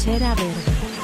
[0.00, 0.52] Trinchera Verde.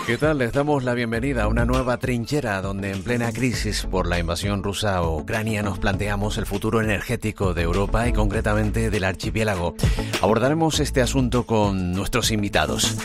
[0.06, 0.38] ¿Qué tal?
[0.38, 4.62] Les damos la bienvenida a una nueva trinchera donde en plena crisis por la invasión
[4.62, 9.74] rusa a Ucrania nos planteamos el futuro energético de Europa y concretamente del archipiélago.
[10.22, 12.96] Abordaremos este asunto con nuestros invitados.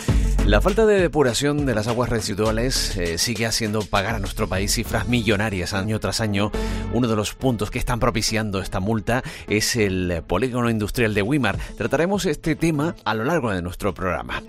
[0.45, 4.73] La falta de depuración de las aguas residuales eh, sigue haciendo pagar a nuestro país
[4.73, 6.51] cifras millonarias año tras año.
[6.93, 11.57] Uno de los puntos que están propiciando esta multa es el polígono industrial de Wimar.
[11.77, 14.41] Trataremos este tema a lo largo de nuestro programa.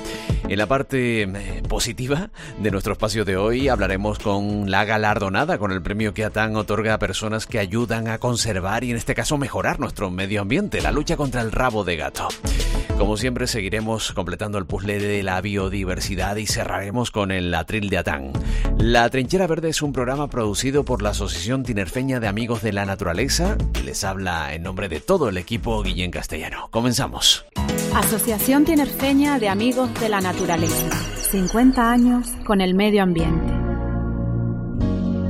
[0.52, 5.72] En la parte eh, positiva de nuestro espacio de hoy hablaremos con la galardonada, con
[5.72, 9.38] el premio que ATAN otorga a personas que ayudan a conservar y en este caso
[9.38, 12.28] mejorar nuestro medio ambiente, la lucha contra el rabo de gato.
[12.98, 17.96] Como siempre seguiremos completando el puzzle de la biodiversidad y cerraremos con el atril de
[17.96, 18.32] Atán.
[18.76, 22.84] La Trinchera Verde es un programa producido por la Asociación Tinerfeña de Amigos de la
[22.84, 23.56] Naturaleza.
[23.86, 26.68] Les habla en nombre de todo el equipo Guillén Castellano.
[26.70, 27.46] Comenzamos.
[27.94, 30.41] Asociación Tinerfeña de Amigos de la Naturaleza.
[31.30, 33.52] 50 años con el medio ambiente.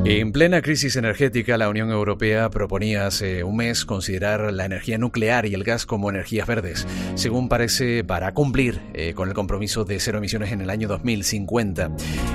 [0.05, 5.45] En plena crisis energética, la Unión Europea proponía hace un mes considerar la energía nuclear
[5.45, 10.01] y el gas como energías verdes, según parece para cumplir eh, con el compromiso de
[10.01, 11.91] cero emisiones en el año 2050.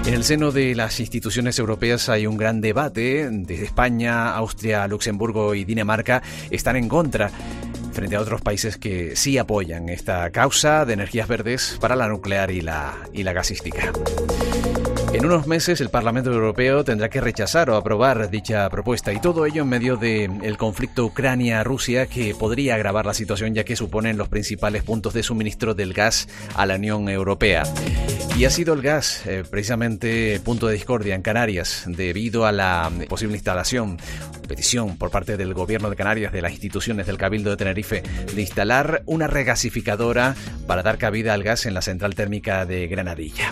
[0.06, 3.28] En el seno de las instituciones europeas hay un gran debate.
[3.30, 7.32] De España, Austria, Luxemburgo y Dinamarca están en contra
[7.98, 12.52] frente a otros países que sí apoyan esta causa de energías verdes para la nuclear
[12.52, 13.92] y la, y la gasística.
[15.14, 19.46] En unos meses el Parlamento Europeo tendrá que rechazar o aprobar dicha propuesta y todo
[19.46, 24.28] ello en medio del conflicto Ucrania-Rusia que podría agravar la situación ya que suponen los
[24.28, 27.64] principales puntos de suministro del gas a la Unión Europea.
[28.38, 32.92] Y ha sido el gas eh, precisamente punto de discordia en Canarias debido a la
[33.10, 33.98] posible instalación,
[34.48, 38.04] petición por parte del gobierno de Canarias, de las instituciones del Cabildo de Tenerife,
[38.36, 40.36] de instalar una regasificadora
[40.68, 43.50] para dar cabida al gas en la central térmica de Granadilla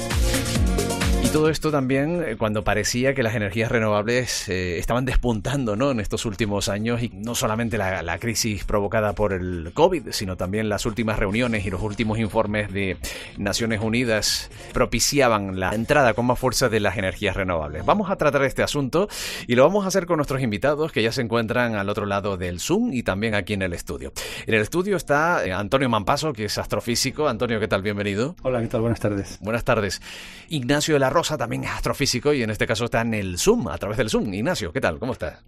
[1.35, 5.91] todo esto también eh, cuando parecía que las energías renovables eh, estaban despuntando ¿no?
[5.91, 10.37] en estos últimos años y no solamente la, la, crisis provocada por el COVID, sino
[10.37, 12.95] también las últimas reuniones y los últimos informes de
[13.37, 17.85] Naciones Unidas propiciaban la entrada con más fuerza de las energías renovables.
[17.85, 19.09] Vamos a tratar este asunto
[19.45, 22.37] y lo vamos a hacer con nuestros invitados que ya se encuentran al otro lado
[22.37, 24.13] del Zoom y también aquí en el estudio.
[24.47, 27.27] En el estudio está eh, Antonio Mampaso, que es astrofísico.
[27.27, 27.81] Antonio, ¿qué tal?
[27.81, 28.37] Bienvenido.
[28.41, 28.79] Hola, ¿qué tal?
[28.79, 29.37] Buenas tardes.
[29.41, 30.01] Buenas tardes.
[30.47, 33.67] Ignacio de la Rosa también es astrofísico y en este caso está en el Zoom,
[33.67, 34.31] a través del Zoom.
[34.33, 34.99] Ignacio, ¿qué tal?
[34.99, 35.43] ¿Cómo estás?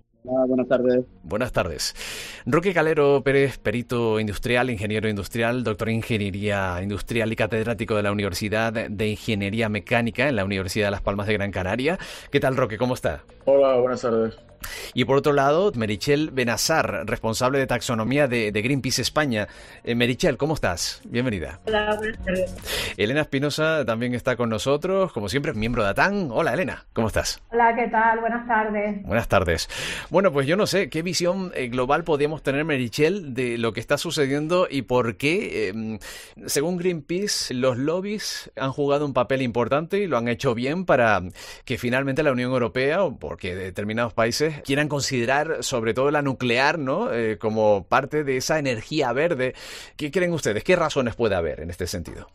[0.48, 1.06] Buenas tardes.
[1.24, 1.96] Buenas tardes.
[2.46, 8.12] Roque Calero Pérez, perito industrial, ingeniero industrial, doctor en ingeniería industrial y catedrático de la
[8.12, 11.98] Universidad de Ingeniería Mecánica en la Universidad de Las Palmas de Gran Canaria.
[12.32, 12.78] ¿Qué tal, Roque?
[12.78, 13.24] ¿Cómo está?
[13.46, 14.38] Hola, buenas tardes.
[14.94, 19.48] Y por otro lado, Merichel Benazar, responsable de taxonomía de, Greenpeace España.
[19.84, 21.02] Eh, Merichel, ¿cómo estás?
[21.06, 21.60] Bienvenida.
[21.66, 22.56] Hola, buenas tardes.
[22.98, 26.30] Elena Espinosa también está con nosotros, como siempre, miembro de ATAN.
[26.32, 27.42] Hola, Elena, ¿cómo estás?
[27.52, 28.20] Hola, ¿qué tal?
[28.20, 29.04] Buenas tardes.
[29.04, 29.70] Buenas tardes.
[30.10, 33.80] Bueno, pues yo no sé qué visión eh, global podríamos tener, Merichel, de lo que
[33.80, 36.00] está sucediendo y por qué, em,
[36.48, 41.22] según Greenpeace, los lobbies han jugado un papel importante y lo han hecho bien para
[41.66, 46.80] que finalmente la Unión Europea, o porque determinados países quieran considerar sobre todo la nuclear,
[46.80, 47.14] ¿no?
[47.14, 49.54] Eh, como parte de esa energía verde.
[49.98, 50.64] ¿Qué creen ustedes?
[50.64, 52.28] ¿Qué razones puede haber en este sentido?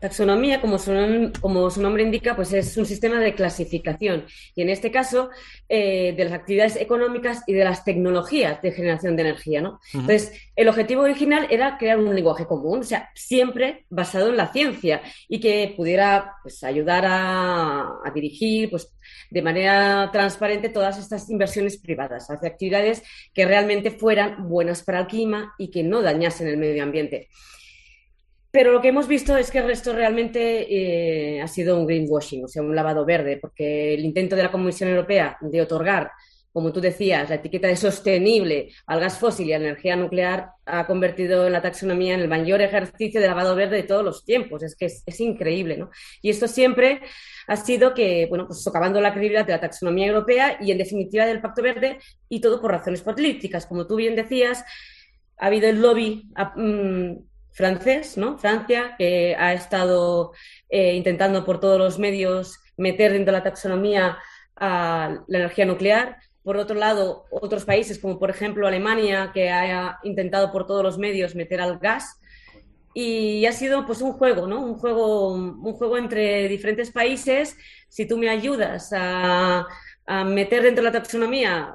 [0.00, 4.68] Taxonomía, como su, como su, nombre indica, pues es un sistema de clasificación y en
[4.68, 5.30] este caso
[5.68, 9.60] eh, de las actividades económicas y de las tecnologías de generación de energía.
[9.60, 9.80] ¿no?
[9.92, 14.52] Entonces, el objetivo original era crear un lenguaje común, o sea, siempre basado en la
[14.52, 18.92] ciencia y que pudiera pues, ayudar a, a dirigir pues,
[19.30, 23.02] de manera transparente todas estas inversiones privadas hacia actividades
[23.32, 27.28] que realmente fueran buenas para el clima y que no dañasen el medio ambiente.
[28.56, 32.42] Pero lo que hemos visto es que el resto realmente eh, ha sido un greenwashing,
[32.42, 36.10] o sea, un lavado verde, porque el intento de la Comisión Europea de otorgar,
[36.54, 40.52] como tú decías, la etiqueta de sostenible al gas fósil y a la energía nuclear
[40.64, 44.62] ha convertido la taxonomía en el mayor ejercicio de lavado verde de todos los tiempos.
[44.62, 45.90] Es que es, increíble, ¿no?
[46.22, 47.02] Y esto siempre
[47.48, 51.26] ha sido que, bueno, pues socavando la credibilidad de la taxonomía europea y, en definitiva,
[51.26, 51.98] del Pacto Verde,
[52.30, 53.66] y todo por razones políticas.
[53.66, 54.64] Como tú bien decías,
[55.36, 56.30] ha habido el lobby.
[56.56, 57.16] Mm,
[57.56, 58.36] francés, ¿no?
[58.36, 60.32] Francia, que ha estado
[60.68, 64.18] eh, intentando por todos los medios meter dentro de la taxonomía
[64.56, 66.18] a la energía nuclear.
[66.42, 70.98] Por otro lado, otros países, como por ejemplo Alemania, que ha intentado por todos los
[70.98, 72.20] medios meter al gas.
[72.92, 74.60] Y ha sido pues un juego, ¿no?
[74.60, 77.56] Un juego, un juego entre diferentes países.
[77.88, 79.66] Si tú me ayudas a,
[80.06, 81.74] a meter dentro de la taxonomía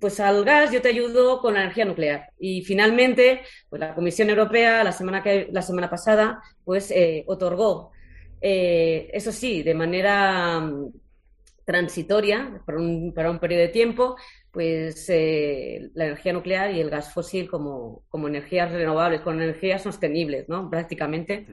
[0.00, 2.32] pues al gas yo te ayudo con la energía nuclear.
[2.38, 7.92] Y finalmente, pues la Comisión Europea la semana, que, la semana pasada pues eh, otorgó
[8.40, 10.92] eh, eso sí, de manera mm,
[11.64, 14.16] transitoria, para un, para un periodo de tiempo,
[14.50, 19.82] pues eh, la energía nuclear y el gas fósil como, como energías renovables, con energías
[19.82, 20.70] sostenibles, ¿no?
[20.70, 21.46] Prácticamente.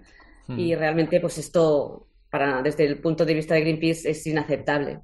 [0.47, 4.99] Y realmente, pues esto, para, desde el punto de vista de Greenpeace, es inaceptable.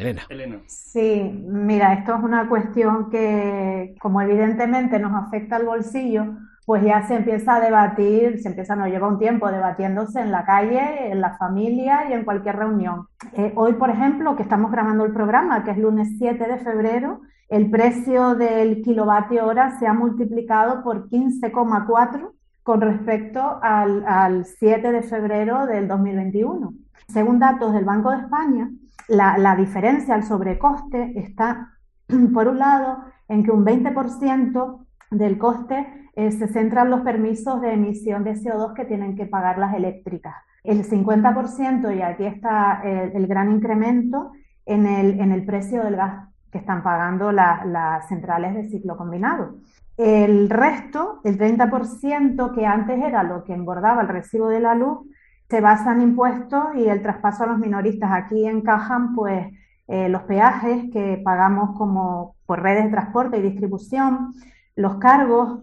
[0.00, 0.22] Elena.
[0.28, 0.60] Elena.
[0.66, 6.24] Sí, mira, esto es una cuestión que, como evidentemente nos afecta al bolsillo,
[6.64, 10.44] pues ya se empieza a debatir, se empieza, no lleva un tiempo debatiéndose en la
[10.44, 13.08] calle, en la familia y en cualquier reunión.
[13.32, 17.20] Eh, hoy, por ejemplo, que estamos grabando el programa, que es lunes 7 de febrero,
[17.48, 22.30] el precio del kilovatio hora se ha multiplicado por 15,4
[22.62, 26.72] con respecto al, al 7 de febrero del 2021.
[27.08, 28.70] Según datos del Banco de España,
[29.08, 31.74] la, diferencia, el sobrecoste, está,
[32.34, 32.98] por un lado,
[33.28, 38.74] en que un 20% del coste eh, se centran los permisos de emisión de CO2
[38.74, 40.34] que tienen que pagar las eléctricas.
[40.62, 44.32] El 50%, y aquí está el, el gran incremento,
[44.66, 49.56] en el, en precio del gas que están pagando la, las centrales de ciclo combinado.
[50.02, 55.00] El resto, el 30% que antes era lo que engordaba el recibo de la luz,
[55.46, 58.10] se basa en impuestos y el traspaso a los minoristas.
[58.10, 59.48] Aquí encajan pues
[59.88, 64.32] eh, los peajes que pagamos como por redes de transporte y distribución,
[64.74, 65.58] los cargos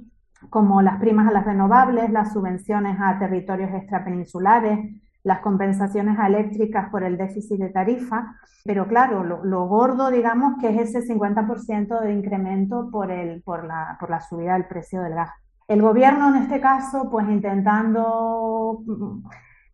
[0.51, 7.03] como las primas a las renovables, las subvenciones a territorios extrapeninsulares, las compensaciones eléctricas por
[7.03, 12.89] el déficit de tarifa, pero claro, lo, gordo, digamos, que es ese 50% de incremento
[12.89, 15.31] por, el, por, la, por la subida del precio del gas.
[15.67, 18.83] El gobierno en este caso, pues intentando,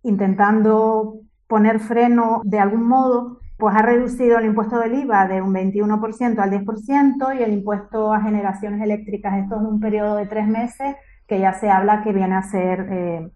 [0.01, 5.53] intentando poner freno de algún modo, pues ha reducido el impuesto del IVA de un
[5.53, 10.47] 21% al 10% y el impuesto a generaciones eléctricas, esto en un periodo de tres
[10.47, 10.95] meses,
[11.27, 13.31] que ya se habla que viene a ser eh,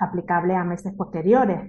[0.00, 1.60] aplicable a meses posteriores.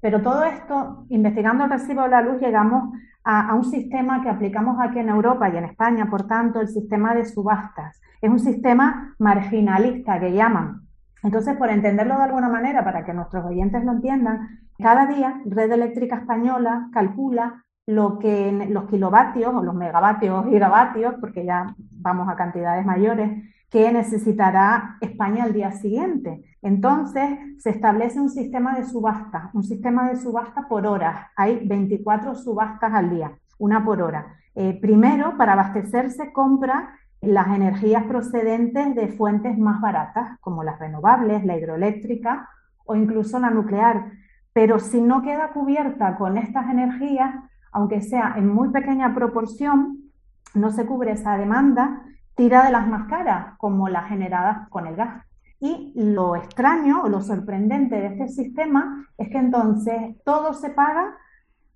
[0.00, 2.92] Pero todo esto, investigando el recibo de la luz, llegamos
[3.24, 7.14] a, un sistema que aplicamos aquí en Europa y en España, por tanto, el sistema
[7.14, 8.00] de subastas.
[8.20, 10.82] Es un sistema marginalista que llaman.
[11.22, 15.70] Entonces, por entenderlo de alguna manera, para que nuestros oyentes lo entiendan, cada día Red
[15.70, 22.36] Eléctrica Española calcula lo que los kilovatios o los megavatios gigavatios, porque ya vamos a
[22.36, 23.30] cantidades mayores,
[23.72, 26.44] que necesitará España al día siguiente.
[26.60, 31.28] Entonces, se establece un sistema de subasta, un sistema de subasta por horas.
[31.36, 34.36] Hay 24 subastas al día, una por hora.
[34.54, 41.42] Eh, primero, para abastecerse, compra las energías procedentes de fuentes más baratas, como las renovables,
[41.42, 42.50] la hidroeléctrica
[42.84, 44.12] o incluso la nuclear.
[44.52, 47.36] Pero si no queda cubierta con estas energías,
[47.72, 50.12] aunque sea en muy pequeña proporción,
[50.54, 52.02] no se cubre esa demanda,
[52.34, 55.24] tira de las más caras, como las generadas con el gas.
[55.60, 61.14] Y lo extraño o lo sorprendente de este sistema es que entonces todo se paga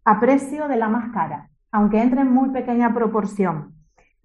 [0.04, 3.74] a precio de la más cara, aunque entre en muy pequeña proporción.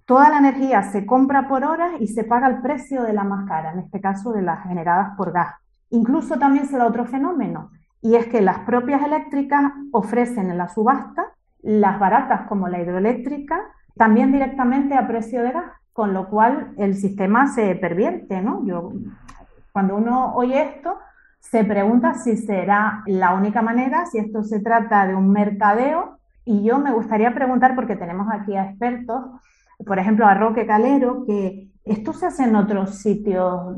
[0.05, 3.47] Toda la energía se compra por horas y se paga el precio de la más
[3.47, 5.55] cara, en este caso de las generadas por gas.
[5.89, 7.69] Incluso también se da otro fenómeno,
[8.01, 11.25] y es que las propias eléctricas ofrecen en la subasta
[11.61, 13.59] las baratas como la hidroeléctrica
[13.95, 18.65] también directamente a precio de gas, con lo cual el sistema se pervierte, ¿no?
[18.65, 18.91] Yo,
[19.71, 20.98] cuando uno oye esto,
[21.39, 26.63] se pregunta si será la única manera, si esto se trata de un mercadeo, y
[26.63, 29.25] yo me gustaría preguntar, porque tenemos aquí a expertos,
[29.86, 33.75] por ejemplo, a Roque Calero, que esto se hace en otros sitios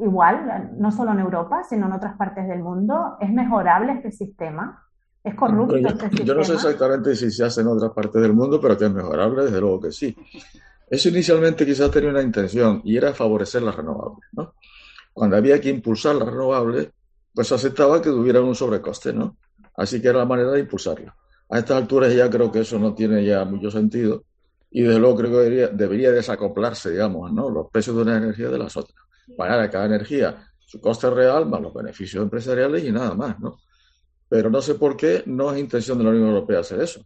[0.00, 3.16] igual, no solo en Europa, sino en otras partes del mundo.
[3.20, 4.84] ¿Es mejorable este sistema?
[5.22, 6.26] ¿Es corrupto yo, este sistema?
[6.26, 8.92] Yo no sé exactamente si se hace en otras partes del mundo, pero que es
[8.92, 10.16] mejorable, desde luego que sí.
[10.90, 14.28] Eso inicialmente quizás tenía una intención y era favorecer las renovables.
[14.32, 14.54] ¿no?
[15.12, 16.90] Cuando había que impulsar las renovables,
[17.34, 19.36] pues aceptaba que tuvieran un sobrecoste, ¿no?
[19.76, 21.14] Así que era la manera de impulsarlo.
[21.50, 24.24] A estas alturas ya creo que eso no tiene ya mucho sentido
[24.70, 27.48] y desde luego creo que debería, debería desacoplarse, digamos, ¿no?
[27.48, 28.98] los precios de una energía de las otras.
[29.36, 33.58] Pagar cada energía su coste real más los beneficios empresariales y nada más, ¿no?
[34.28, 37.00] Pero no sé por qué no es intención de la Unión Europea hacer eso.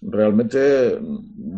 [0.00, 1.00] Realmente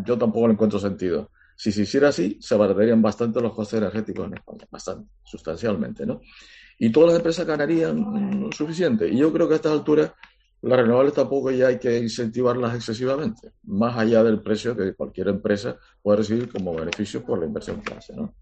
[0.07, 1.31] yo tampoco le encuentro sentido.
[1.57, 6.21] Si se hiciera así, se abaratarían bastante los costes energéticos en España, bastante, sustancialmente, ¿no?
[6.79, 9.09] Y todas las empresas ganarían suficiente.
[9.09, 10.13] Y yo creo que a estas alturas
[10.63, 15.77] las renovables tampoco ya hay que incentivarlas excesivamente, más allá del precio que cualquier empresa
[16.03, 18.35] puede recibir como beneficio por la inversión que hace, ¿no?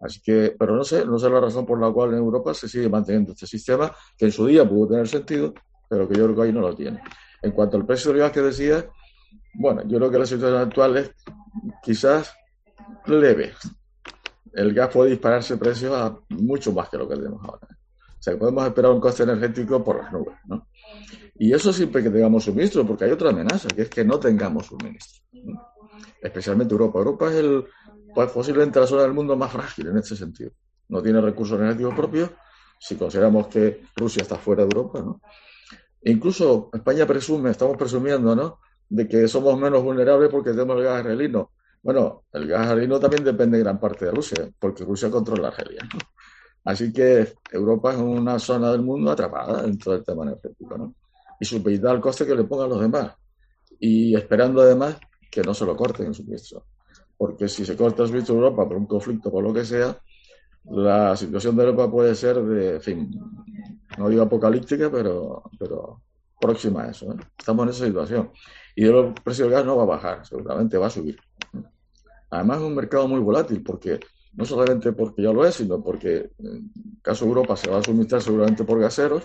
[0.00, 2.68] Así que, pero no sé, no sé la razón por la cual en Europa se
[2.68, 5.52] sigue manteniendo este sistema, que en su día pudo tener sentido,
[5.88, 7.02] pero que yo creo que ahí no lo tiene.
[7.42, 8.86] En cuanto al precio del gas que decía,
[9.54, 11.12] bueno, yo creo que la situación actual es
[11.82, 12.32] quizás
[13.06, 13.52] leve.
[14.52, 17.68] El gas puede dispararse precios a mucho más que lo que tenemos ahora.
[18.18, 20.68] O sea, que podemos esperar un coste energético por las nubes, ¿no?
[21.36, 24.66] Y eso siempre que tengamos suministro, porque hay otra amenaza, que es que no tengamos
[24.66, 25.22] suministro.
[26.20, 26.98] Especialmente Europa.
[26.98, 27.64] Europa es el,
[28.14, 30.50] pues, posiblemente la zona del mundo más frágil en este sentido.
[30.88, 32.30] No tiene recursos energéticos propios,
[32.78, 35.02] si consideramos que Rusia está fuera de Europa,
[36.02, 38.58] incluso España presume, estamos presumiendo, ¿no?
[38.90, 41.52] De que somos menos vulnerables porque tenemos el gas argelino.
[41.82, 45.82] Bueno, el gas argelino también depende de gran parte de Rusia, porque Rusia controla Argelia.
[45.82, 45.98] ¿no?
[46.64, 50.94] Así que Europa es una zona del mundo atrapada dentro del tema energético, ¿no?
[51.40, 53.14] y supeditar el coste que le pongan los demás.
[53.78, 54.98] Y esperando además
[55.30, 56.66] que no se lo corten el suministro.
[57.16, 59.96] Porque si se corta el suministro de Europa por un conflicto, por lo que sea,
[60.64, 63.10] la situación de Europa puede ser de, en fin,
[63.98, 66.02] no digo apocalíptica, pero, pero
[66.38, 67.12] próxima a eso.
[67.12, 67.16] ¿eh?
[67.38, 68.30] Estamos en esa situación.
[68.80, 71.18] Y el precio del gas no va a bajar, seguramente va a subir.
[72.30, 74.00] Además es un mercado muy volátil porque
[74.32, 76.72] no solamente porque ya lo es, sino porque en
[77.02, 79.24] caso de Europa se va a suministrar seguramente por gaseros.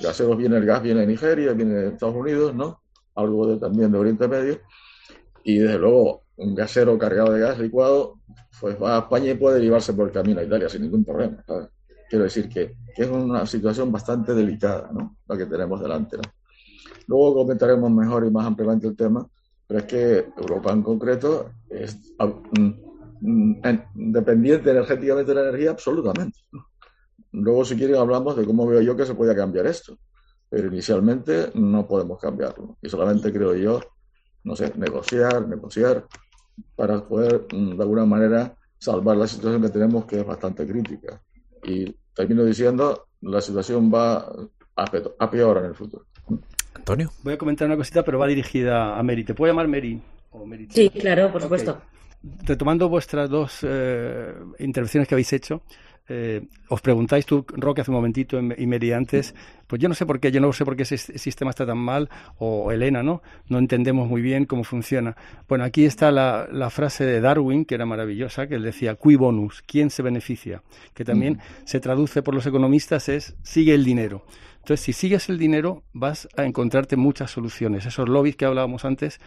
[0.00, 2.80] Gaseros viene el gas, viene de Nigeria, viene de Estados Unidos, ¿no?
[3.14, 4.58] Algo de, también de Oriente Medio.
[5.44, 8.20] Y desde luego, un gasero cargado de gas licuado,
[8.58, 11.44] pues va a España y puede llevarse por el camino a Italia sin ningún problema.
[12.08, 15.18] Quiero decir que, que, es una situación bastante delicada, ¿no?
[15.28, 16.22] La que tenemos delante, ¿no?
[17.06, 19.26] Luego comentaremos mejor y más ampliamente el tema,
[19.66, 21.98] pero es que Europa en concreto es
[23.24, 23.62] Mm,
[23.94, 26.40] dependiente energéticamente de la energía, absolutamente.
[27.30, 29.96] Luego, si quieren, hablamos de cómo veo yo que se puede cambiar esto.
[30.48, 32.76] Pero inicialmente no podemos cambiarlo.
[32.82, 33.80] Y solamente creo yo,
[34.44, 36.04] no sé, negociar, negociar,
[36.74, 41.22] para poder, mm, de alguna manera, salvar la situación que tenemos, que es bastante crítica.
[41.62, 44.30] Y termino diciendo, la situación va
[44.74, 46.06] a, peor en el futuro.
[46.74, 47.10] Antonio.
[47.22, 49.24] Voy a comentar una cosita, pero va dirigida a Mary.
[49.24, 50.00] ¿Te puedo llamar Mary?
[50.30, 51.80] O Sí, claro, por supuesto
[52.44, 55.62] retomando vuestras dos eh, intervenciones que habéis hecho,
[56.08, 59.34] eh, os preguntáis tú, Roque, hace un momentito y Mary antes,
[59.66, 61.78] pues yo no sé por qué, yo no sé por qué ese sistema está tan
[61.78, 63.22] mal, o Elena, ¿no?
[63.48, 65.16] No entendemos muy bien cómo funciona.
[65.48, 69.16] Bueno, aquí está la, la frase de Darwin, que era maravillosa, que él decía, qui
[69.16, 70.62] bonus, ¿quién se beneficia?
[70.92, 74.24] Que también se traduce por los economistas es, sigue el dinero.
[74.62, 77.84] Entonces, si sigues el dinero, vas a encontrarte muchas soluciones.
[77.84, 79.20] Esos lobbies que hablábamos antes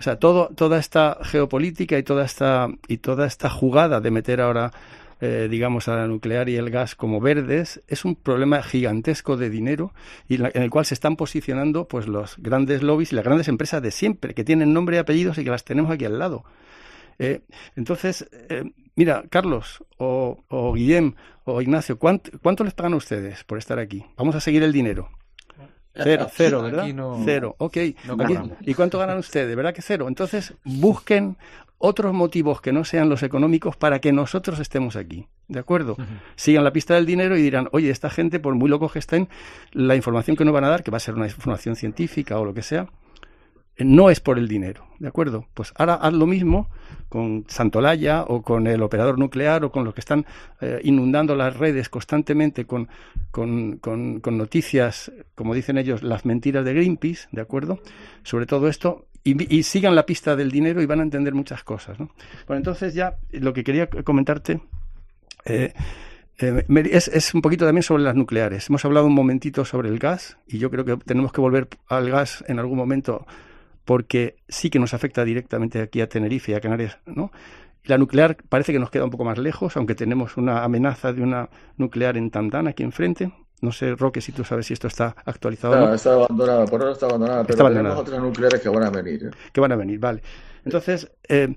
[0.00, 4.40] o sea, todo, toda esta geopolítica y toda esta, y toda esta jugada de meter
[4.40, 4.72] ahora,
[5.20, 9.50] eh, digamos, a la nuclear y el gas como verdes es un problema gigantesco de
[9.50, 9.92] dinero
[10.26, 13.82] y en el cual se están posicionando pues los grandes lobbies y las grandes empresas
[13.82, 16.44] de siempre, que tienen nombre y apellidos y que las tenemos aquí al lado.
[17.18, 17.42] Eh,
[17.76, 23.58] entonces, eh, mira, Carlos o, o Guillem o Ignacio, ¿cuánto les pagan a ustedes por
[23.58, 24.04] estar aquí?
[24.16, 25.10] Vamos a seguir el dinero.
[25.92, 26.86] Cero, cero, ¿verdad?
[27.24, 27.76] Cero, ok.
[28.62, 29.54] ¿Y cuánto ganan ustedes?
[29.56, 30.06] ¿Verdad que cero?
[30.06, 31.36] Entonces, busquen
[31.78, 35.26] otros motivos que no sean los económicos para que nosotros estemos aquí.
[35.48, 35.96] ¿De acuerdo?
[36.36, 39.28] Sigan la pista del dinero y dirán, oye, esta gente, por muy locos que estén,
[39.72, 42.44] la información que nos van a dar, que va a ser una información científica o
[42.44, 42.86] lo que sea,
[43.84, 45.46] no es por el dinero, ¿de acuerdo?
[45.54, 46.68] Pues ahora haz lo mismo
[47.08, 50.26] con Santolaya o con el operador nuclear o con los que están
[50.60, 52.88] eh, inundando las redes constantemente con,
[54.24, 57.80] noticias, como dicen ellos, las mentiras de Greenpeace, ¿de acuerdo?
[58.22, 61.98] Sobre todo esto, y, sigan la pista del dinero y van a entender muchas cosas,
[61.98, 62.10] ¿no?
[62.46, 64.60] Bueno, entonces ya lo que quería comentarte...
[65.44, 65.72] Eh,
[66.38, 68.70] eh, es, es, un poquito también sobre las nucleares.
[68.70, 72.10] Hemos hablado un momentito sobre el gas y yo creo que tenemos que volver al
[72.10, 73.26] gas en algún momento
[73.90, 77.32] porque sí que nos afecta directamente aquí a Tenerife y a Canarias, ¿no?
[77.82, 81.22] La nuclear parece que nos queda un poco más lejos, aunque tenemos una amenaza de
[81.22, 83.32] una nuclear en Tantán aquí enfrente.
[83.62, 85.74] No sé, Roque, si tú sabes si esto está actualizado.
[85.88, 89.24] No, está abandonada, por ahora está abandonada, pero tenemos otras nucleares que van a venir.
[89.24, 89.30] ¿eh?
[89.52, 90.22] Que van a venir, vale.
[90.64, 91.52] Entonces, eh,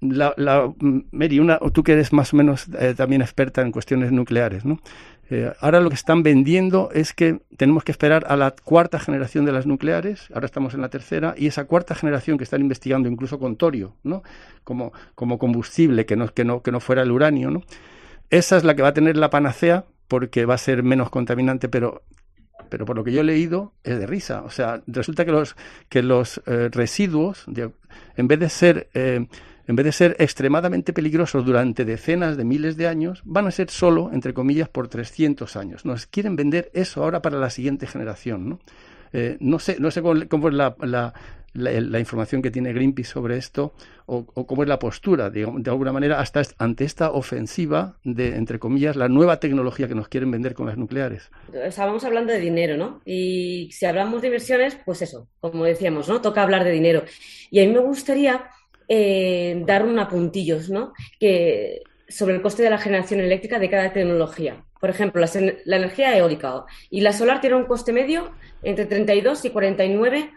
[0.00, 0.72] la, la,
[1.12, 4.80] Mary, una, tú que eres más o menos eh, también experta en cuestiones nucleares, ¿no?
[5.30, 9.44] Eh, ahora lo que están vendiendo es que tenemos que esperar a la cuarta generación
[9.44, 13.08] de las nucleares, ahora estamos en la tercera, y esa cuarta generación que están investigando
[13.08, 14.24] incluso con torio, ¿no?
[14.64, 17.62] Como, como combustible, que no, que, no, que no fuera el uranio, ¿no?
[18.28, 21.68] Esa es la que va a tener la panacea porque va a ser menos contaminante,
[21.68, 22.02] pero
[22.68, 24.42] pero por lo que yo he leído es de risa.
[24.42, 25.56] O sea, resulta que los,
[25.88, 27.44] que los eh, residuos,
[28.16, 29.26] en vez de ser eh,
[29.70, 33.70] en vez de ser extremadamente peligrosos durante decenas de miles de años, van a ser
[33.70, 35.84] solo, entre comillas, por 300 años.
[35.84, 38.48] Nos quieren vender eso ahora para la siguiente generación.
[38.48, 38.58] No,
[39.12, 43.72] eh, no sé, no sé cómo, es la, información que tiene Greenpeace sobre esto
[44.06, 48.58] o, cómo es la postura, de, de, alguna manera, hasta ante esta ofensiva de, entre
[48.58, 51.30] comillas, la nueva tecnología que nos quieren vender con las nucleares.
[51.52, 53.02] Estábamos hablando de dinero, ¿no?
[53.04, 56.20] Y si hablamos de inversiones, pues eso, como decíamos, ¿no?
[56.20, 57.04] Toca hablar de dinero.
[57.52, 58.50] Y a mí me gustaría
[58.92, 60.92] eh, dar un apuntillos, ¿no?
[61.20, 64.64] Que sobre el coste de la generación eléctrica de cada tecnología.
[64.80, 65.24] Por ejemplo,
[65.64, 68.32] la, energía eólica y la solar tiene un coste medio
[68.64, 70.30] entre 32 y 49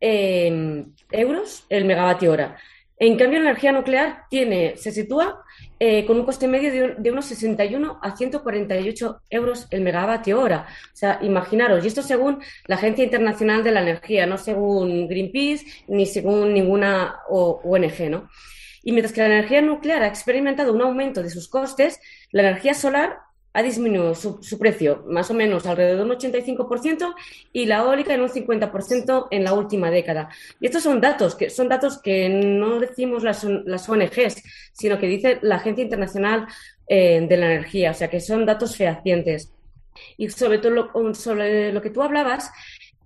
[0.00, 2.56] eh, euros el megavatio hora.
[3.00, 5.44] En cambio, la energía nuclear tiene, se sitúa
[5.78, 10.66] eh, con un coste medio de, unos 61 a 148 euros el megavatio hora.
[10.92, 15.64] O sea, imaginaros, y esto según la Agencia Internacional de la Energía, no según Greenpeace
[15.86, 18.28] ni según ninguna ONG, ¿no?
[18.82, 22.00] Y mientras que la energía nuclear ha experimentado un aumento de sus costes,
[22.32, 23.18] la energía solar
[23.58, 27.12] ha disminuido su, precio más o menos alrededor de un 85%
[27.52, 30.28] y la eólica en un 50% en la última década.
[30.60, 35.08] Y estos son datos que son datos que no decimos las, las ONGs, sino que
[35.08, 36.46] dice la Agencia Internacional
[36.86, 39.52] eh, de la Energía, o sea que son datos fehacientes.
[40.16, 42.52] Y sobre todo sobre lo que tú hablabas,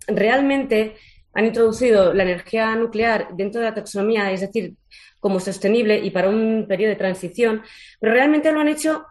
[0.07, 0.97] realmente
[1.33, 4.75] han introducido la energía nuclear dentro de la taxonomía, es decir,
[5.19, 7.63] como sostenible y para un periodo de transición,
[8.01, 9.07] pero realmente lo han hecho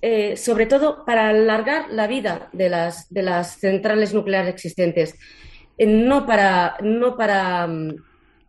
[0.00, 5.16] eh, sobre todo para alargar la vida de las, de las centrales nucleares existentes,
[5.76, 7.96] eh, no para, no para mm,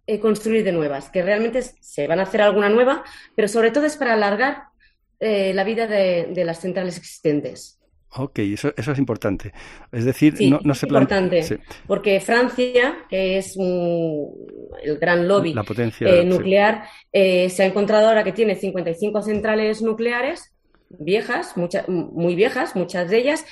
[0.06, 3.04] eh, construir de nuevas, que realmente se van a hacer alguna nueva,
[3.36, 4.66] pero sobre todo es para alargar
[5.20, 7.80] la vida de, las centrales existentes.
[8.18, 9.52] Ok, eso, eso es importante.
[9.92, 11.22] Es decir, no, se plantea.
[11.22, 15.56] Importante, porque Francia, que es el gran lobby
[16.24, 20.54] nuclear, se ha encontrado ahora que tiene 55 centrales nucleares
[20.90, 23.46] viejas, muchas, muy viejas, muchas de ellas,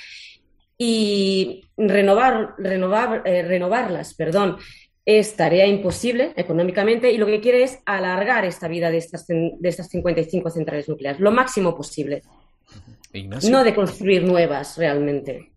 [0.78, 4.58] y renovar, renovar, eh, renovarlas, perdón,
[5.06, 9.56] es tarea imposible económicamente y lo que quiere es alargar esta vida de estas, de
[9.62, 12.22] estas 55 centrales nucleares, lo máximo posible.
[13.48, 15.52] No de construir nuevas realmente.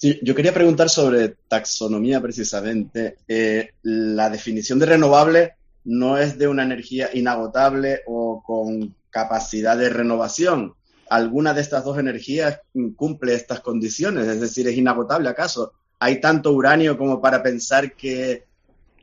[0.00, 3.16] yo quería preguntar sobre taxonomía precisamente.
[3.28, 5.54] Eh, la definición de renovable
[5.84, 10.74] no es de una energía inagotable o con capacidad de renovación,
[11.08, 12.60] alguna de estas dos energías
[12.96, 15.72] cumple estas condiciones, es decir, es inagotable acaso.
[15.98, 18.44] Hay tanto uranio como para pensar que,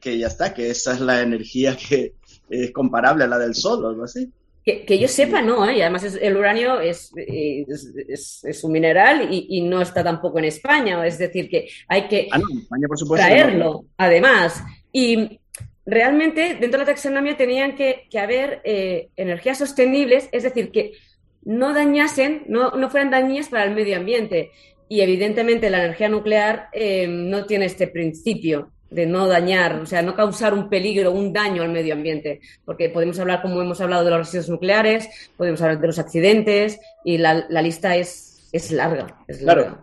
[0.04, 2.14] ya está, que esa es la energía que
[2.50, 4.30] es comparable a la del Sol o algo así.
[4.64, 5.78] Que, yo sepa, no, ¿eh?
[5.78, 11.18] y además el uranio es, es, un mineral y, no está tampoco en España, es
[11.18, 12.40] decir, que hay que ah,
[13.16, 14.62] traerlo, además.
[14.94, 15.40] Y
[15.84, 20.94] realmente dentro de la taxonomía tenían que, haber eh, energías sostenibles, es decir, que
[21.43, 24.51] no dañasen, no, no fueran dañinas para el medio ambiente.
[24.88, 30.01] Y evidentemente la energía nuclear eh, no tiene este principio de no dañar, o sea,
[30.01, 34.04] no causar un peligro, un daño al medio ambiente, porque podemos hablar, como hemos hablado,
[34.04, 39.17] de los residuos nucleares, podemos hablar de los accidentes y la, lista es, es larga.
[39.39, 39.82] Claro,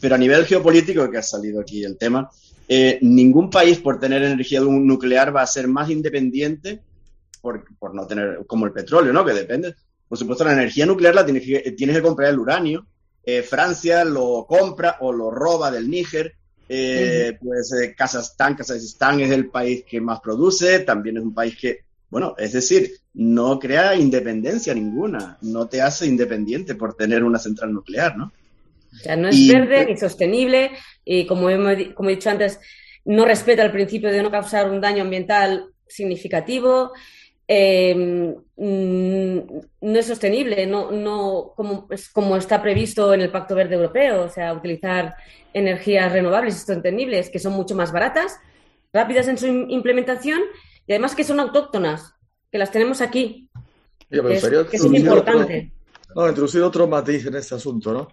[0.00, 2.30] pero a nivel geopolítico, que ha salido aquí el tema,
[2.66, 6.80] eh, ningún país por tener energía nuclear va a ser más independiente
[7.42, 9.26] por, por, no tener, como el petróleo, ¿no?
[9.26, 9.74] Que depende
[10.08, 12.86] por supuesto, la energía nuclear la tienes que, tienes que comprar el uranio.
[13.24, 16.34] Eh, Francia lo compra o lo roba del Níger.
[16.68, 21.56] Eh, Pues eh, Kazajstán, Kazajistán es el país que más produce, también es un país
[21.56, 27.38] que, bueno, es decir, no crea independencia ninguna, no te hace independiente por tener una
[27.38, 28.32] central nuclear, ¿no?
[28.92, 30.70] O sea, no es verde ni sostenible
[31.04, 32.58] y como, hemos, como he dicho antes,
[33.04, 36.92] no respeta el principio de no causar un daño ambiental significativo,
[37.50, 39.38] Em, mm,
[39.80, 44.28] no es sostenible, no, no como, como está previsto en el Pacto Verde Europeo, o
[44.28, 45.16] sea, utilizar
[45.54, 48.38] energías renovables y sostenibles que son mucho más baratas,
[48.92, 50.40] rápidas en su implementación
[50.86, 52.12] y además que son autóctonas,
[52.52, 53.48] que las tenemos aquí.
[54.10, 55.72] es, es importante.
[56.14, 58.08] no, introducir otro matiz en este asunto, ¿no?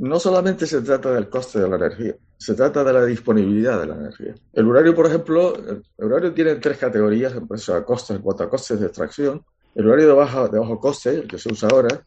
[0.00, 3.86] No solamente se trata del coste de la energía, se trata de la disponibilidad de
[3.86, 4.34] la energía.
[4.50, 8.44] El uranio, por ejemplo, el uranio tiene tres categorías en cuanto a costes, en cuanto
[8.44, 9.44] a costes de extracción.
[9.74, 12.02] El uranio de bajo, de bajo coste, el que se usa ahora,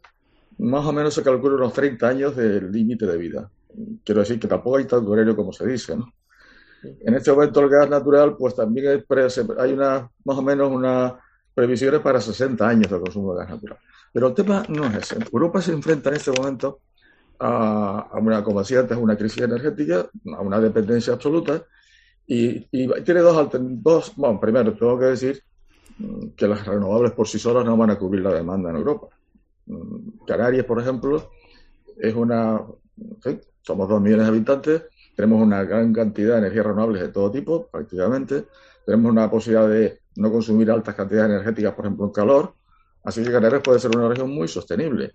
[0.58, 3.52] más o menos se calcula unos 30 años del límite de vida.
[4.04, 6.12] Quiero decir que tampoco hay tanto uranio como se dice, ¿no?
[6.82, 9.04] En este momento el gas natural, pues también hay,
[9.60, 11.14] hay una, más o menos unas
[11.54, 13.78] previsiones para 60 años de consumo de gas natural.
[14.12, 15.18] Pero el tema no es ese.
[15.32, 16.80] Europa se enfrenta en este momento
[17.44, 21.64] a, una, como decía antes, una crisis energética, a una dependencia absoluta,
[22.26, 22.62] y,
[23.02, 25.44] tiene dos, dos, bueno, primero tengo que decir
[25.98, 29.08] mm, que las renovables por sí solas no van a cubrir la demanda en Europa.
[29.66, 31.32] Mm, Canarias, por ejemplo,
[31.98, 32.62] es una,
[33.62, 34.84] somos dos millones de habitantes,
[35.16, 38.46] tenemos una gran cantidad de energías renovables de todo tipo, prácticamente,
[38.86, 42.54] tenemos una posibilidad de no consumir altas cantidades energéticas, por ejemplo, en calor,
[43.04, 45.14] así que Canarias puede ser una región muy sostenible.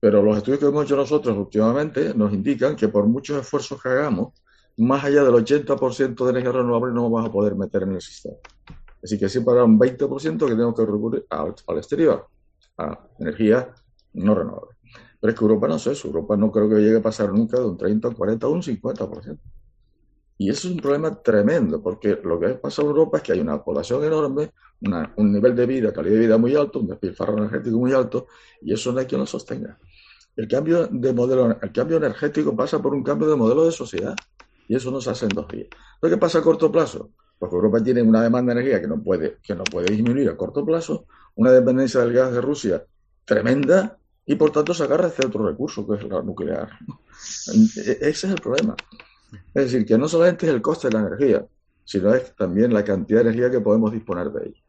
[0.00, 3.90] Pero los estudios que hemos hecho nosotros últimamente nos indican que por muchos esfuerzos que
[3.90, 4.32] hagamos,
[4.78, 8.36] más allá del 80% de energía renovable no vamos a poder meter en el sistema.
[9.02, 12.26] Así que siempre habrá un 20% que tenemos que recurrir al, exterior,
[12.78, 13.74] a energía
[14.14, 14.78] no renovables.
[15.20, 16.08] Pero es que Europa no es eso.
[16.08, 18.62] Europa no creo que llegue a pasar nunca de un 30, un 40 o un
[18.62, 19.38] 50%.
[20.40, 23.40] Y eso es un problema tremendo, porque lo que pasa en Europa es que hay
[23.40, 24.52] una población enorme,
[25.16, 28.26] un nivel de vida, calidad de vida muy alto, un despilfarro energético muy alto,
[28.62, 29.78] y eso no hay quien lo sostenga.
[30.34, 34.14] El cambio de modelo, el cambio energético pasa por un cambio de modelo de sociedad,
[34.66, 35.68] y eso no se hace en dos días.
[36.00, 37.10] ¿Qué pasa a corto plazo?
[37.38, 40.38] Porque Europa tiene una demanda de energía que no puede, que no puede disminuir a
[40.38, 42.82] corto plazo, una dependencia del gas de Rusia
[43.26, 46.70] tremenda, y por tanto se agarra este otro recurso, que es la nuclear.
[47.76, 48.74] E-, ese es el problema.
[49.54, 51.46] Es decir, que no solamente es el coste de la energía,
[51.84, 54.60] sino es también la cantidad de energía que podemos disponer de ella.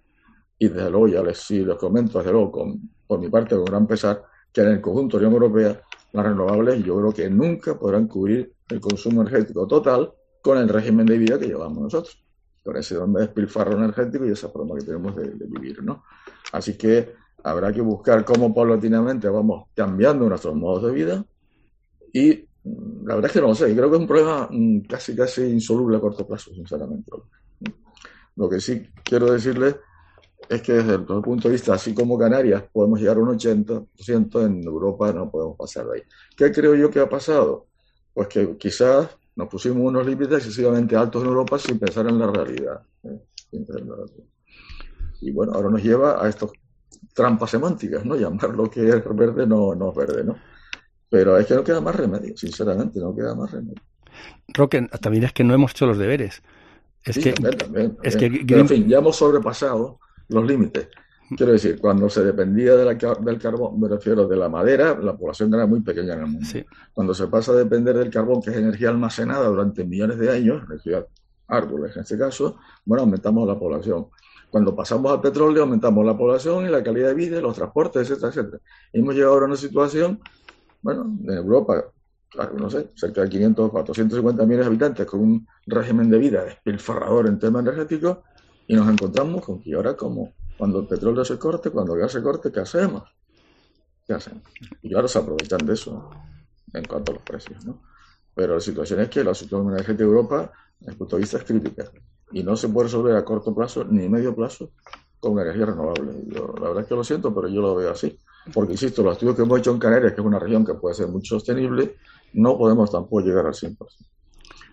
[0.58, 3.65] Y desde luego, ya les, sí, los comento, desde luego, con, por mi parte, con
[3.65, 5.82] gran pesar, que en el conjunto de la Unión Europea,
[6.13, 11.06] las renovables yo creo que nunca podrán cubrir el consumo energético total con el régimen
[11.06, 12.21] de vida que llevamos nosotros,
[12.63, 16.04] con ese don de despilfarro energético y esa forma que tenemos de, de vivir, ¿no?
[16.52, 21.26] Así que habrá que buscar cómo paulatinamente vamos cambiando nuestros modos de vida
[22.13, 25.15] y la verdad es que no lo sé, creo que es un problema mm, casi
[25.15, 27.12] casi insoluble a corto plazo, sinceramente.
[28.36, 29.76] Lo que sí quiero decirles
[30.47, 34.45] es que desde el punto de vista, así como Canarias podemos llegar a un 80%,
[34.45, 36.04] en Europa no podemos pasar de ahí.
[36.36, 37.67] ¿Qué creo yo que ha pasado?
[38.13, 42.28] Pues que quizás nos pusimos unos límites excesivamente altos en Europa sin pensar en la
[42.28, 42.82] realidad.
[43.04, 43.19] ¿eh?
[45.21, 46.52] Y bueno, ahora nos lleva a estas
[47.13, 48.15] trampas semánticas, ¿no?
[48.17, 50.36] Llamar lo que es verde no, no es verde, ¿no?
[51.12, 53.82] Pero es que no queda más remedio, sinceramente, no queda más remedio.
[54.47, 56.41] Roque, también es que no hemos hecho los deberes.
[57.04, 60.88] Es que, también, Es que en fin, ya hemos sobrepasado los límites.
[61.36, 65.17] Quiero decir, cuando se dependía de la, del carbón, me refiero de la madera, la
[65.17, 66.47] población era muy pequeña en el mundo.
[66.93, 70.63] Cuando se pasa a depender del carbón, que es energía almacenada durante millones de años,
[70.65, 71.06] energía
[71.47, 74.08] árboles en este caso, bueno, aumentamos la población.
[74.50, 78.30] Cuando pasamos al petróleo, aumentamos la población y la calidad de vida, los transportes, etcétera,
[78.30, 78.60] etcétera.
[78.93, 80.19] hemos llegado a una situación
[80.82, 81.86] bueno, en Europa,
[82.30, 86.44] claro, no sé, cerca de 500, 450 millones de habitantes con un régimen de vida
[86.44, 88.20] despilfarrador en temas energéticos
[88.67, 92.12] y nos encontramos con que ahora como cuando el petróleo se corte, cuando el gas
[92.12, 93.04] se corte, ¿qué hacemos?
[94.06, 94.44] ¿Qué hacemos?
[94.82, 96.10] Y ahora se aprovechan de eso
[96.74, 97.82] en cuanto a los precios, ¿no?
[98.34, 101.38] Pero la situación es que la situación energética de Europa, desde el punto de vista,
[101.38, 101.91] es crítica
[102.32, 104.72] y no se puede resolver a corto plazo ni medio plazo
[105.20, 106.24] con energía renovable.
[106.28, 108.17] Yo, la verdad es que lo siento, pero yo lo veo así.
[108.54, 110.95] Porque, insisto, los estudios que hemos hecho en Canarias, que es una región que puede
[110.95, 111.95] ser muy sostenible,
[112.34, 113.77] no podemos tampoco llegar al 100%.
[113.77, 113.88] ¿Por?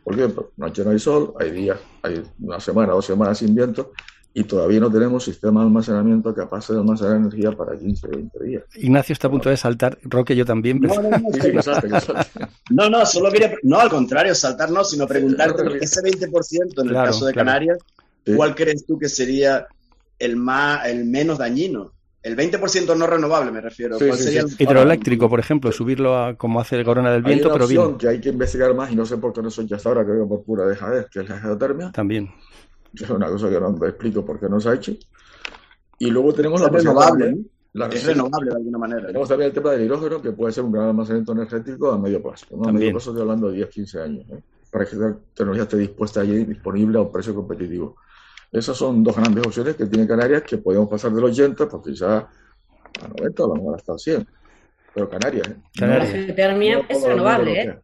[0.05, 3.93] Porque noche no hay sol, hay días, hay una semana, dos semanas sin viento,
[4.33, 8.63] y todavía no tenemos sistema de almacenamiento capaz de almacenar energía para 15, 20 días.
[8.77, 10.81] Ignacio está a punto de saltar, Roque, yo también.
[10.81, 11.11] No, no,
[12.71, 16.95] no, no, solo quería, no, al contrario, saltar no, sino preguntarte, ese 20% en el
[16.95, 17.79] caso de Canarias,
[18.37, 19.67] ¿cuál crees tú que sería
[20.19, 21.93] el, más, el menos dañino?
[22.29, 23.97] El 20% no renovable, me refiero.
[24.59, 27.97] Hidroeléctrico, por ejemplo, subirlo a como hace el Corona del Viento, pero bien.
[27.97, 30.05] que hay que investigar más y no sé por qué no soy ya hasta ahora,
[30.05, 31.91] creo que por pura dejadez, que es la geotermia.
[31.91, 32.31] También.
[32.95, 34.93] Es una cosa que no me explico por qué no se ha hecho.
[35.99, 37.39] Y luego tenemos la renovable.
[37.93, 39.07] es renovable de alguna manera.
[39.07, 42.23] Tenemos también el tema del hidrógeno, que puede ser un gran almacenamiento energético a medio
[42.23, 42.47] plazo.
[42.63, 44.27] A medio plazo estoy hablando de 10, 15 años.
[44.31, 44.43] ¿eh?
[44.71, 47.97] Para que la tecnología esté dispuesta allí, disponible a un precio competitivo.
[48.51, 52.17] Esas son dos grandes opciones que tiene Canarias, que podemos pasar del 80, porque ya
[52.19, 54.27] a 90 a lo mejor hasta 100.
[54.95, 55.49] Pero Canarias.
[55.49, 55.57] ¿eh?
[55.79, 56.13] Canarias.
[56.13, 57.79] La geotermia es renovable, ¿eh?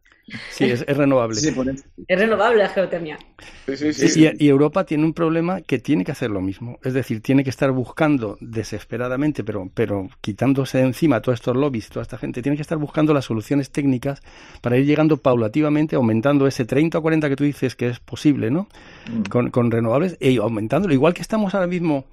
[0.49, 1.39] Sí, es, renovable.
[1.39, 3.19] es renovable la geotermia.
[3.67, 6.79] Sí, sí, y, y, Europa tiene un problema que tiene que hacer lo mismo.
[6.83, 11.89] Es decir, tiene que estar buscando desesperadamente, pero, pero quitándose de encima todos estos lobbies,
[11.89, 14.21] toda esta gente, tiene que estar buscando las soluciones técnicas
[14.61, 18.49] para ir llegando paulativamente, aumentando ese 30 o 40 que tú dices que es posible,
[18.49, 18.67] ¿no?
[19.11, 19.29] Mm.
[19.29, 20.93] Con, con renovables, y aumentándolo.
[20.93, 22.05] Igual que estamos ahora mismo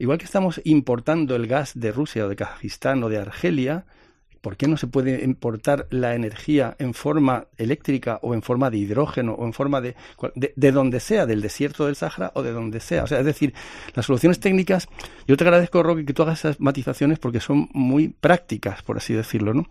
[0.00, 3.84] Igual que estamos importando el gas de Rusia o de Kazajistán o de Argelia,
[4.48, 8.78] ¿por qué no se puede importar la energía en forma eléctrica o en forma de
[8.78, 9.94] hidrógeno o en forma de,
[10.34, 13.04] de, donde sea, del desierto del Sahara o de donde sea?
[13.04, 13.52] O sea, es decir,
[13.94, 14.88] las soluciones técnicas,
[15.26, 19.12] yo te agradezco, Roque, que tú hagas esas matizaciones porque son muy prácticas, por así
[19.12, 19.66] decirlo, ¿no?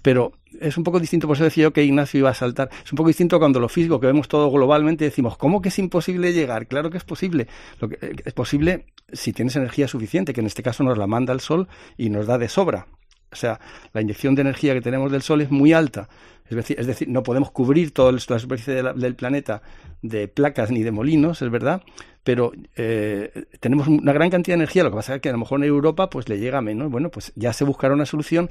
[0.00, 2.92] Pero es un poco distinto, por eso decía yo que Ignacio iba a saltar, es
[2.92, 6.32] un poco distinto cuando lo físico, que vemos todo globalmente, decimos, ¿cómo que es imposible
[6.32, 6.68] llegar?
[6.68, 7.48] Claro que es posible.
[7.80, 11.08] Lo que, eh, es posible si tienes energía suficiente, que en este caso nos la
[11.08, 11.66] manda el Sol
[11.96, 12.86] y nos da de sobra.
[13.32, 13.60] O sea,
[13.92, 16.08] la inyección de energía que tenemos del Sol es muy alta.
[16.48, 19.62] Es decir, es decir no podemos cubrir toda la superficie del planeta
[20.02, 21.82] de placas ni de molinos, es verdad,
[22.24, 24.82] pero eh, tenemos una gran cantidad de energía.
[24.82, 26.90] Lo que pasa es que a lo mejor en Europa pues le llega menos.
[26.90, 28.50] Bueno, pues ya se buscará una solución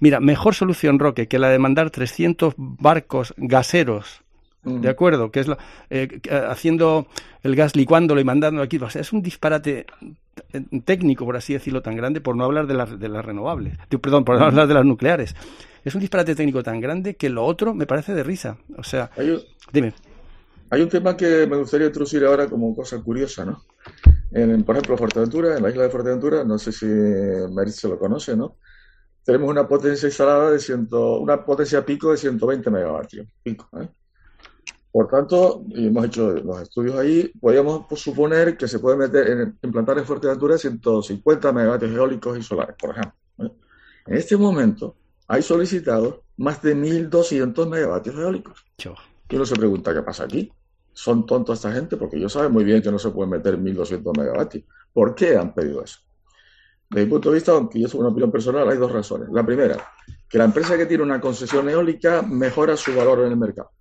[0.00, 4.22] Mira, mejor solución, Roque, que la de mandar 300 barcos gaseros,
[4.62, 4.80] mm.
[4.80, 5.30] ¿de acuerdo?
[5.30, 5.58] Que es lo,
[5.90, 7.06] eh, haciendo
[7.42, 8.78] el gas, licuándolo y mandándolo aquí.
[8.78, 9.86] O sea, es un disparate
[10.84, 14.24] técnico, por así decirlo, tan grande, por no hablar de, las de las renovables, perdón,
[14.24, 15.34] por no hablar de las nucleares.
[15.84, 18.56] Es un disparate técnico tan grande que lo otro me parece de risa.
[18.76, 19.10] O sea,
[19.72, 19.92] dime.
[20.70, 23.62] Hay un tema que me gustaría introducir ahora como cosa curiosa, ¿no?
[24.32, 27.98] En, por ejemplo, Fuerteventura, en la isla de Fuerteventura, no sé si Merit se lo
[27.98, 28.56] conoce, ¿no?
[29.22, 33.88] Tenemos una potencia instalada de ciento, una potencia pico de 120 megavatios, pico, ¿eh?
[34.94, 39.58] Por tanto, y hemos hecho los estudios ahí, podríamos suponer que se puede meter en,
[39.60, 43.12] implantar en Fuerteventura 150 megavatios eólicos y solares, por ejemplo.
[43.38, 43.50] ¿eh?
[44.06, 44.94] En este momento
[45.26, 48.64] hay solicitados más de 1.200 megavatios eólicos.
[49.28, 50.52] Y uno se pregunta, ¿qué pasa aquí?
[50.92, 51.96] ¿Son tontos esta gente?
[51.96, 54.62] Porque ellos saben muy bien que no se puede meter 1.200 megavatios.
[54.92, 55.98] ¿Por qué han pedido eso?
[56.88, 59.28] Desde mi punto de vista, aunque yo soy una opinión personal, hay dos razones.
[59.32, 59.76] La primera,
[60.28, 63.72] que la empresa que tiene una concesión eólica mejora su valor en el mercado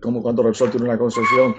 [0.00, 1.54] como cuando Repsol tiene una concesión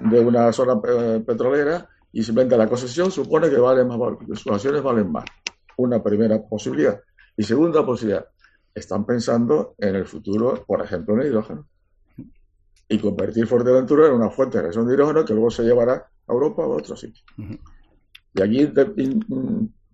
[0.00, 3.98] de una zona eh, petrolera y simplemente la concesión supone que vale más,
[4.34, 5.24] sus acciones valen más.
[5.76, 7.00] Una primera posibilidad.
[7.36, 8.26] Y segunda posibilidad,
[8.74, 11.66] están pensando en el futuro, por ejemplo, en el hidrógeno.
[12.88, 15.94] Y convertir Fuerteventura en una fuente de generación de hidrógeno que luego se llevará
[16.26, 17.22] a Europa o a otro sitio.
[18.34, 18.72] Y aquí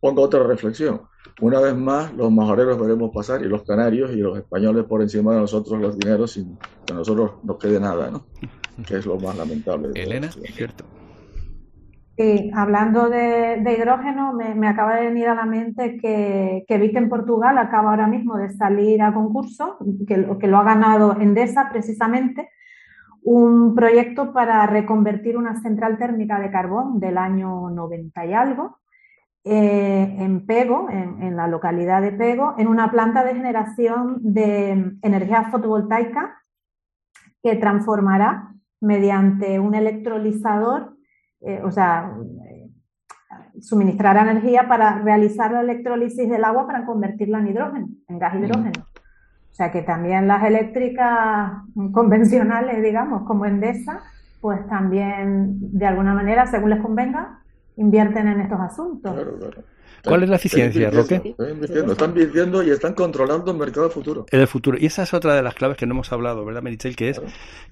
[0.05, 1.01] pongo otra reflexión.
[1.40, 5.33] Una vez más, los majoreros veremos pasar y los canarios y los españoles por encima
[5.33, 8.27] de nosotros los dineros sin que a nosotros nos quede nada, ¿no?
[8.87, 9.93] Que es lo más lamentable.
[9.95, 10.85] Elena, cierto.
[12.19, 17.57] Sí, hablando de, hidrógeno, me, acaba de venir a la mente que, que en Portugal
[17.57, 22.51] acaba ahora mismo de salir a concurso, que, que lo ha ganado Endesa precisamente,
[23.23, 28.84] un proyecto para reconvertir una central térmica de carbón del año 90 y algo
[29.45, 35.45] eh, en Pego, en, la localidad de Pego, en una planta de generación de energía
[35.51, 36.43] fotovoltaica
[37.43, 40.97] que transformará mediante un electrolizador,
[41.43, 42.17] eh, o sea,
[43.61, 48.87] suministrará energía para realizar la electrólisis del agua para convertirla en hidrógeno, en gas hidrógeno.
[49.51, 51.53] O sea que también las eléctricas
[51.93, 54.01] convencionales, digamos, como Endesa,
[54.41, 57.44] pues también de alguna manera, según les convenga,
[57.77, 59.15] invierten en estos asuntos.
[60.05, 61.35] ¿Cuál es la eficiencia, Roque?
[61.39, 64.27] Están invirtiendo, y están controlando el mercado futuro.
[64.31, 64.77] En el futuro.
[64.79, 66.95] Y esa es otra de las claves que no hemos hablado, ¿verdad, Merichel?
[66.95, 67.23] Que es,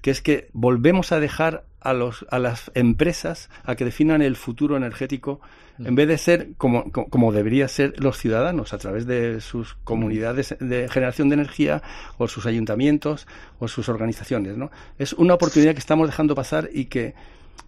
[0.01, 4.35] que es que volvemos a dejar a, los, a las empresas a que definan el
[4.35, 5.41] futuro energético
[5.77, 5.87] mm.
[5.87, 10.55] en vez de ser como, como debería ser los ciudadanos a través de sus comunidades
[10.59, 11.83] de generación de energía
[12.17, 13.27] o sus ayuntamientos
[13.59, 14.57] o sus organizaciones.
[14.57, 14.71] ¿no?
[14.97, 17.13] Es una oportunidad que estamos dejando pasar y que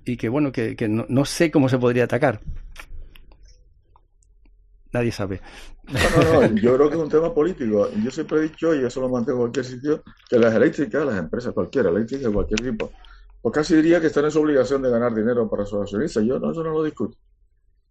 [0.06, 2.42] y que bueno, que, no, sé cómo se podría atacar.
[4.94, 5.42] Nadie sabe.
[5.92, 7.90] No, no, yo creo que es un tema político.
[8.04, 11.18] Yo siempre he dicho, y eso lo mantengo en cualquier sitio, que las eléctricas, las
[11.18, 12.92] empresas, cualquiera, eléctricas de cualquier tipo,
[13.42, 16.24] pues casi diría que están en su obligación de ganar dinero para sus accionistas.
[16.24, 17.18] Yo no, eso no lo discuto.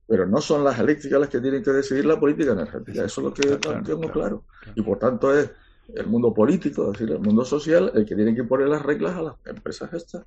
[0.06, 3.04] Pero no son las eléctricas las que tienen que decidir la política energética.
[3.04, 4.44] Eso es lo que tengo claro.
[4.74, 5.50] Y por tanto es
[5.94, 9.16] el mundo político, es decir, el mundo social, el que tiene que poner las reglas
[9.16, 10.24] a las empresas estas.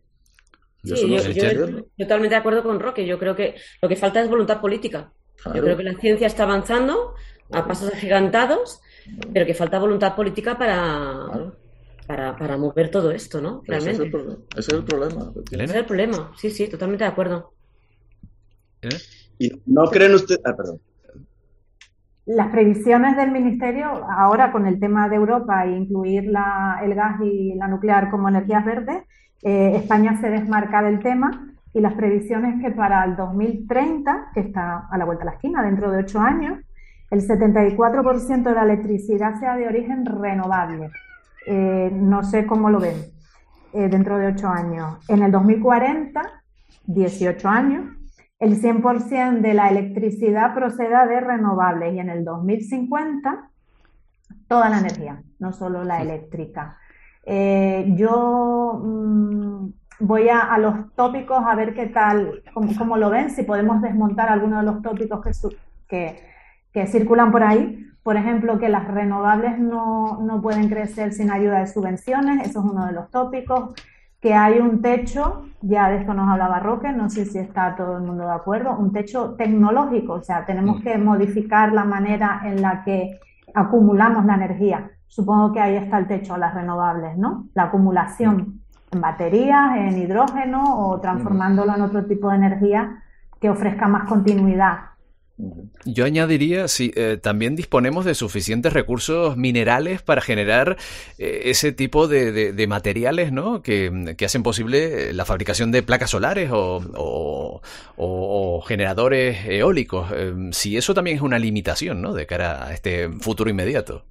[0.96, 3.06] Yo, estoy totalmente de acuerdo con Roque.
[3.06, 5.12] Yo creo que lo que falta es voluntad política.
[5.46, 7.14] Yo creo que la ciencia está avanzando
[7.52, 8.82] a pasos agigantados,
[9.34, 11.54] pero que falta voluntad política para,
[12.08, 13.62] para, mover todo esto, ¿no?
[13.66, 14.38] Ese es el, problema.
[14.56, 14.72] Ese
[15.64, 16.32] es el problema.
[16.38, 17.54] Sí, sí, totalmente de acuerdo.
[18.82, 18.90] ¿Eh?
[19.40, 20.42] ¿Y no creen ustedes?
[20.44, 20.82] Ah, perdón.
[22.26, 27.22] Las previsiones del Ministerio, ahora con el tema de Europa e incluir la, el gas
[27.24, 29.04] y la nuclear como energías verdes,
[29.44, 34.88] eh, España se desmarca del tema y las previsiones que para el 2030, que está
[34.90, 36.60] a la vuelta de la esquina, dentro de ocho años,
[37.12, 40.90] el 74% de la electricidad sea de origen renovable.
[41.46, 42.96] Eh, no sé cómo lo ven
[43.74, 44.98] eh, dentro de ocho años.
[45.08, 46.22] En el 2040,
[46.88, 47.86] 18 años,
[48.40, 53.50] el 100% de la electricidad proceda de renovables y en el 2050
[54.48, 56.78] toda la energía, no solo la eléctrica.
[57.30, 63.44] Eh, yo mm, voy a, los tópicos a ver qué tal, cómo, lo ven, si
[63.44, 65.20] podemos desmontar algunos de los tópicos
[65.90, 66.16] que,
[66.72, 67.84] que, circulan por ahí.
[68.02, 72.72] Por ejemplo, que las renovables no, no, pueden crecer sin ayuda de subvenciones, eso es
[72.72, 73.74] uno de los tópicos.
[74.22, 77.98] Que hay un techo, ya de esto nos hablaba Roque, no sé si está todo
[77.98, 80.84] el mundo de acuerdo, un techo tecnológico, o sea, tenemos mm.
[80.84, 83.20] que modificar la manera en la que
[83.54, 87.48] acumulamos la energía Supongo que ahí está el techo a las renovables, ¿no?
[87.54, 93.04] La acumulación en baterías, en hidrógeno o transformándolo en otro tipo de energía
[93.40, 94.78] que ofrezca más continuidad
[95.86, 100.78] Yo añadiría, sí, eh, también disponemos de suficientes recursos minerales para generar
[101.18, 103.62] eh, ese tipo de, materiales, ¿no?
[103.62, 107.62] Que, hacen posible la fabricación de placas solares o,
[108.68, 110.10] generadores eólicos.
[110.14, 112.14] Eh, si eso también es una limitación, ¿no?
[112.14, 114.04] De cara a este futuro inmediato.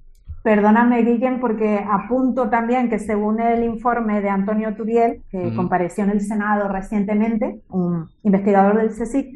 [0.47, 6.11] Perdóname, Guillem, porque apunto también que según el informe de Antonio Turiel, que compareció en
[6.11, 9.27] el Senado recientemente, un investigador del CSIC,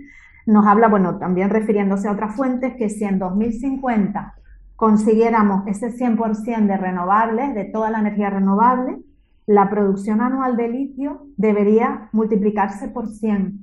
[0.46, 4.36] nos habla, bueno, también refiriéndose a otras fuentes, que si en 2050
[4.78, 9.00] consiguiéramos ese 100% de renovables, de toda la energía renovable,
[9.46, 13.60] la producción anual de litio debería multiplicarse por 100.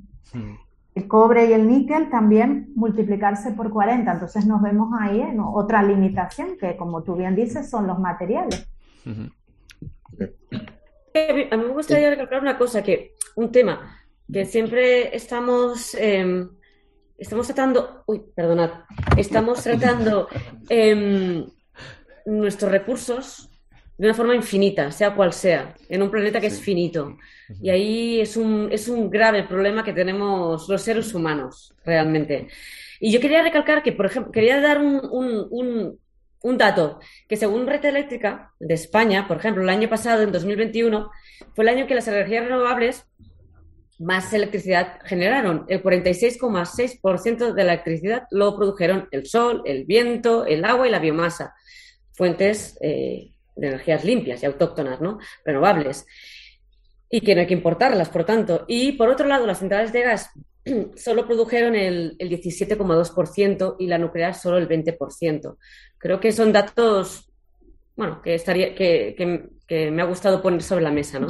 [0.99, 4.11] El cobre y el níquel también multiplicarse por 40.
[4.11, 8.69] Entonces nos vemos ahí en otra limitación, que como tú bien dices, son los materiales.
[9.07, 9.11] A
[11.57, 13.97] mí me gustaría recalcar una cosa, que un tema
[14.33, 16.51] que siempre estamos em,
[17.17, 18.71] estamos tratando, uy, perdonad,
[19.17, 20.27] estamos tratando
[20.69, 21.47] em,
[22.27, 23.49] nuestros recursos
[23.99, 27.19] de una forma infinita, sea cual sea, en un planeta que es finito.
[27.61, 32.47] Y ahí es un, es un grave problema que tenemos los seres humanos, realmente.
[33.01, 35.01] Y yo quería recalcar que, por ejemplo, quería dar un,
[35.51, 35.99] un,
[36.43, 41.11] un dato, que según Red Eléctrica de España, por ejemplo, el año pasado, en 2021,
[41.55, 43.05] fue el año que las energías renovables
[43.99, 45.65] más electricidad generaron.
[45.69, 51.01] El 46,6% de la electricidad lo produjeron el sol, el viento, el agua y la
[51.01, 51.55] biomasa,
[52.13, 55.19] fuentes eh, de energías limpias y autóctonas, ¿no?
[55.45, 56.07] renovables,
[57.11, 58.65] y que no hay que importarlas, por tanto.
[58.69, 60.31] Y por otro lado, las centrales de gas
[60.97, 65.57] solo produjeron el, 17,2% y la nuclear solo el 20%.
[65.97, 67.31] Creo que son datos,
[67.97, 69.15] bueno, que, estaría, que,
[69.67, 71.29] que me ha gustado poner sobre la mesa, ¿no?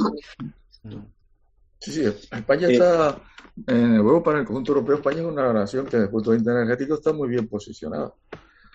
[1.79, 3.21] Sí, sí, España está,
[3.67, 6.37] en Europa, en el conjunto europeo, España es una nación que desde el punto de
[6.37, 8.13] vista energético está muy bien posicionada.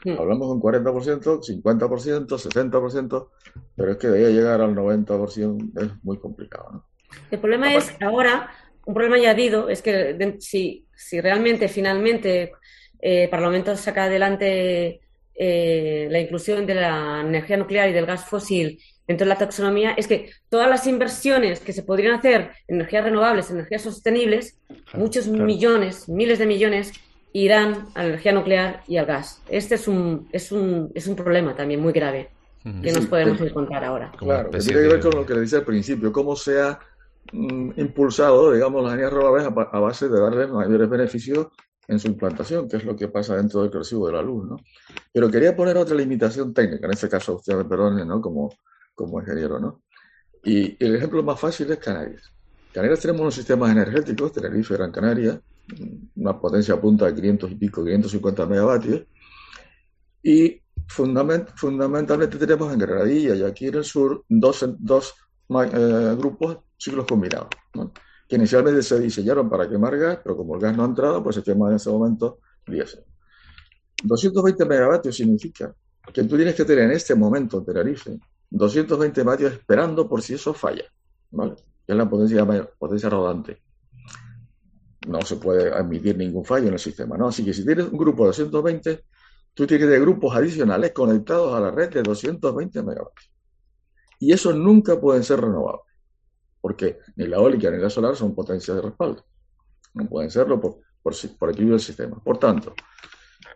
[0.06, 3.28] Hablamos de un 40%, 50%, 60%,
[3.76, 6.70] pero es que de ahí a llegar al 90% es muy complicado.
[6.72, 6.84] ¿no?
[7.30, 8.50] El problema es ahora,
[8.84, 12.52] un problema añadido, es que si, si realmente finalmente
[13.00, 15.00] eh, el Parlamento saca adelante
[15.34, 19.92] eh, la inclusión de la energía nuclear y del gas fósil dentro de la taxonomía
[19.96, 24.58] es que todas las inversiones que se podrían hacer en energías renovables, energías sostenibles,
[24.94, 26.92] muchos millones, miles de millones,
[27.34, 29.42] irán a la energía nuclear y al gas.
[29.48, 32.30] Este es un, es un, es un problema también muy grave
[32.82, 34.10] que nos podemos encontrar ahora.
[34.16, 36.78] Claro, que tiene que ver con lo que le dice al principio, cómo se ha
[37.30, 41.48] mm, impulsado, digamos, las energías renovables a, base de darles mayores beneficios
[41.86, 44.56] en su implantación, que es lo que pasa dentro del recibo de la luz, ¿no?
[45.12, 48.22] Pero quería poner otra limitación técnica, en este caso, usted me perdone, ¿no?
[48.22, 48.50] Como
[48.94, 49.82] como ingeniero, ¿no?
[50.44, 52.30] Y el ejemplo más fácil es Canarias.
[52.72, 55.40] Canarias tenemos unos sistemas energéticos, Tenerife, Gran Canaria,
[56.16, 59.02] una potencia punta de 500 y pico, 550 megavatios,
[60.22, 65.14] y fundamentalmente tenemos en Granadilla y aquí en el sur dos, dos
[65.48, 67.48] eh, grupos ciclos combinados,
[68.28, 71.36] que inicialmente se diseñaron para quemar gas, pero como el gas no ha entrado, pues
[71.36, 73.04] se quema en ese momento diésel.
[74.02, 75.74] 220 megavatios significa
[76.12, 78.18] que tú tienes que tener en este momento en Tenerife
[78.50, 80.84] 220 vatios esperando por si eso falla,
[81.30, 81.54] ¿vale?
[81.86, 82.46] Que es la potencia,
[82.78, 83.60] potencia rodante.
[85.06, 87.28] No se puede admitir ningún fallo en el sistema, ¿no?
[87.28, 89.04] Así que si tienes un grupo de 220,
[89.52, 93.30] tú tienes grupos adicionales conectados a la red de 220 megavatios.
[94.18, 95.92] Y esos nunca pueden ser renovables,
[96.60, 99.24] porque ni la eólica ni la solar son potencias de respaldo.
[99.94, 102.18] No pueden serlo por, por, por equilibrio del sistema.
[102.22, 102.74] Por tanto,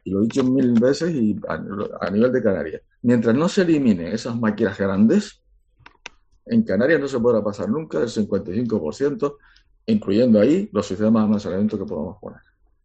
[0.05, 4.09] y lo he dicho mil veces y a, nivel de Canarias, mientras no se eliminen
[4.09, 5.43] esas máquinas grandes,
[6.47, 9.37] en Canarias no se podrá pasar nunca del 55%,
[9.89, 12.41] incluyendo ahí los sistemas de almacenamiento que podamos poner.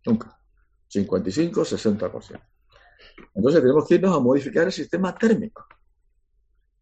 [0.05, 0.39] Nunca.
[0.87, 2.41] 55, 60%.
[3.35, 5.65] Entonces tenemos que irnos a modificar el sistema térmico.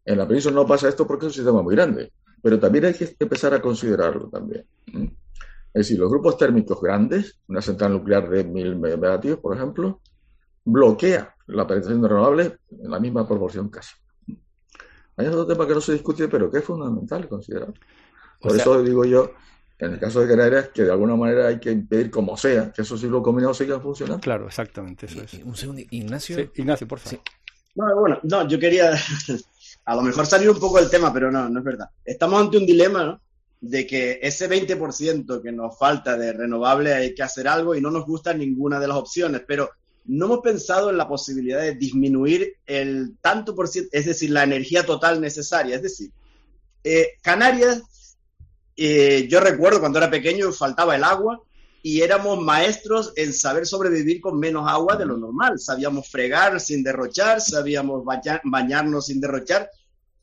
[0.04, 2.94] En la península no pasa esto porque es un sistema muy grande, pero también hay
[2.94, 4.64] que empezar a considerarlo también.
[4.86, 10.00] Es decir, los grupos térmicos grandes, una central nuclear de 1000 megavatios, por ejemplo,
[10.64, 13.94] bloquea la penetración de renovables en la misma proporción casi.
[15.16, 17.72] Hay otro tema que no se discute, pero que es fundamental considerar.
[18.40, 19.32] Por eso digo yo,
[19.82, 22.82] en el caso de Canarias, que de alguna manera hay que impedir como sea que
[22.82, 24.20] esos ciclos combinados sigan funcionando.
[24.20, 25.34] Claro, exactamente, eso es.
[25.42, 26.38] Un segundo, Ignacio.
[26.54, 27.20] Ignacio, por favor.
[27.74, 28.92] No, bueno, no, yo quería
[29.84, 31.90] a lo mejor salir un poco del tema, pero no, no es verdad.
[32.04, 33.20] Estamos ante un dilema, ¿no?
[33.60, 37.90] De que ese 20% que nos falta de renovable hay que hacer algo y no
[37.90, 39.68] nos gusta ninguna de las opciones, pero
[40.04, 44.44] no hemos pensado en la posibilidad de disminuir el tanto por ciento, es decir, la
[44.44, 45.74] energía total necesaria.
[45.74, 46.12] Es decir,
[46.84, 47.82] eh, Canarias,
[48.76, 51.40] eh, yo recuerdo cuando era pequeño faltaba el agua
[51.82, 55.58] y éramos maestros en saber sobrevivir con menos agua de lo normal.
[55.58, 58.04] Sabíamos fregar sin derrochar, sabíamos
[58.44, 59.68] bañarnos sin derrochar.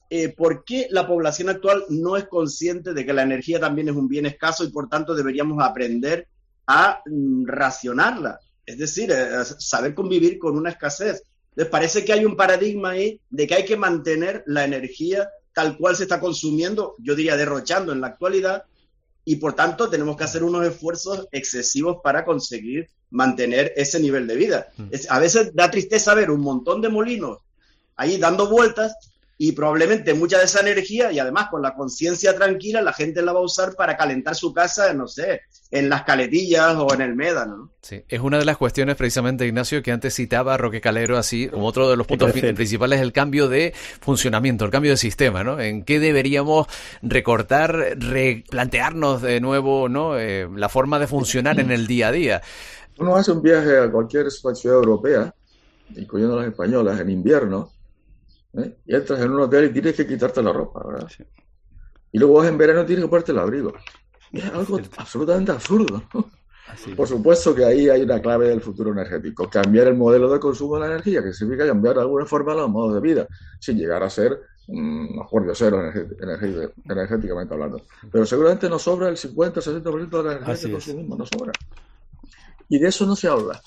[0.10, 3.96] Eh, ¿Por qué la población actual no es consciente de que la energía también es
[3.96, 6.28] un bien escaso y por tanto deberíamos aprender
[6.66, 8.40] a mm, racionarla?
[8.66, 11.24] Es decir, eh, saber convivir con una escasez.
[11.56, 15.30] Les parece que hay un paradigma ahí de que hay que mantener la energía
[15.60, 18.64] tal cual se está consumiendo, yo diría derrochando en la actualidad,
[19.26, 24.38] y por tanto tenemos que hacer unos esfuerzos excesivos para conseguir mantener ese nivel de
[24.38, 24.68] vida.
[24.78, 24.88] Mm.
[25.10, 27.40] a veces da tristeza ver un montón de molinos
[27.98, 28.96] ahí dando vueltas
[29.38, 33.34] y probablemente mucha de esa energía y además con la conciencia tranquila la gente la
[33.34, 35.42] va a usar para calentar su casa, no sé,
[35.72, 37.72] en las caletillas o en el médano.
[37.82, 41.68] Sí, es una de las cuestiones precisamente, Ignacio, que antes citaba Roque Calero así, como
[41.68, 45.60] otro de los puntos principales, el cambio de funcionamiento, el cambio de sistema, ¿no?
[45.60, 46.68] En qué deberíamos
[47.04, 50.18] recortar, replantearnos de nuevo, ¿no?
[50.18, 52.42] Eh, la forma de funcionar en el día a día.
[52.98, 55.34] Uno hace un viaje a cualquier ciudad europea,
[55.96, 57.72] incluyendo las españolas, en invierno,
[58.58, 58.76] ¿eh?
[58.86, 61.08] y entras en un hotel y tienes que quitarte la ropa, ¿verdad?
[62.12, 63.74] Y luego en verano tienes que ponerte el abrigo.
[64.32, 66.04] Es algo absolutamente absurdo.
[66.96, 70.76] Por supuesto que ahí hay una clave del futuro energético, cambiar el modelo de consumo
[70.76, 73.28] de la energía, que significa cambiar de alguna forma los modos de vida,
[73.60, 75.08] sin llegar a ser un
[75.48, 75.92] de cero
[76.86, 77.82] energéticamente hablando.
[78.12, 81.52] Pero seguramente nos sobra el 50-60% de la energía que consumimos, nos sobra.
[82.70, 83.60] Y de eso no se habla.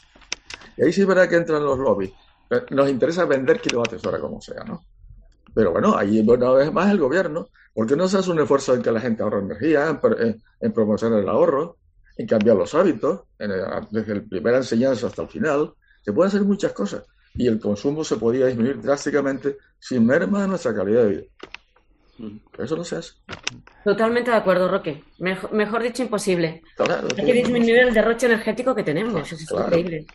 [0.77, 2.13] Y ahí sí verá que entran los lobbies.
[2.71, 4.85] Nos interesa vender kilovatios hora como sea, ¿no?
[5.55, 8.83] Pero bueno, ahí una vez más el gobierno, porque no se hace un esfuerzo en
[8.83, 10.01] que la gente ahorre energía,
[10.61, 11.77] en, promocionar el ahorro,
[12.17, 15.73] en cambiar los hábitos, desde la primera enseñanza hasta el final,
[16.03, 20.49] se pueden hacer muchas cosas y el consumo se podía disminuir drásticamente sin merma de
[20.49, 21.23] nuestra calidad de vida.
[22.59, 23.13] Eso no se hace.
[23.85, 25.03] Totalmente de acuerdo, Roque.
[25.19, 26.63] Mejor, dicho, imposible.
[26.79, 29.33] Hay que disminuir el derroche energético que tenemos.
[29.33, 30.07] Eso es increíble.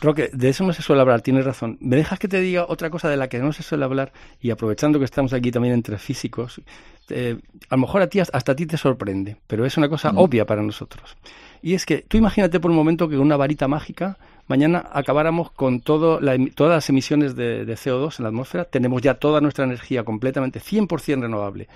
[0.00, 1.76] Roque, de eso no se suele hablar, tienes razón.
[1.80, 4.12] ¿Me dejas que te diga otra cosa de la que no se suele hablar?
[4.40, 6.60] Y aprovechando que estamos aquí también entre físicos,
[7.10, 7.36] eh,
[7.68, 10.46] a lo mejor a ti hasta a ti te sorprende, pero es una cosa obvia
[10.46, 11.16] para nosotros.
[11.62, 15.50] Y es que tú imagínate por un momento que con una varita mágica mañana acabáramos
[15.52, 16.18] con todo
[16.54, 20.60] todas las emisiones de, de CO2 en la atmósfera, tenemos ya toda nuestra energía completamente
[20.60, 21.68] 100% renovable.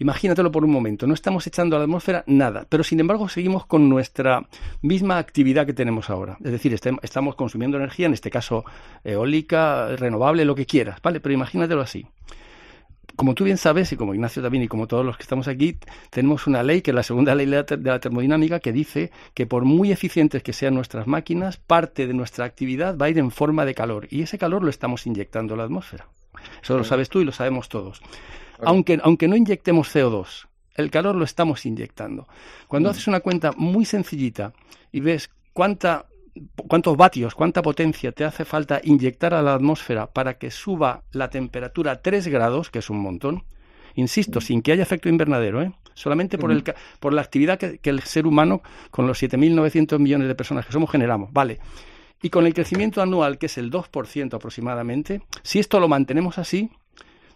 [0.00, 3.66] Imagínatelo por un momento, no estamos echando a la atmósfera nada, pero sin embargo seguimos
[3.66, 4.46] con nuestra
[4.80, 6.38] misma actividad que tenemos ahora.
[6.44, 6.72] Es decir,
[7.02, 8.64] estamos consumiendo energía, en este caso
[9.02, 11.18] eólica, renovable, lo que quieras, ¿vale?
[11.18, 12.06] Pero imagínatelo así.
[13.16, 15.76] Como tú bien sabes, y como Ignacio también, y como todos los que estamos aquí,
[16.10, 19.64] tenemos una ley, que es la segunda ley de la termodinámica, que dice que por
[19.64, 23.64] muy eficientes que sean nuestras máquinas, parte de nuestra actividad va a ir en forma
[23.64, 26.06] de calor, y ese calor lo estamos inyectando a la atmósfera.
[26.62, 28.00] Eso lo sabes tú y lo sabemos todos
[28.64, 32.28] aunque, aunque no inyectemos CO2, el calor lo estamos inyectando.
[32.68, 32.90] Cuando mm.
[32.90, 34.52] haces una cuenta muy sencillita
[34.92, 36.06] y ves cuánta,
[36.68, 41.30] cuántos vatios, cuánta potencia te hace falta inyectar a la atmósfera para que suba la
[41.30, 43.44] temperatura a 3 grados, que es un montón,
[43.94, 44.42] insisto, mm.
[44.42, 45.72] sin que haya efecto invernadero, ¿eh?
[45.94, 46.62] solamente por, el,
[47.00, 50.72] por la actividad que, que el ser humano, con los 7.900 millones de personas que
[50.72, 51.32] somos, generamos.
[51.32, 51.58] Vale.
[52.22, 56.70] Y con el crecimiento anual, que es el 2% aproximadamente, si esto lo mantenemos así,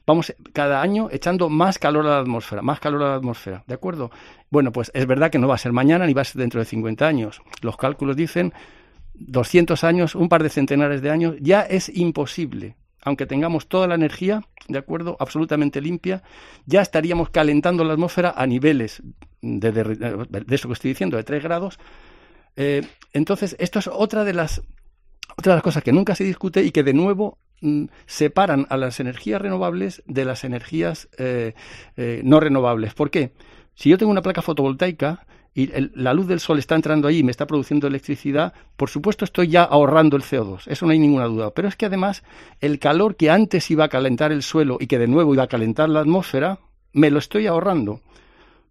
[0.07, 3.75] vamos cada año echando más calor a la atmósfera, más calor a la atmósfera, ¿de
[3.75, 4.11] acuerdo?
[4.51, 6.61] Bueno, pues es verdad que no va a ser mañana ni va a ser dentro
[6.61, 7.43] de 50 años.
[7.61, 8.53] Los cálculos dicen
[9.15, 12.77] 200 años, un par de centenares de años, ya es imposible.
[13.05, 15.17] Aunque tengamos toda la energía, ¿de acuerdo?
[15.19, 16.23] Absolutamente limpia,
[16.67, 19.03] ya estaríamos calentando la atmósfera a niveles
[19.41, 21.81] de, de, eso que estoy diciendo, de 3 grados.
[22.55, 24.63] Eh, entonces, esto es otra de las
[25.37, 27.39] otra de las cosas que nunca se discute y que de nuevo
[28.07, 31.55] separan a las energías renovables de las energías eh,
[31.97, 32.95] eh, no renovables.
[32.95, 33.33] ¿Por qué?
[33.75, 37.23] Si yo tengo una placa fotovoltaica y la luz del sol está entrando ahí y
[37.23, 41.27] me está produciendo electricidad, por supuesto estoy ya ahorrando el CO2, eso no hay ninguna
[41.27, 41.51] duda.
[41.51, 42.23] Pero es que además
[42.61, 45.49] el calor que antes iba a calentar el suelo y que de nuevo iba a
[45.49, 46.59] calentar la atmósfera,
[46.93, 48.01] me lo estoy ahorrando.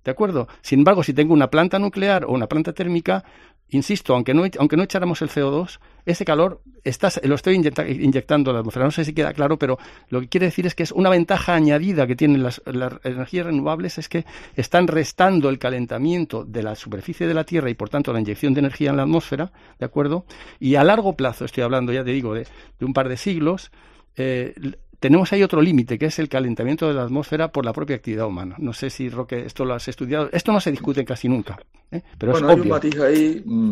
[0.03, 0.47] ¿De acuerdo?
[0.61, 3.23] Sin embargo, si tengo una planta nuclear o una planta térmica,
[3.71, 8.53] insisto, aunque no, aunque no echáramos el CO2, ese calor está, lo estoy inyectando a
[8.53, 8.85] la atmósfera.
[8.85, 9.77] No sé si queda claro, pero
[10.09, 12.61] lo que quiere decir es que es una ventaja añadida que tienen las,
[13.03, 17.73] energías renovables es que están restando el calentamiento de la superficie de la Tierra y
[17.73, 20.25] por tanto la inyección de energía en la atmósfera, ¿de acuerdo?
[20.59, 22.47] Y a largo plazo, estoy hablando ya te digo de,
[22.81, 23.71] un par de siglos,
[24.17, 24.53] eh,
[25.01, 28.27] tenemos ahí otro límite, que es el calentamiento de la atmósfera por la propia actividad
[28.27, 28.55] humana.
[28.59, 30.29] No sé si, Roque, esto lo has estudiado.
[30.31, 32.03] Esto no se discute casi nunca, ¿eh?
[32.19, 33.43] pero bueno, es hay un matiz ahí.
[33.43, 33.71] Mm,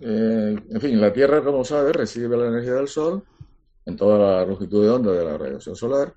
[0.00, 3.22] eh, en fin, la Tierra, como sabes, recibe la energía del Sol
[3.84, 6.14] en toda la longitud de onda de la radiación solar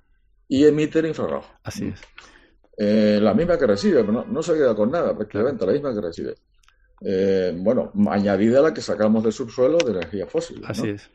[0.48, 1.52] y emite el infrarrojo.
[1.62, 2.00] Así es.
[2.78, 6.00] Eh, la misma que recibe, pero no, se queda con nada, prácticamente la misma que
[6.00, 6.34] recibe.
[7.02, 10.62] eh, bueno, añadida a la que sacamos del subsuelo de energía fósil.
[10.64, 11.10] Así es.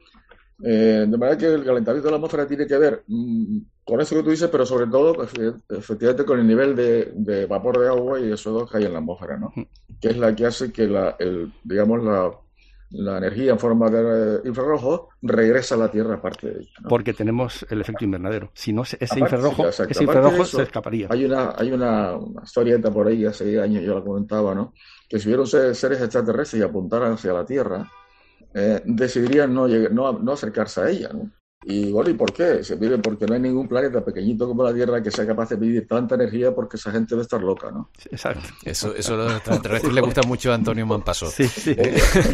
[0.62, 4.16] Eh, de manera que el calentamiento de la atmósfera tiene que ver mm, con eso
[4.16, 5.24] que tú dices, pero sobre todo,
[5.70, 9.00] efectivamente, con el nivel de, vapor de agua y de CO2 que hay en la
[9.00, 9.52] atmósfera, ¿no?
[10.00, 12.32] Que es la que hace que la, el, digamos, la,
[12.94, 16.72] la energía en forma de infrarrojo regresa a la Tierra aparte de ella.
[16.88, 18.52] Porque tenemos el efecto invernadero.
[18.54, 21.08] Si no, ese infrarrojo, ese infrarrojo se escaparía.
[21.10, 24.74] Hay una, hay una, historieta por ahí, hace años yo la comentaba, ¿no?
[25.10, 27.92] Que si hubieran seres extraterrestres y apuntaran hacia la Tierra,
[28.54, 31.32] eh, decidirían no, no, no acercarse a ella, ¿no?
[31.66, 32.64] Y bueno, ¿y por qué?
[32.64, 35.58] Se vive porque no hay ningún planeta pequeñito como la Tierra que sea capaz de
[35.58, 37.90] pedir tanta energía porque esa gente debe estar loca, ¿no?
[38.12, 38.50] Exacto.
[38.64, 41.28] Eso, eso a los extraterrestres le gusta mucho a Antonio Mampaso.
[41.28, 41.76] Sí, sí.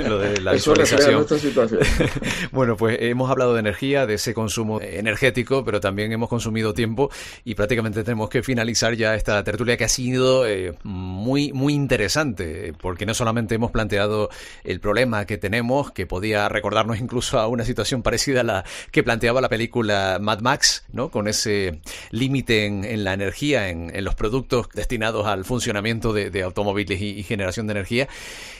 [0.07, 1.27] lo de la eso visualización.
[1.27, 1.81] situación.
[2.51, 7.09] bueno, pues hemos hablado de energía, de ese consumo energético, pero también hemos consumido tiempo
[7.43, 12.73] y prácticamente tenemos que finalizar ya esta tertulia que ha sido eh, muy, muy interesante,
[12.81, 14.29] porque no solamente hemos planteado
[14.63, 19.03] el problema que tenemos, que podía recordarnos incluso a una situación parecida a la que
[19.03, 21.09] planteamos planteaba la película Mad Max, ¿no?
[21.09, 27.21] Con ese límite en, la energía, en, los productos destinados al funcionamiento de, automóviles y,
[27.23, 28.07] generación de energía.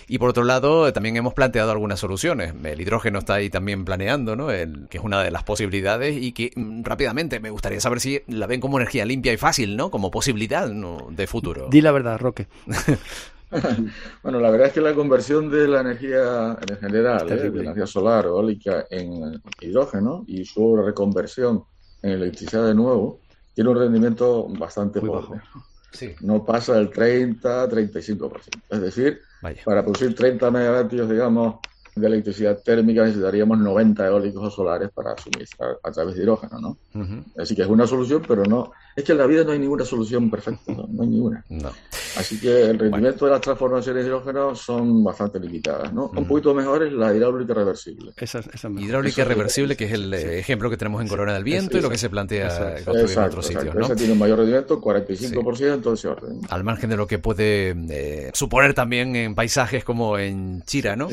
[0.09, 2.53] Y por otro lado, también hemos planteado algunas soluciones.
[2.61, 4.51] El hidrógeno está ahí también planeando, ¿no?
[4.51, 8.21] El, que es una de las posibilidades y que mm, rápidamente me gustaría saber si
[8.27, 9.89] la ven como energía limpia y fácil, ¿no?
[9.89, 11.69] Como posibilidad de futuro.
[11.71, 12.47] Di la verdad, Roque.
[14.23, 17.49] bueno, la verdad es que la conversión de la energía en general, ¿eh?
[17.49, 21.63] de energía solar o eólica en hidrógeno y su reconversión
[22.01, 23.19] en electricidad de nuevo,
[23.53, 25.41] tiene un rendimiento bastante pobre.
[26.21, 28.61] No pasa del 30-35%.
[28.69, 29.21] Es decir,
[29.65, 31.55] para producir 30 megavatios, digamos,
[31.95, 36.77] de electricidad térmica necesitaríamos 90 eólicos o solares para suministrar a través de hidrógeno, ¿no?
[37.37, 38.71] Así que es una solución, pero no.
[38.99, 41.45] Es que en la vida no hay ninguna solución perfecta, no, hay ninguna.
[42.17, 46.11] Así que el rendimiento de las transformaciones de hidrógeno son bastante limitadas, ¿no?
[46.13, 48.11] Un poquito mejor es la hidráulica reversible.
[48.17, 48.41] Esa,
[48.77, 51.97] hidráulica reversible, que es el ejemplo que tenemos en Corona del Viento y lo que
[51.97, 53.85] se plantea construir en otros sitios, ¿no?
[53.85, 56.41] Esa tiene un mayor rendimiento, 45% de ese orden.
[56.49, 61.07] Al margen de lo que puede eh, suponer también en paisajes como en Chira, ¿no?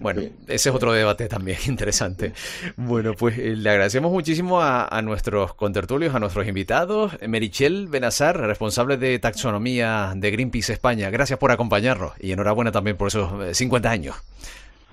[0.00, 2.32] Bueno, ese es otro debate también interesante.
[2.76, 7.15] Bueno, pues eh, le agradecemos muchísimo a, nuestros contertulios, a nuestros invitados.
[7.26, 11.10] Merichel Benazar, responsable de taxonomía de Greenpeace España.
[11.10, 14.16] Gracias por acompañarnos y enhorabuena también por esos 50 eh, años.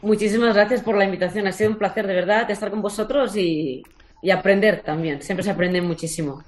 [0.01, 1.47] Muchísimas gracias por la invitación.
[1.47, 3.83] Ha sido un placer de verdad estar con vosotros y
[4.23, 5.21] y aprender también.
[5.21, 6.45] Siempre se aprende muchísimo.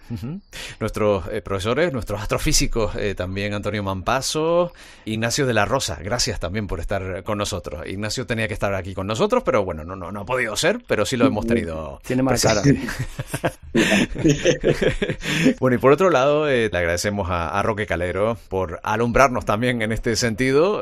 [0.80, 4.72] Nuestros eh, profesores, nuestros astrofísicos, eh, también Antonio Mampaso,
[5.04, 7.86] Ignacio de la Rosa, gracias también por estar con nosotros.
[7.86, 10.80] Ignacio tenía que estar aquí con nosotros, pero bueno, no, no, no ha podido ser,
[10.88, 12.00] pero sí lo hemos tenido.
[12.06, 12.62] Tiene más cara.
[15.60, 19.92] bueno, y por otro lado, eh, le agradecemos a, Roque Calero por alumbrarnos también en
[19.92, 20.82] este sentido,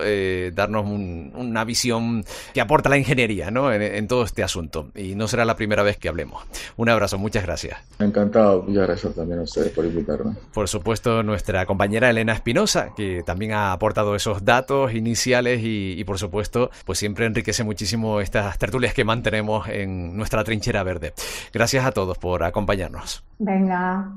[0.53, 2.23] darnos una visión
[2.53, 3.73] que aporta la ingeniería ¿no?
[3.73, 4.89] En, en, todo este asunto.
[4.95, 6.43] Y no será la primera vez que hablemos.
[6.83, 7.79] Un abrazo, muchas gracias.
[7.97, 10.35] Encantado, muchas gracias también a ustedes por invitarme.
[10.53, 16.19] Por supuesto, nuestra compañera Elena Espinosa, que también ha aportado esos datos iniciales y, por
[16.19, 21.13] supuesto, pues siempre enriquece muchísimo estas tertulias que mantenemos en nuestra trinchera verde.
[21.53, 23.23] Gracias a todos por acompañarnos.
[23.39, 24.11] Venga,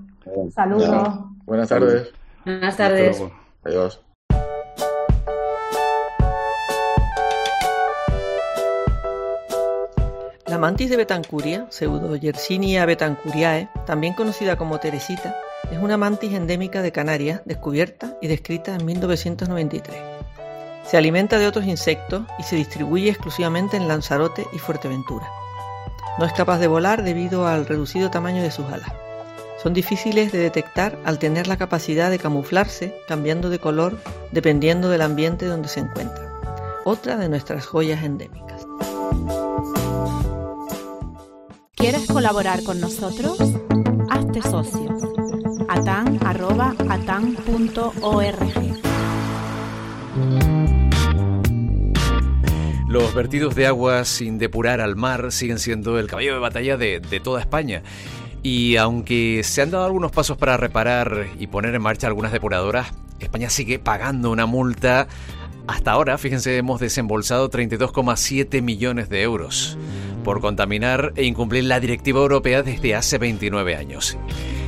[0.53, 1.21] saludos.
[1.45, 2.09] Buenas tardes.
[2.45, 3.23] Buenas tardes.
[3.63, 4.06] Adiós.
[10.57, 15.37] La mantis de Betancuria, pseudo Yersinia betancuriae, también conocida como Teresita,
[15.71, 19.95] es una mantis endémica de Canarias descubierta y descrita en 1993.
[20.87, 25.27] Se alimenta de otros insectos y se distribuye exclusivamente en Lanzarote y Fuerteventura.
[26.19, 28.91] No es capaz de volar debido al reducido tamaño de sus alas.
[29.63, 33.99] Son difíciles de detectar al tener la capacidad de camuflarse cambiando de color
[34.33, 36.33] dependiendo del ambiente donde se encuentra.
[36.87, 38.67] Otra de nuestras joyas endémicas.
[41.89, 43.39] ¿Quieres colaborar con nosotros?
[44.11, 44.89] Hazte socio.
[45.69, 46.89] atan.atan.org
[52.89, 57.21] Los vertidos de agua sin depurar al mar siguen siendo el caballo de batalla de
[57.23, 57.85] toda España.
[58.43, 62.89] Y aunque se han dado algunos pasos para reparar y poner en marcha algunas depuradoras,
[63.21, 65.07] España sigue pagando una multa
[65.67, 69.77] hasta ahora, fíjense, hemos desembolsado 32,7 millones de euros
[70.25, 74.19] por contaminar e incumplir la directiva europea desde hace 29 años.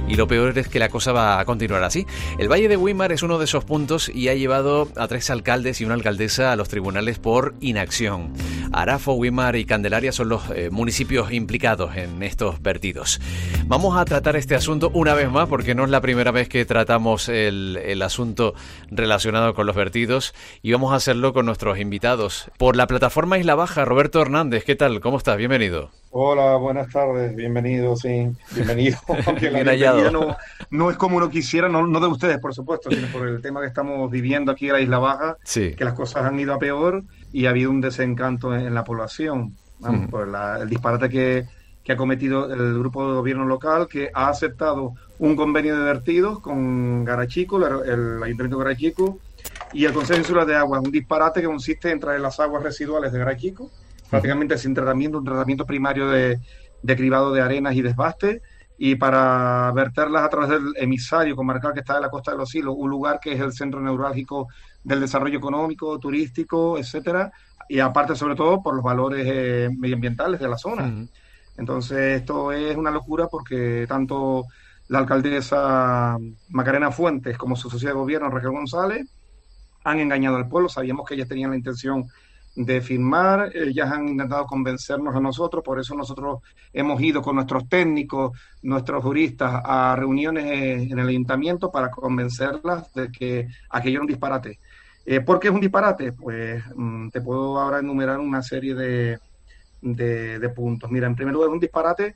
[0.09, 2.07] Y lo peor es que la cosa va a continuar así.
[2.39, 5.81] El Valle de Weimar es uno de esos puntos y ha llevado a tres alcaldes
[5.81, 8.33] y una alcaldesa a los tribunales por inacción.
[8.73, 13.21] Arafo, Wimar y Candelaria son los eh, municipios implicados en estos vertidos.
[13.69, 16.65] Vamos a tratar este asunto una vez más porque no es la primera vez que
[16.65, 18.55] tratamos el, el asunto
[18.91, 22.51] relacionado con los vertidos y vamos a hacerlo con nuestros invitados.
[22.57, 25.01] Por la plataforma Isla Baja, Roberto Hernández, ¿qué tal?
[25.01, 25.37] ¿Cómo estás?
[25.37, 25.91] Bienvenido.
[26.13, 28.97] Hola, buenas tardes, bienvenido, sí, bienvenido.
[29.27, 30.35] Aunque la no,
[30.71, 33.61] no, es como uno quisiera, no, no, de ustedes, por supuesto, sino por el tema
[33.61, 37.05] que estamos viviendo aquí en la Isla Baja, que las cosas han ido a peor
[37.35, 39.59] y ha habido un desencanto en, la población,
[40.11, 40.27] por
[40.59, 41.45] el disparate que,
[41.89, 46.39] que ha cometido el grupo de gobierno local, que ha aceptado un convenio de vertidos
[46.39, 49.19] con Garachico, el, Ayuntamiento de Garachico,
[49.73, 53.11] y el Consejo Insular de Agua, un disparate que consiste en traer las aguas residuales
[53.11, 53.71] de Garachico
[54.11, 56.39] prácticamente sin tratamiento, un tratamiento primario de,
[56.83, 58.43] de cribado de arenas y desbaste,
[58.77, 62.51] y para verterlas a través del emisario comarcal que está en la costa de los
[62.51, 64.49] Silos, un lugar que es el centro neurálgico
[64.85, 67.33] del desarrollo económico, turístico, etcétera,
[67.67, 70.93] y aparte sobre todo por los valores eh, medioambientales de la zona.
[71.59, 74.47] Entonces esto es una locura porque tanto
[74.89, 76.17] la alcaldesa
[76.51, 79.07] Macarena Fuentes como su sociedad de gobierno Raquel González
[79.85, 80.69] han engañado al pueblo.
[80.69, 82.07] Sabíamos que ellas tenían la intención
[82.55, 86.41] de firmar, ellas han intentado convencernos a nosotros, por eso nosotros
[86.73, 93.13] hemos ido con nuestros técnicos, nuestros juristas a reuniones en el ayuntamiento para convencerlas de
[93.13, 94.59] que aquello era un disparate.
[95.07, 96.13] Eh, ¿Por qué es un disparate?
[96.13, 99.19] Pues mm, te puedo ahora enumerar una serie de,
[99.81, 100.91] de, puntos.
[100.91, 102.15] Mira, en primer lugar, un disparate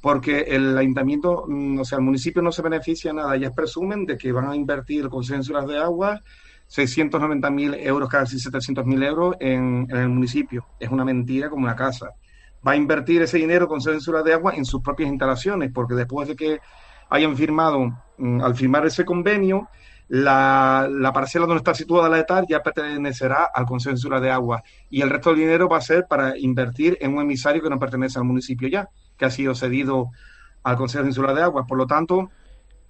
[0.00, 3.36] porque el ayuntamiento, mm, o sea, el municipio no se beneficia nada.
[3.36, 6.20] Ellas presumen de que van a invertir con censuras de agua
[6.68, 10.66] 690.000 euros, casi 700.000 euros en, el municipio.
[10.80, 12.10] Es una mentira como una casa.
[12.66, 16.28] Va a invertir ese dinero con censura de agua en sus propias instalaciones, porque después
[16.28, 16.60] de que
[17.10, 19.68] hayan firmado, mm, al firmar ese convenio,
[20.14, 25.08] la, parcela donde está situada la ETAR ya pertenecerá al Consejo de Agua y el
[25.08, 28.26] resto del dinero va a ser para invertir en un emisario que no pertenece al
[28.26, 30.10] municipio ya, que ha sido cedido
[30.64, 31.66] al Consejo Insular de Agua.
[31.66, 32.30] Por lo tanto,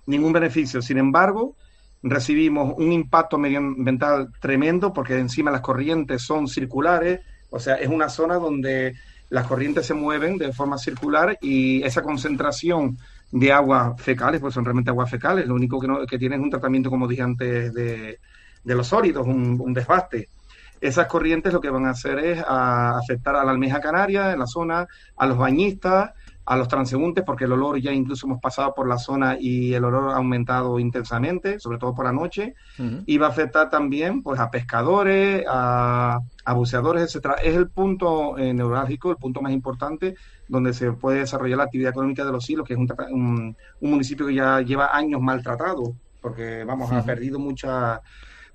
[0.07, 0.83] ningún beneficio.
[0.83, 1.55] Sin embargo,
[2.03, 7.21] recibimos un impacto medioambiental tremendo porque encima las corrientes son circulares,
[7.51, 8.95] o sea, es una zona donde
[9.31, 12.99] las corrientes se mueven de forma circular y esa concentración
[13.33, 16.43] de agua fecales, pues son realmente aguas fecales, lo único que, no, que tiene es
[16.43, 18.19] un tratamiento, como dije antes, de,
[18.65, 20.29] los sólidos, un, un, desbaste.
[20.81, 24.47] Esas corrientes lo que van a hacer es afectar a la almeja canaria en la
[24.47, 26.11] zona, a los bañistas,
[26.45, 29.85] a los transeúntes, porque el olor ya incluso hemos pasado por la zona y el
[29.85, 32.55] olor ha aumentado intensamente, sobre todo por la noche,
[33.07, 36.21] y va a afectar también pues a pescadores, a,
[36.55, 37.35] buceadores, etcétera.
[37.43, 40.17] Es el punto eh, neurálgico, el punto más importante
[40.49, 44.35] donde se puede desarrollar la actividad económica de los silos, que es un, municipio que
[44.35, 48.01] ya lleva años maltratado, porque vamos, ha perdido mucha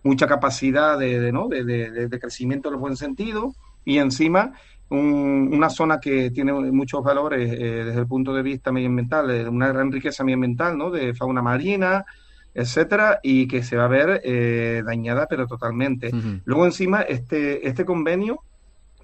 [0.04, 1.48] mucha capacidad de, ¿no?
[1.50, 4.54] de, de crecimiento en el buen sentido y encima
[4.90, 9.68] una zona que tiene muchos valores eh, desde el punto de vista medioambiental, eh, una
[9.68, 10.90] gran riqueza medioambiental, ¿no?
[10.90, 12.06] De fauna marina,
[12.54, 16.12] etcétera, y que se va a ver eh, dañada, pero totalmente.
[16.46, 18.40] Luego, encima, este, este convenio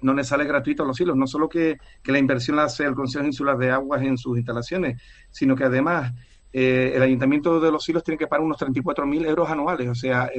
[0.00, 2.84] no le sale gratuito a los hilos, no solo que, que la inversión la hace
[2.84, 6.12] el Consejo Insular de Aguas en sus instalaciones, sino que además
[6.52, 10.30] el Ayuntamiento de los Hilos tiene que pagar unos 34.000 euros anuales, o sea,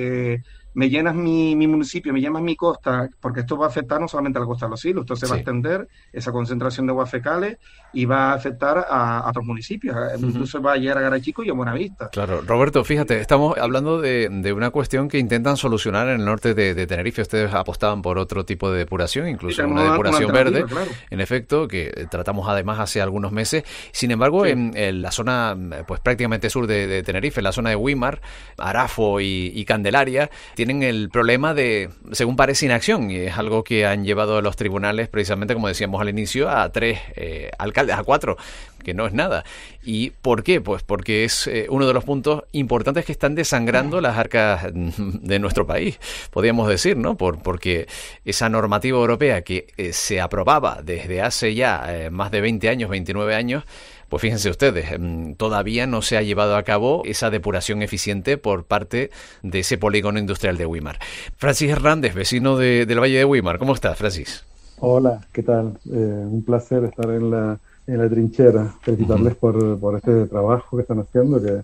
[0.75, 4.37] me llenas mi, municipio, me llenas mi costa, porque esto va a afectar no solamente
[4.37, 7.09] a la costa de los hilos, esto se va a extender esa concentración de aguas
[7.09, 7.57] fecales
[7.93, 11.53] y va a afectar a, otros municipios, incluso va a llegar a Garachico y a
[11.53, 12.09] Buenavista.
[12.09, 16.85] Claro, Roberto, fíjate, estamos hablando de, una cuestión que intentan solucionar en el norte de,
[16.85, 17.21] Tenerife.
[17.21, 20.65] Ustedes apostaban por otro tipo de depuración, incluso una depuración verde,
[21.09, 23.63] en efecto, que tratamos además hace algunos meses.
[23.91, 25.57] Sin embargo, en, la zona
[25.87, 28.21] pues prácticamente sur de, Tenerife, en la zona de Wimar,
[28.57, 30.29] Arafo y, y Candelaria,
[30.65, 34.55] tienen el problema de, según parece, inacción, y es algo que han llevado a los
[34.55, 38.35] tribunales, precisamente como decíamos al inicio, a tres eh, alcaldes, a cuatro,
[38.83, 39.45] que no es nada.
[39.83, 40.61] ¿Y por qué?
[40.61, 45.37] Pues porque es eh, uno de los puntos importantes que están desangrando las arcas de
[45.37, 45.99] nuestro país,
[46.31, 47.15] podríamos decir, ¿no?
[47.15, 47.85] Por, porque
[48.25, 53.35] esa normativa europea que eh, se aprobaba desde hace ya más de 20 años, 29
[53.35, 53.65] años,
[54.09, 58.65] pues fíjense ustedes, em, todavía no se ha llevado a cabo esa depuración eficiente por
[58.65, 59.09] parte
[59.43, 60.99] de ese polígono industrial de Wimar.
[61.37, 64.45] Francis Hernández, vecino del Valle de Wimar, ¿cómo estás, Francis?
[64.79, 65.77] Hola, ¿qué tal?
[65.91, 68.73] Eh, un placer estar en la, en la trinchera.
[68.81, 71.61] Felicitarles por, por este trabajo que están haciendo, que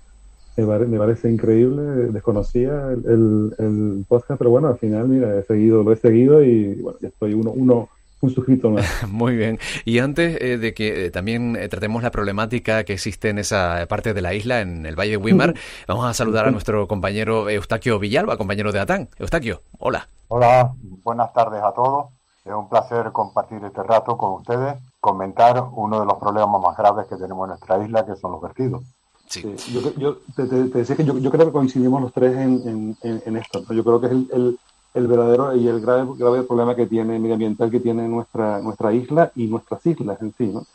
[0.62, 1.82] me, parece increíble.
[2.12, 6.76] Desconocía el, el, podcast, pero bueno, al final, mira, he seguido, lo he seguido y
[6.76, 7.90] bueno, ya estoy uno, uno
[8.22, 8.86] un suscrito más.
[9.08, 9.60] Muy bien.
[9.84, 13.86] Y antes eh, de que eh, también eh, tratemos la problemática que existe en esa
[13.90, 15.54] parte de la isla, en el Valle de Wimar,
[15.88, 19.10] vamos a saludar a nuestro compañero Eustaquio Villalba, compañero de Atán.
[19.18, 20.08] Eustaquio, hola.
[20.28, 20.72] Hola,
[21.04, 22.08] buenas tardes a todos.
[22.46, 27.06] Es un placer compartir este rato con ustedes, comentar uno de los problemas más graves
[27.08, 28.84] que tenemos en nuestra isla, que son los vertidos.
[29.28, 29.56] Sí.
[29.98, 32.98] yo, te, decía que yo, creo que coincidimos los tres en,
[33.38, 33.64] esto.
[33.74, 34.60] Yo creo que es el, el,
[34.94, 39.48] verdadero y el grave, grave problema que tiene medioambiental que tiene nuestra, nuestra isla y
[39.48, 40.48] nuestras islas en sí.
[40.48, 40.66] ¿no?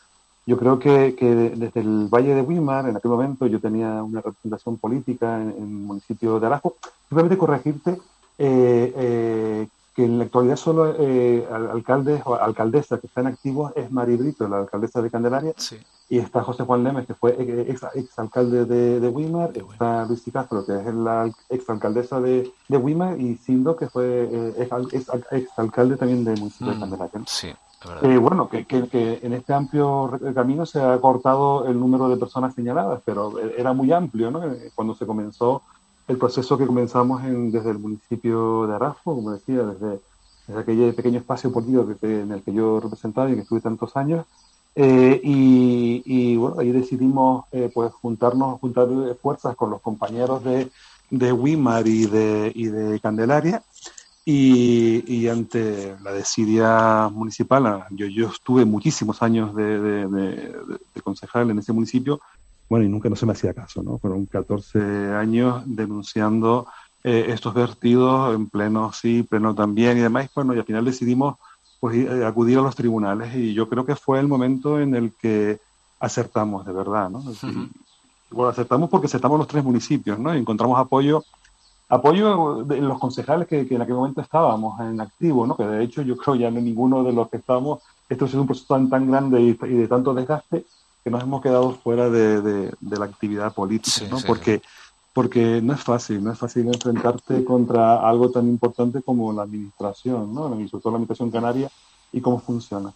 [0.47, 4.21] Yo creo que, que, desde el Valle de Weimar, en aquel momento yo tenía una
[4.21, 6.77] representación política en, el municipio de Arajo,
[7.09, 7.99] simplemente corregirte
[8.39, 13.91] eh, eh, que en la actualidad solo eh, alcaldes o alcaldesa que están activos es
[13.91, 15.55] Mari Brito, la alcaldesa de Candelaria,
[16.11, 17.35] y está José Juan Lemes, que fue
[17.67, 22.53] ex, ex alcalde de, de Weimar, está Luis Castro, que es la ex alcaldesa de,
[22.69, 27.23] de Weimar, y Sindo, que fue ex, ex, alcalde también del municipio de mm, Candelaria.
[27.27, 27.49] Sí.
[28.03, 32.55] Eh, bueno, que, que, en este amplio camino se ha cortado el número de personas
[32.55, 34.45] señaladas, pero e, era muy amplio, ¿no?
[34.45, 35.63] Eh, cuando se comenzó
[36.09, 40.01] el proceso que comenzamos en, desde el municipio de Arafo, como decía, desde,
[40.47, 43.97] desde aquel pequeño espacio político que, en el que yo representaba y que estuve tantos
[43.97, 44.27] años.
[44.75, 48.89] Eh, y, y, bueno, ahí decidimos pues juntarnos, juntar
[49.23, 50.71] fuerzas con los compañeros de,
[51.11, 53.63] de Wimar y de, y de Candelaria
[54.29, 61.73] y, ante la desidia municipal, yo, yo estuve muchísimos años de, de, concejal en ese
[61.73, 62.21] municipio,
[62.69, 63.99] bueno, y nunca no se me hacía caso, ¿no?
[63.99, 66.67] Fueron 14 años denunciando
[67.05, 71.37] eh, estos vertidos en pleno sí, pleno también y demás, bueno, y al final decidimos
[71.81, 75.13] pues, eh, acudir a los tribunales y yo creo que fue el momento en el
[75.13, 75.59] que
[76.01, 77.23] acertamos de verdad, ¿no?
[78.29, 80.35] Bueno, acertamos porque acertamos los tres municipios, ¿no?
[80.35, 81.23] Y encontramos apoyo
[81.89, 85.57] apoyo de los concejales que, en aquel momento estábamos en activo, ¿no?
[85.57, 88.47] que de hecho yo creo ya no ninguno de los que estamos, esto es un
[88.47, 90.65] proceso tan, tan grande y, de tanto desgaste
[91.07, 94.19] que nos hemos quedado fuera de, de, la actividad política, ¿no?
[94.27, 94.61] porque,
[95.13, 100.35] porque no es fácil, no es fácil enfrentarte contra algo tan importante como la administración,
[100.35, 100.49] ¿no?
[100.49, 101.71] sobre todo la administración canaria
[102.13, 102.93] y cómo funciona.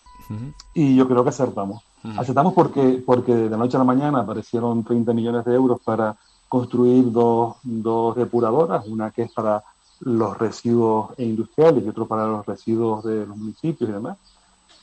[0.74, 1.84] Y yo creo que acertamos.
[2.18, 6.16] Acertamos porque, porque de la noche a la mañana aparecieron 30 millones de euros para
[6.48, 9.62] construir dos, dos depuradoras, una que es para
[10.00, 14.18] los residuos industriales y otra para los residuos de los municipios y demás.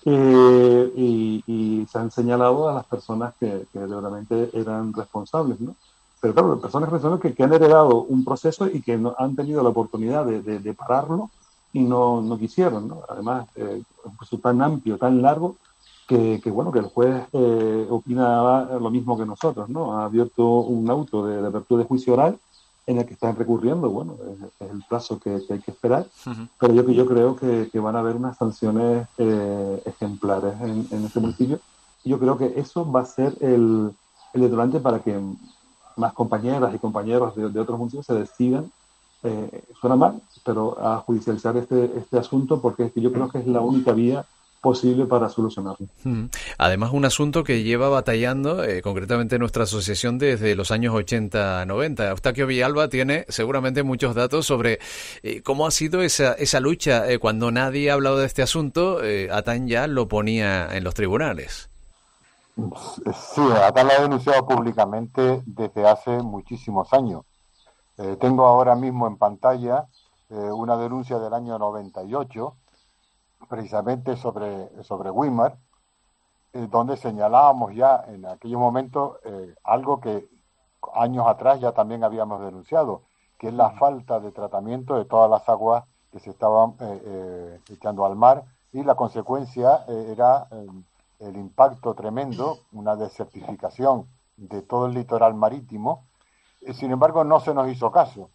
[0.09, 5.75] Eh, y, se han señalado a las personas que, que realmente eran responsables, ¿no?
[6.21, 9.69] Pero claro, personas responsables que, han heredado un proceso y que no han tenido la
[9.69, 11.29] oportunidad de, de, pararlo
[11.73, 13.01] y no, no quisieron, ¿no?
[13.09, 15.57] Además, eh, un proceso tan amplio, tan largo,
[16.07, 19.99] que, bueno, que el juez eh, opinaba lo mismo que nosotros, ¿no?
[19.99, 22.39] Ha abierto un auto de, apertura de juicio oral
[22.87, 26.07] en el que están recurriendo, bueno, es, el plazo que, hay que esperar,
[26.59, 31.19] pero yo, yo creo que, van a haber unas sanciones eh, ejemplares en, en este
[31.19, 31.59] municipio.
[32.05, 33.91] Yo creo que eso va a ser el,
[34.33, 35.19] el detonante para que
[35.97, 38.71] más compañeras y compañeros de, otros municipios se decidan,
[39.23, 43.39] eh, suena mal, pero a judicializar este, este asunto porque es que yo creo que
[43.39, 44.25] es la única vía
[44.61, 45.87] posible para solucionarlo.
[46.57, 52.09] Además, un asunto que lleva batallando eh, concretamente nuestra asociación desde los años 80-90.
[52.09, 54.79] Eustaquio Villalba tiene seguramente muchos datos sobre
[55.23, 57.09] eh, cómo ha sido esa, esa lucha.
[57.09, 58.99] Eh, cuando nadie ha hablado de este asunto,
[59.31, 61.69] Atán ya lo ponía en los tribunales.
[62.55, 67.23] Sí, Atán lo ha denunciado públicamente desde hace muchísimos años.
[68.19, 69.85] tengo ahora mismo en pantalla
[70.29, 72.53] una denuncia del año 98
[73.49, 75.57] precisamente sobre, sobre Weimar,
[76.53, 80.27] eh, donde señalábamos ya en aquellos momentos eh, algo que
[80.93, 83.01] años atrás ya también habíamos denunciado,
[83.37, 88.05] que es la falta de tratamiento de todas las aguas que se estaban eh, echando
[88.05, 90.47] al mar y la consecuencia era
[91.19, 96.03] el impacto tremendo, una desertificación de todo el litoral marítimo.
[96.73, 98.29] Sin embargo, no se nos hizo caso.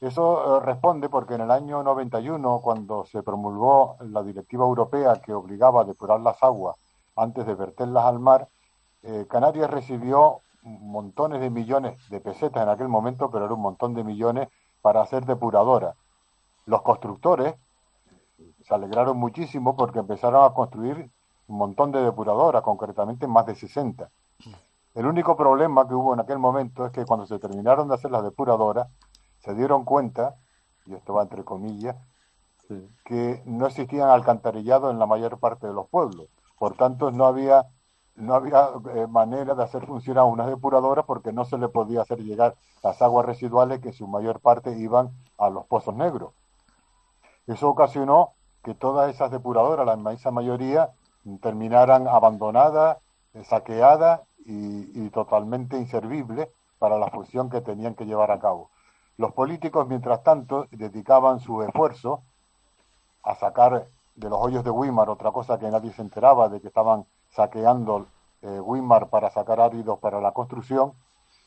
[0.00, 5.34] Eso eh, responde porque en el año 91, cuando se promulgó la directiva europea que
[5.34, 6.76] obligaba a depurar las aguas
[7.16, 8.48] antes de verterlas al mar,
[9.02, 13.94] eh, Canarias recibió montones de millones de pesetas en aquel momento, pero era un montón
[13.94, 14.48] de millones
[14.80, 15.94] para hacer depuradora.
[16.64, 17.54] Los constructores
[18.62, 21.10] se alegraron muchísimo porque empezaron a construir
[21.48, 24.08] un montón de depuradoras, concretamente más de 60.
[24.94, 28.10] El único problema que hubo en aquel momento es que cuando se terminaron de hacer
[28.10, 28.88] las depuradoras,
[29.40, 30.36] se dieron cuenta,
[30.86, 31.96] y esto va entre comillas,
[33.04, 36.28] que no existían alcantarillados en la mayor parte de los pueblos.
[36.58, 37.66] Por tanto, no había,
[38.14, 42.18] no había eh, manera de hacer funcionar unas depuradoras porque no se le podía hacer
[42.20, 46.32] llegar las aguas residuales que en su mayor parte iban a los pozos negros.
[47.46, 48.30] Eso ocasionó
[48.62, 50.90] que todas esas depuradoras, la inmensa mayoría,
[51.42, 52.98] terminaran abandonadas,
[53.34, 58.70] eh, saqueadas y, y totalmente inservibles para la función que tenían que llevar a cabo.
[59.20, 62.22] Los políticos, mientras tanto, dedicaban su esfuerzo
[63.22, 66.68] a sacar de los hoyos de Weimar, otra cosa que nadie se enteraba de que
[66.68, 68.06] estaban saqueando
[68.40, 70.94] eh, Weimar para sacar áridos para la construcción,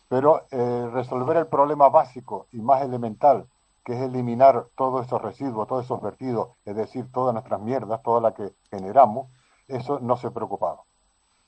[0.08, 3.48] pero eh, resolver el problema básico y más elemental,
[3.84, 8.22] que es eliminar todos esos residuos, todos esos vertidos, es decir, todas nuestras mierdas, toda
[8.22, 9.30] la que generamos,
[9.68, 10.82] eso no se preocupaba.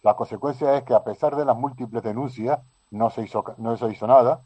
[0.02, 3.92] La consecuencia es que a pesar de las múltiples denuncias, no se hizo, no se
[3.92, 4.42] hizo nada.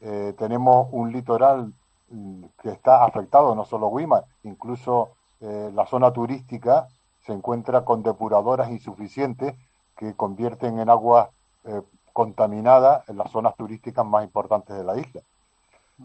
[0.00, 1.72] Eh, tenemos un litoral
[2.08, 6.86] mm, que está afectado, no solo Weimar, incluso eh, la zona turística
[7.24, 9.54] se encuentra con depuradoras insuficientes
[9.96, 11.30] que convierten en agua
[11.64, 11.80] eh,
[12.12, 15.22] contaminada en las zonas turísticas más importantes de la isla.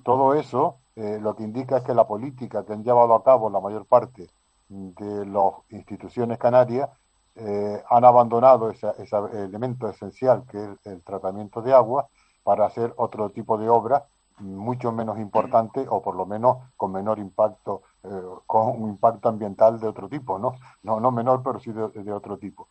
[0.03, 3.49] Todo eso eh, lo que indica es que la política que han llevado a cabo
[3.49, 4.29] la mayor parte
[4.69, 6.89] de las instituciones canarias
[7.89, 8.87] han abandonado ese,
[9.33, 12.07] elemento esencial que es el tratamiento de agua
[12.45, 14.03] para hacer otro tipo de obras
[14.37, 19.79] mucho menos importante o por lo menos con menor impacto, eh, con un impacto ambiental
[19.79, 20.53] de otro tipo, ¿no?
[20.83, 22.67] No, no menor, pero sí de, otro tipo.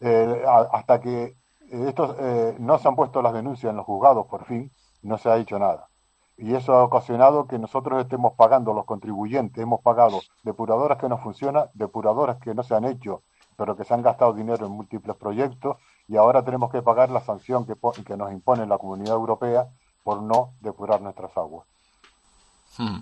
[0.00, 1.36] Eh, hasta que
[1.70, 4.70] estos, eh, no se han puesto las denuncias en los juzgados, por fin,
[5.02, 5.88] no se ha hecho nada.
[6.36, 11.18] Y eso ha ocasionado que nosotros estemos pagando, los contribuyentes, hemos pagado depuradoras que no
[11.18, 13.22] funcionan, depuradoras que no se han hecho,
[13.58, 17.20] pero que se han gastado dinero en múltiples proyectos, y ahora tenemos que pagar la
[17.20, 19.66] sanción que, que nos impone la Comunidad Europea
[20.04, 21.66] por no depurar nuestras aguas.
[22.78, 23.00] Hmm.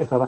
[0.00, 0.26] estará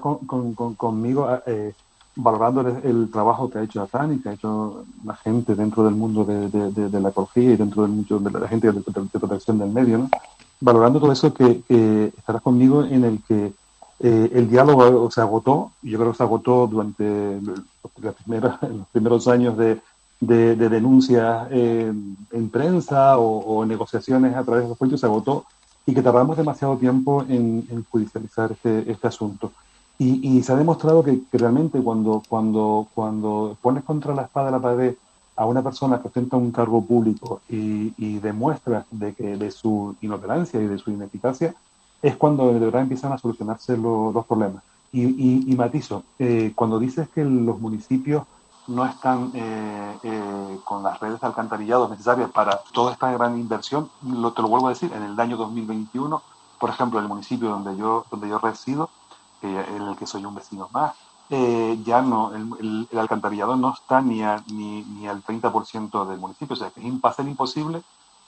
[0.76, 1.72] conmigo eh,
[2.16, 5.94] valorando el, trabajo que ha hecho Atán y que ha hecho la gente dentro del
[5.94, 8.82] mundo de, la ecología y dentro del mundo de la gente de,
[9.18, 10.10] protección del medio, ¿no?
[10.60, 11.62] valorando todo eso que,
[12.16, 13.54] estarás conmigo en el que
[14.00, 17.40] eh, el diálogo se agotó, y yo creo que se agotó durante
[18.00, 19.80] los, primeros años de,
[20.20, 21.92] denuncias eh,
[22.32, 25.44] en prensa o, negociaciones a través de los puentes, se agotó
[25.86, 29.52] y que tardamos demasiado tiempo en, judicializar este, este asunto.
[29.96, 34.60] Y, se ha demostrado que, realmente cuando, cuando, cuando pones contra la espada de la
[34.60, 34.94] pared
[35.36, 39.94] a una persona que ostenta un cargo público y, y demuestra de, que, de su
[40.00, 41.54] inoperancia y de su ineficacia,
[42.04, 44.62] es cuando de verdad empiezan a solucionarse los problemas.
[44.92, 48.24] Y, y matizo, eh, cuando dices que los municipios
[48.68, 53.90] no están eh, eh, con las redes de alcantarillado necesarias para toda esta gran inversión.
[54.02, 56.22] Lo, te lo vuelvo a decir, en el año 2021,
[56.60, 58.90] por ejemplo, el municipio donde yo, donde yo resido,
[59.42, 60.94] en el que soy un vecino más,
[61.30, 64.20] eh, ya no, el, alcantarillado no está ni,
[64.52, 66.54] ni, ni, al 30% del municipio.
[66.54, 67.82] O sea, que es a ser imposible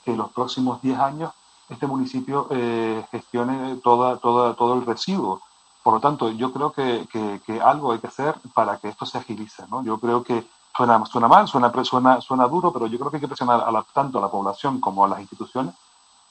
[0.05, 1.33] que los próximos 10 años
[1.69, 2.49] este municipio
[3.11, 5.41] gestione toda, toda, todo el residuo
[5.87, 7.07] por lo tanto, yo creo que,
[7.47, 9.63] que, algo hay que hacer para que esto se agilice.
[9.71, 9.85] ¿no?
[9.85, 10.45] Yo creo que
[10.77, 13.85] suena, suena mal, suena, suena, suena duro, pero yo creo que hay que presionar a
[13.95, 15.77] tanto a la población como a las instituciones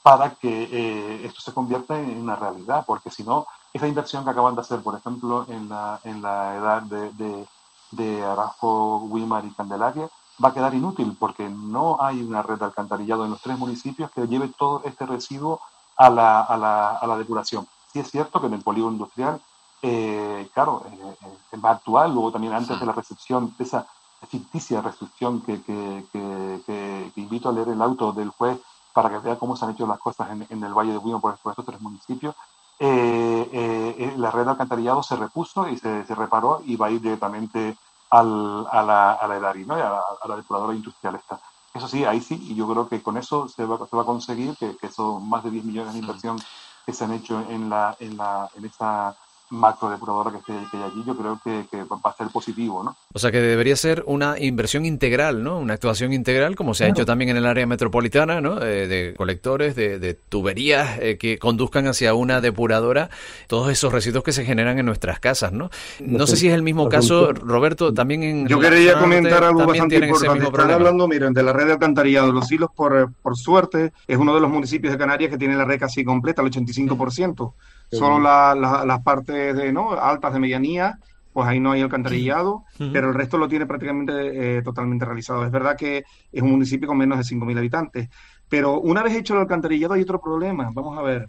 [0.02, 4.30] para que eh, esto se convierta en una realidad, porque si no, esa inversión que
[4.30, 7.48] acaban de hacer, por ejemplo, en la, en la edad de, de,
[7.92, 10.06] de Wimar y Candelaria,
[10.42, 14.10] va a quedar inútil porque no hay una red de alcantarillado en los tres municipios
[14.10, 15.60] que lleve todo este residuo
[15.96, 17.66] a la, a la, a la depuración.
[17.94, 19.40] Es cierto que en el polígono industrial,
[19.82, 23.86] eh, claro, eh, eh, es más actual, luego también antes de la recepción, de esa
[24.28, 28.58] ficticia recepción que, que, invito a leer el auto del juez
[28.92, 31.34] para que vea cómo se han hecho las cosas en, el Valle de Buino por,
[31.34, 32.34] estos tres municipios,
[32.78, 37.76] la red de alcantarillado se repuso y se, reparó y va a ir directamente
[38.10, 39.74] al, a la, a la EDARI, ¿no?
[39.74, 41.40] a, la depuradora industrial esta.
[41.74, 44.06] Eso sí, ahí sí, y yo creo que con eso se va, se va a
[44.06, 46.38] conseguir que, que son más de 10 millones de inversión
[46.86, 49.16] que se han hecho en, la, en, la, en esta
[49.50, 52.96] macro depuradora que, que hay allí, yo creo que, que, va a ser positivo, ¿no?
[53.12, 55.58] O sea que debería ser una inversión integral, ¿no?
[55.58, 58.60] Una actuación integral, como se ha hecho también en el área metropolitana, ¿no?
[58.62, 63.10] Eh, de colectores, de, de tuberías eh, que conduzcan hacia una depuradora
[63.46, 65.70] todos esos residuos que se generan en nuestras casas, ¿no?
[66.00, 68.48] No sé si es el mismo caso, Roberto, también en...
[68.48, 70.44] Yo quería comentar algo bastante importante.
[70.44, 72.32] Están hablando, miren, de la red de alcantarillado.
[72.32, 75.64] Los hilos, por, por suerte, es uno de los municipios de Canarias que tiene la
[75.64, 77.52] red casi completa, el 85%.
[77.90, 79.92] Solo las partes de, ¿no?
[79.92, 80.98] altas de medianía,
[81.32, 85.44] pues ahí no hay alcantarillado, pero el resto lo tiene prácticamente eh, totalmente realizado.
[85.44, 88.08] Es verdad que es un municipio con menos de 5.000 habitantes,
[88.48, 90.70] pero una vez hecho el alcantarillado hay otro problema.
[90.72, 91.28] Vamos a ver.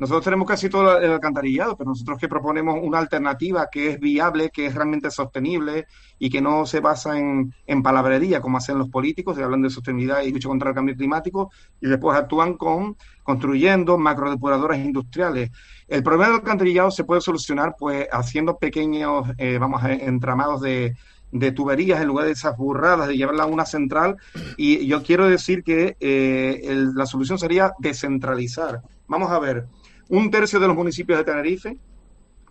[0.00, 4.48] Nosotros tenemos casi todo el alcantarillado, pero nosotros que proponemos una alternativa que es viable,
[4.48, 5.86] que es realmente sostenible
[6.18, 9.68] y que no se basa en, en palabrería, como hacen los políticos, de hablan de
[9.68, 11.50] sostenibilidad y lucha contra el cambio climático,
[11.82, 15.50] y después actúan con construyendo macrodepuradoras industriales.
[15.86, 20.96] El problema del alcantarillado se puede solucionar pues haciendo pequeños, eh, vamos entramados de,
[21.30, 24.16] de tuberías en lugar de esas burradas de llevarla a una central.
[24.56, 28.80] Y yo quiero decir que eh, la solución sería descentralizar.
[29.06, 29.66] Vamos a ver,
[30.10, 31.78] un tercio de los municipios de Tenerife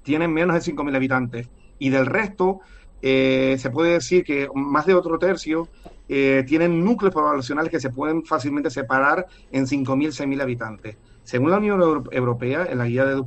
[0.03, 2.61] tienen menos de 5.000 habitantes y del resto
[3.01, 5.67] eh, se puede decir que más de otro tercio
[6.07, 10.97] eh, tienen núcleos poblacionales que se pueden fácilmente separar en 5.000, 6.000 habitantes.
[11.23, 11.79] Según la Unión
[12.11, 13.21] Europea, en la guía de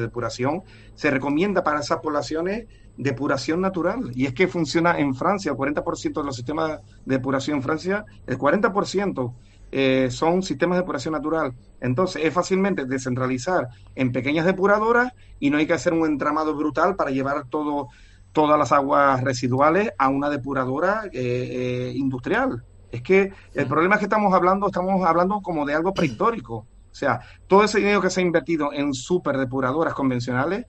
[0.00, 0.62] depuración,
[0.94, 2.66] se recomienda para esas poblaciones
[2.96, 4.10] depuración natural.
[4.14, 8.04] Y es que funciona en Francia, el 40% de los sistemas de depuración en Francia,
[8.26, 9.34] el 40%
[9.70, 11.54] eh, son sistemas de depuración natural.
[11.80, 16.96] Entonces es fácilmente descentralizar en pequeñas depuradoras y no hay que hacer un entramado brutal
[16.96, 17.88] para llevar todo,
[18.32, 22.64] todas las aguas residuales a una depuradora eh, eh, industrial.
[22.90, 26.66] Es que el problema es que estamos hablando, estamos hablando como de algo prehistórico.
[26.90, 30.66] O sea, todo ese dinero que se ha invertido en superdepuradoras convencionales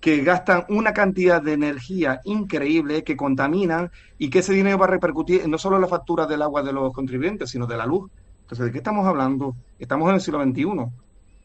[0.00, 4.90] que gastan una cantidad de energía increíble, que contaminan y que ese dinero va a
[4.90, 8.10] repercutir no solo en la factura del agua de los contribuyentes, sino de la luz.
[8.46, 9.56] Entonces, ¿de qué estamos hablando?
[9.76, 10.86] Estamos en el siglo XXI.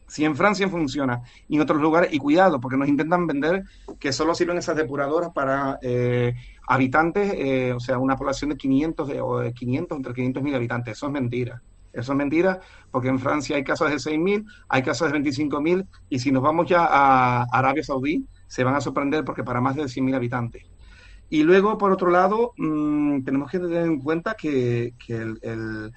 [0.06, 3.64] Si en Francia funciona y en otros lugares, y cuidado, porque nos intentan vender
[3.98, 6.32] que solo sirven esas depuradoras para eh,
[6.68, 10.96] habitantes, eh, o sea, una población de 500 o de 500, entre 500 mil habitantes.
[10.96, 11.60] Eso es mentira.
[11.92, 12.60] Eso es mentira,
[12.92, 16.68] porque en Francia hay casos de 6.000, hay casos de 25.000, y si nos vamos
[16.68, 20.62] ya a Arabia Saudí, se van a sorprender porque para más de 100.000 habitantes.
[21.32, 25.92] Y luego, por otro lado, mm, tenemos que tener en cuenta que, el,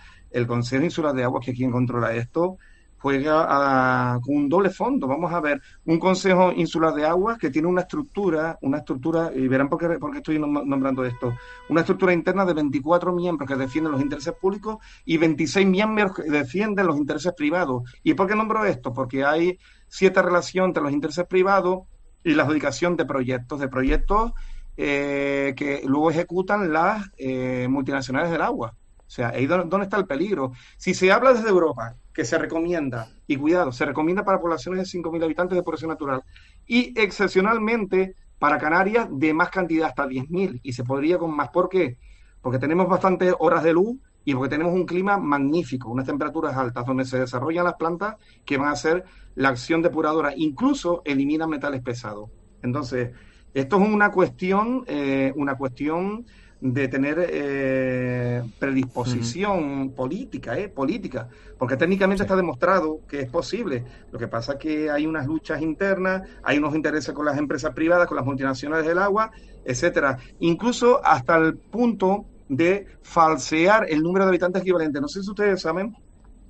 [0.47, 2.57] Consejo Insular de Aguas, que es quien controla esto,
[2.97, 5.07] juega con un doble fondo.
[5.07, 9.47] Vamos a ver, un Consejo Insular de Aguas que tiene una estructura, una estructura, y
[9.47, 11.33] verán por qué, por qué estoy nombrando esto,
[11.69, 16.23] una estructura interna de 24 miembros que defienden los intereses públicos y 26 miembros que
[16.23, 17.83] defienden los intereses privados.
[18.03, 18.91] ¿Y por qué nombro esto?
[18.91, 19.57] Porque hay
[19.88, 21.83] cierta relación entre los intereses privados
[22.23, 24.33] y la adjudicación de proyectos, de proyectos
[24.77, 28.73] eh, que luego ejecutan las eh, multinacionales del agua.
[29.07, 30.51] O sea, ahí dónde está el peligro.
[30.77, 34.99] Si se habla desde Europa, que se recomienda, y cuidado, se recomienda para poblaciones de
[34.99, 36.23] 5.000 habitantes de población natural,
[36.65, 41.49] y excepcionalmente para Canarias de más cantidad, hasta 10.000, y se podría con más.
[41.49, 41.97] ¿Por qué?
[42.41, 46.85] Porque tenemos bastantes horas de luz y porque tenemos un clima magnífico, unas temperaturas altas,
[46.85, 51.81] donde se desarrollan las plantas que van a hacer la acción depuradora, incluso elimina metales
[51.81, 52.29] pesados.
[52.63, 53.11] Entonces,
[53.53, 56.25] esto es una cuestión, eh, una cuestión
[56.74, 63.84] de tener eh, predisposición política, eh, política, porque técnicamente está demostrado que es posible.
[64.11, 67.72] Lo que pasa es que hay unas luchas internas, hay unos intereses con las empresas
[67.76, 69.30] privadas, con las multinacionales del agua,
[69.63, 70.18] etcétera.
[70.39, 74.99] Incluso hasta el punto de falsear el número de habitantes equivalente.
[74.99, 75.95] No sé si ustedes saben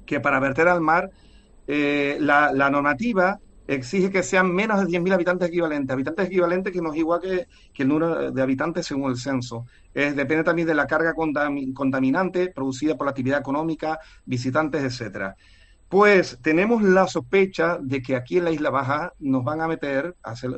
[0.05, 1.11] que para verter al mar
[1.67, 5.93] eh, la, normativa exige que sean menos de 10.000 habitantes equivalentes.
[5.93, 9.65] Habitantes equivalentes que no es igual que, el número de habitantes según el censo.
[9.93, 15.35] depende también de la carga contaminante producida por la actividad económica, visitantes, etcétera.
[15.89, 20.15] Pues tenemos la sospecha de que aquí en la Isla Baja nos van a meter,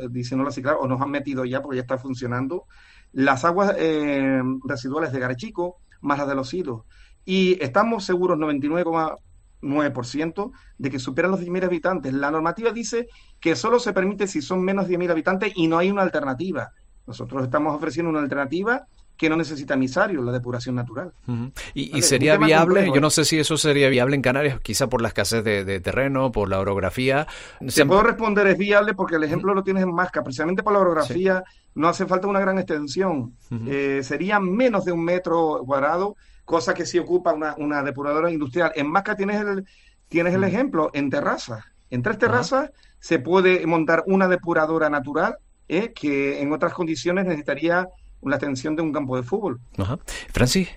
[0.09, 2.65] diciéndolo así claro, o nos han metido ya porque ya está funcionando,
[3.11, 6.83] las aguas eh, residuales de Garechico más las de los hilos.
[7.25, 8.37] Y estamos seguros
[9.61, 12.13] 99,9% de que superan los 10.000 habitantes.
[12.13, 13.07] La normativa dice
[13.39, 16.71] que solo se permite si son menos de 10.000 habitantes y no hay una alternativa.
[17.05, 18.85] Nosotros estamos ofreciendo una alternativa
[19.17, 21.11] que no necesita emisario, la depuración natural.
[21.73, 23.11] Y, sería viable, yo no ¿eh?
[23.11, 26.59] sé si eso sería viable en Canarias, quizá por la escasez de, terreno, por la
[26.59, 27.25] orografía.
[27.67, 30.79] Se puedo responder, es viable porque el ejemplo lo tienes en Masca, precisamente por la
[30.79, 31.43] orografía
[31.73, 33.35] no hace falta una gran extensión,
[33.67, 36.15] eh, sería menos de un metro cuadrado,
[36.47, 38.71] cosa que sí ocupa una, depuradora industrial.
[38.75, 39.65] En Masca tienes el,
[40.07, 41.65] tienes el ejemplo, en terrazas.
[41.89, 42.71] En tres terrazas
[43.01, 45.35] se puede montar una depuradora natural
[45.67, 47.89] eh, que en otras condiciones necesitaría
[48.21, 49.59] una extensión de un campo de fútbol.
[49.77, 49.99] Ajá.
[50.31, 50.69] Francis.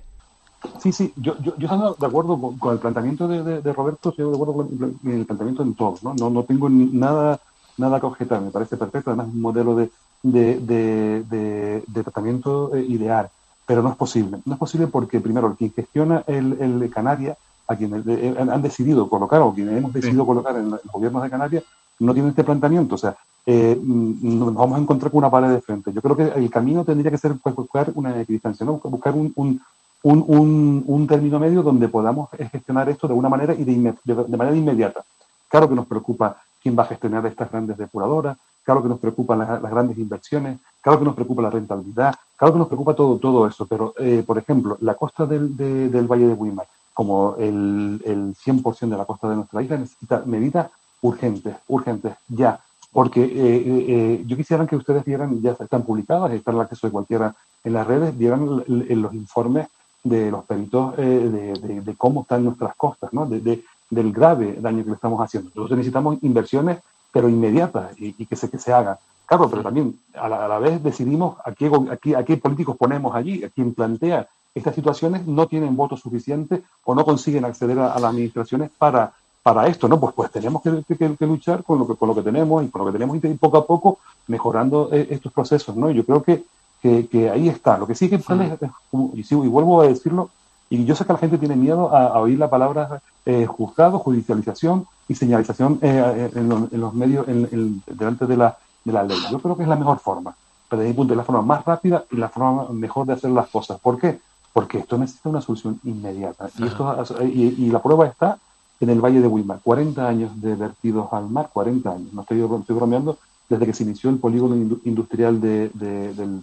[0.82, 4.28] Sí, sí, yo, yo, yo estoy de acuerdo con, el planteamiento de, de, Roberto, estoy
[4.28, 6.14] de acuerdo con el, planteamiento en todo, ¿no?
[6.14, 7.40] No, no tengo nada,
[7.78, 9.90] nada que objetar, me parece perfecto, además un modelo de,
[10.22, 13.30] de, tratamiento eh, ideal,
[13.70, 14.40] pero no es posible.
[14.44, 19.08] No es posible porque, primero, quien gestiona el, el Canarias, a quienes eh, han decidido
[19.08, 21.62] colocar o quienes hemos decidido colocar en los gobiernos de Canarias,
[22.00, 22.96] no tienen este planteamiento.
[22.96, 23.14] O sea,
[23.46, 25.92] eh, mm, nos vamos a encontrar con una pared de frente.
[25.92, 28.80] Yo creo que el camino tendría que ser pues, buscar una equidistancia, ¿no?
[28.82, 29.60] buscar un, un,
[30.02, 34.56] un, un, término medio donde podamos gestionar esto de una manera y de, de, manera
[34.56, 35.04] inmediata.
[35.48, 39.38] Claro que nos preocupa quién va a gestionar estas grandes depuradoras, claro que nos preocupan
[39.38, 43.46] las, grandes inversiones, claro que nos preocupa la rentabilidad, claro que nos preocupa todo, todo
[43.46, 48.34] eso, pero, eh, por ejemplo, la costa del, del Valle de Guimar, como el, el
[48.34, 50.70] 100% de la costa de nuestra isla, necesita medidas
[51.02, 52.60] urgentes, urgentes, ya.
[52.92, 56.86] Porque eh, eh, eh, yo quisiera que ustedes vieran, ya están publicadas, está el acceso
[56.86, 59.68] de cualquiera en las redes, vieran los informes
[60.02, 63.26] de los peritos de, de, cómo están nuestras costas, ¿no?
[63.26, 65.50] De, del grave daño que le estamos haciendo.
[65.50, 66.78] Entonces necesitamos inversiones,
[67.12, 68.96] pero inmediatas, y, que, se, que se hagan.
[69.30, 71.70] Claro, pero también a la, vez decidimos a qué,
[72.16, 74.26] a, qué, políticos ponemos allí, a quien plantea
[74.56, 79.12] estas situaciones no tienen votos suficientes o no consiguen acceder a, las administraciones para,
[79.44, 80.00] para esto, ¿no?
[80.00, 82.86] Pues, pues tenemos que, luchar con lo que, con lo que tenemos y con lo
[82.86, 85.92] que tenemos y poco a poco mejorando eh, estos procesos, ¿no?
[85.92, 86.44] Yo creo que,
[86.82, 87.78] que, ahí está.
[87.78, 90.30] Lo que sí que y, y vuelvo a decirlo,
[90.68, 94.88] y yo sé que la gente tiene miedo a, oír la palabra eh, juzgado, judicialización
[95.06, 99.18] y señalización eh, en, los medios, en, delante de la, de la ley.
[99.30, 100.34] Yo creo que es la mejor forma,
[100.68, 103.30] pero desde mi punto de la forma más rápida y la forma mejor de hacer
[103.30, 103.80] las cosas.
[103.80, 104.18] ¿Por qué?
[104.52, 106.48] Porque esto necesita una solución inmediata.
[106.58, 108.38] Y, esto, y, la prueba está
[108.80, 109.60] en el Valle de Wilmar.
[109.62, 112.12] 40 años de vertidos al mar, 40 años.
[112.12, 113.18] No estoy, estoy bromeando,
[113.48, 116.34] desde que se inició el polígono industrial de, de, de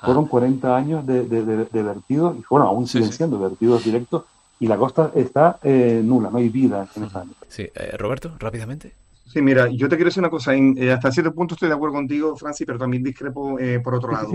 [0.00, 0.76] fueron 40 ah.
[0.76, 4.24] años de, de, vertidos, y bueno, aún siguen siendo vertidos directos,
[4.58, 8.94] y la costa está eh, nula, no hay vida en esa Sí, eh, Roberto, rápidamente.
[9.26, 10.54] Sí, mira, yo te quiero decir una cosa.
[10.54, 14.32] Eh, hasta cierto punto estoy de acuerdo contigo, Francis, pero también discrepo por otro lado.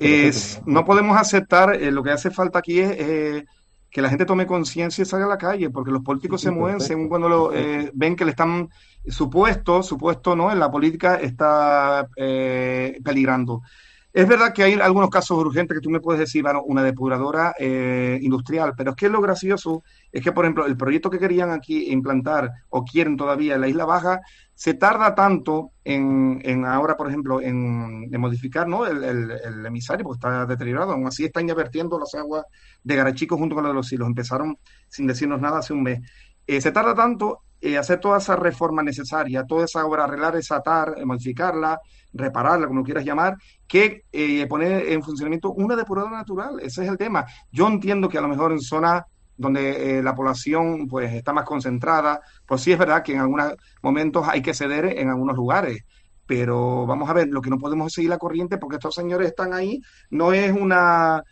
[0.00, 3.44] es, no podemos aceptar, lo que hace falta aquí es
[3.90, 6.80] que la gente tome conciencia y salga a la calle, porque los políticos se mueven
[6.80, 7.50] según cuando lo,
[7.94, 8.68] ven que le están,
[9.06, 10.52] supuesto, supuesto, ¿no?
[10.52, 13.62] En la política está peligrando.
[14.18, 17.54] Es verdad que hay algunos casos urgentes que tú me puedes decir, bueno, una depuradora
[17.56, 21.50] eh, industrial, pero es que lo gracioso es que, por ejemplo, el proyecto que querían
[21.50, 24.20] aquí implantar o quieren todavía en la Isla Baja,
[24.56, 28.86] se tarda tanto en, en ahora, por ejemplo, en, modificar ¿no?
[28.88, 32.44] el, emisario, porque está deteriorado, aún así están ya vertiendo las aguas
[32.82, 34.08] de Garachico junto con lo de los silos.
[34.08, 34.58] Empezaron
[34.88, 36.00] sin decirnos nada hace un mes.
[36.44, 40.60] Eh, se tarda tanto eh, hacer toda esa reforma necesaria, toda esa obra, arreglar esa
[40.60, 41.80] TAR, modificarla,
[42.12, 43.36] repararla, como quieras llamar,
[43.66, 46.60] que eh, poner en funcionamiento una depuradora natural.
[46.60, 47.26] Ese es el tema.
[47.50, 49.02] Yo entiendo que a lo mejor en zonas
[49.36, 53.54] donde eh, la población pues está más concentrada, pues sí es verdad que en algunos
[53.82, 55.84] momentos hay que ceder en algunos lugares,
[56.26, 59.54] pero vamos a ver, lo que no podemos seguir la corriente porque estos señores están
[59.54, 59.80] ahí,
[60.10, 61.22] no es una,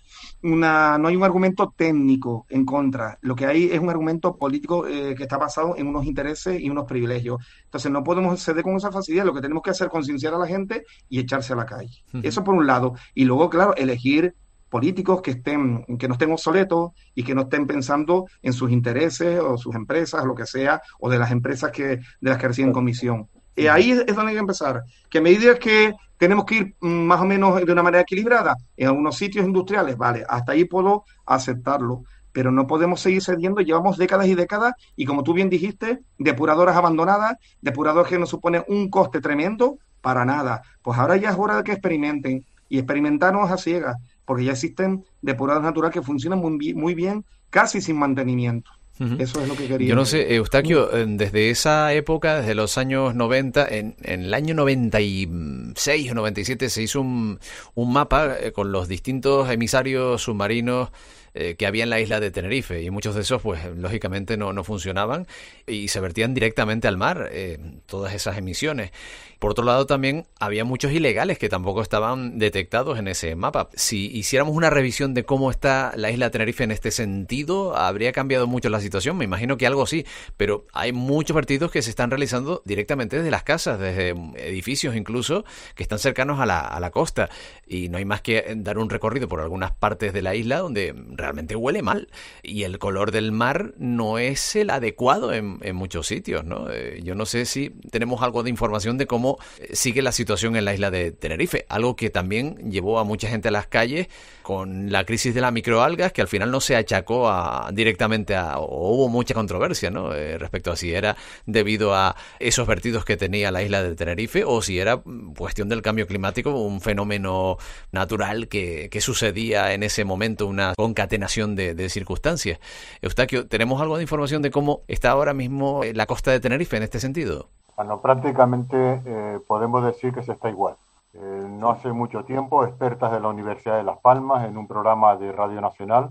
[0.43, 4.87] una no hay un argumento técnico en contra, lo que hay es un argumento político
[4.87, 7.39] eh, que está basado en unos intereses y unos privilegios.
[7.65, 10.39] Entonces no podemos ceder con esa facilidad, lo que tenemos que hacer es concienciar a
[10.39, 12.05] la gente y echarse a la calle.
[12.23, 12.95] Eso por un lado.
[13.15, 14.35] Y luego, claro, elegir
[14.69, 19.41] políticos que estén, que no estén obsoletos y que no estén pensando en sus intereses
[19.41, 22.73] o sus empresas, lo que sea, o de las empresas que, de las que reciben
[22.73, 23.29] comisión.
[23.55, 24.83] Y ahí es donde hay que empezar.
[25.09, 28.57] Que a medida que tenemos que ir mm, más o menos de una manera equilibrada
[28.77, 33.97] en algunos sitios industriales, vale, hasta ahí puedo aceptarlo, pero no podemos seguir cediendo, llevamos
[33.97, 38.91] décadas y décadas y como tú bien dijiste, depuradoras abandonadas, depuradores que nos suponen un
[38.91, 40.63] coste tremendo para nada.
[40.83, 45.05] Pues ahora ya es hora de que experimenten y experimentarnos a ciegas, porque ya existen
[45.23, 48.71] depuradoras naturales que funcionan muy, muy bien, casi sin mantenimiento.
[49.19, 49.89] Eso es lo que quería.
[49.89, 54.55] Yo no sé, Eustaquio, desde esa época, desde los años 90, en, en el año
[54.55, 57.39] 96 o 97 se hizo un,
[57.75, 60.91] un mapa eh, con los distintos emisarios submarinos
[61.39, 64.55] eh, que había en la isla de Tenerife y muchos de esos pues lógicamente no,
[64.55, 65.27] no funcionaban
[65.67, 68.91] y se vertían directamente al mar eh, todas esas emisiones.
[69.39, 73.69] Por otro lado, también había muchos ilegales que tampoco estaban detectados en ese mapa.
[73.75, 78.13] Si hiciéramos una revisión de cómo está la isla de Tenerife en este sentido, habría
[78.13, 79.19] cambiado mucho la situación.
[79.19, 80.07] Me imagino que algo sí,
[80.39, 85.45] pero hay muchos partidos que se están realizando directamente desde las casas, desde edificios incluso,
[85.75, 87.29] que están cercanos a la, a la costa.
[87.67, 90.95] Y no hay más que dar un recorrido por algunas partes de la isla donde
[91.27, 92.09] realmente huele mal.
[92.43, 96.71] Y el color del mar no es el adecuado en, muchos sitios, ¿no?
[96.71, 100.57] Eh, yo no sé si tenemos algo de información de cómo eh, sigue la situación
[100.57, 104.09] en la isla de Tenerife, algo que también llevó a mucha gente a las calles
[104.43, 107.29] con la crisis de las microalgas, que al final no se achacó
[107.73, 110.15] directamente a, o hubo mucha controversia ¿no?
[110.15, 114.45] Eh, respecto a si era debido a esos vertidos que tenía la isla de Tenerife
[114.45, 115.03] o si era
[115.37, 117.59] cuestión del cambio climático, un fenómeno
[117.91, 121.16] natural que, sucedía en ese momento, una concatenación
[121.57, 122.59] de, de circunstancias.
[123.03, 126.83] Eustaquio, ¿tenemos algo de información de cómo está ahora mismo la costa de Tenerife en
[126.83, 127.49] este sentido?
[127.77, 130.77] Bueno, prácticamente eh, podemos decir que se está igual.
[131.15, 135.17] Eh, no hace mucho tiempo, expertas de la Universidad de Las Palmas, en un programa
[135.17, 136.11] de Radio Nacional,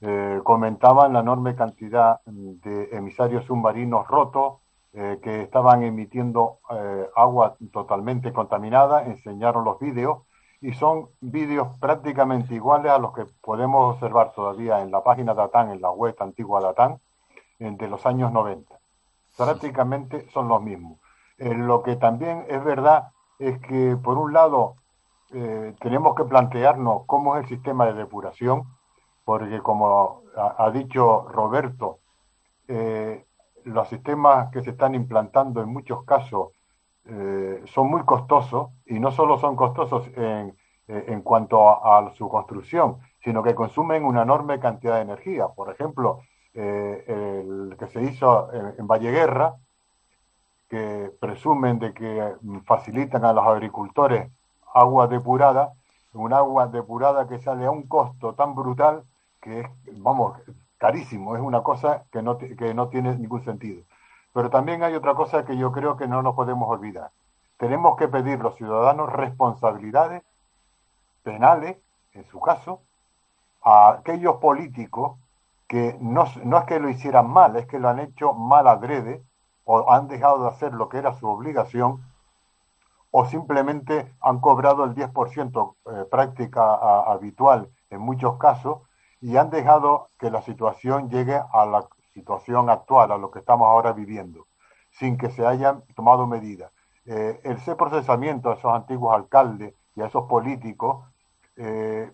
[0.00, 4.60] eh, comentaban la enorme cantidad de emisarios submarinos rotos
[5.22, 6.58] que estaban emitiendo
[7.16, 10.18] agua totalmente contaminada, enseñaron los vídeos
[10.60, 15.42] y son vídeos prácticamente iguales a los que podemos observar todavía en la página de
[15.42, 16.98] ATAN, en la web antigua de ATAN,
[17.58, 18.78] de los años 90
[19.36, 20.98] prácticamente son los mismos.
[21.38, 23.08] Eh, lo que también es verdad
[23.38, 24.76] es que, por un lado,
[25.32, 28.64] eh, tenemos que plantearnos cómo es el sistema de depuración,
[29.24, 31.98] porque como ha, dicho Roberto,
[32.68, 33.24] eh,
[33.64, 36.48] los sistemas que se están implantando en muchos casos
[37.66, 40.56] son muy costosos y no solo son costosos en,
[40.88, 45.48] en cuanto a, su construcción, sino que consumen una enorme cantidad de energía.
[45.48, 46.20] Por ejemplo,
[46.54, 49.56] el que se hizo en, en Valleguerra,
[50.68, 52.32] que presumen de que
[52.64, 54.30] facilitan a los agricultores
[54.74, 55.72] agua depurada,
[56.12, 59.02] un agua depurada que sale a un costo tan brutal
[59.40, 59.66] que es,
[59.98, 60.38] vamos,
[60.78, 63.82] carísimo, es una cosa que no, que no tiene ningún sentido.
[64.34, 67.12] Pero también hay otra cosa que yo creo que no nos podemos olvidar.
[67.56, 70.24] Tenemos que pedir los ciudadanos responsabilidades
[71.22, 71.78] penales,
[72.12, 72.82] en su caso,
[73.62, 75.18] a aquellos políticos
[75.68, 79.22] que no, no es que lo hicieran mal, es que lo han hecho mal adrede
[79.64, 82.04] o han dejado de hacer lo que era su obligación
[83.12, 86.74] o simplemente han cobrado el 10% eh, práctica
[87.04, 88.82] habitual en muchos casos
[89.20, 93.66] y han dejado que la situación llegue a la situación actual, a lo que estamos
[93.68, 94.46] ahora viviendo,
[94.92, 96.70] sin que se hayan tomado medidas.
[97.04, 101.04] Eh, ese procesamiento a esos antiguos alcaldes y a esos políticos
[101.56, 102.10] eh,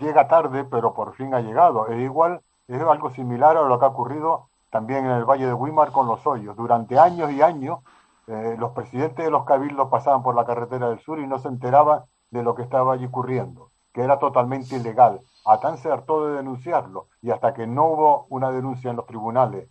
[0.00, 1.86] llega tarde, pero por fin ha llegado.
[1.88, 5.54] Es igual, es algo similar a lo que ha ocurrido también en el Valle de
[5.54, 6.56] Weimar con los hoyos.
[6.56, 7.78] Durante años y años
[8.26, 11.48] eh, los presidentes de los cabildos pasaban por la carretera del sur y no se
[11.48, 12.00] enteraban
[12.30, 15.20] de lo que estaba allí ocurriendo, que era totalmente ilegal.
[15.44, 19.68] Atán se hartó de denunciarlo y hasta que no hubo una denuncia en los tribunales,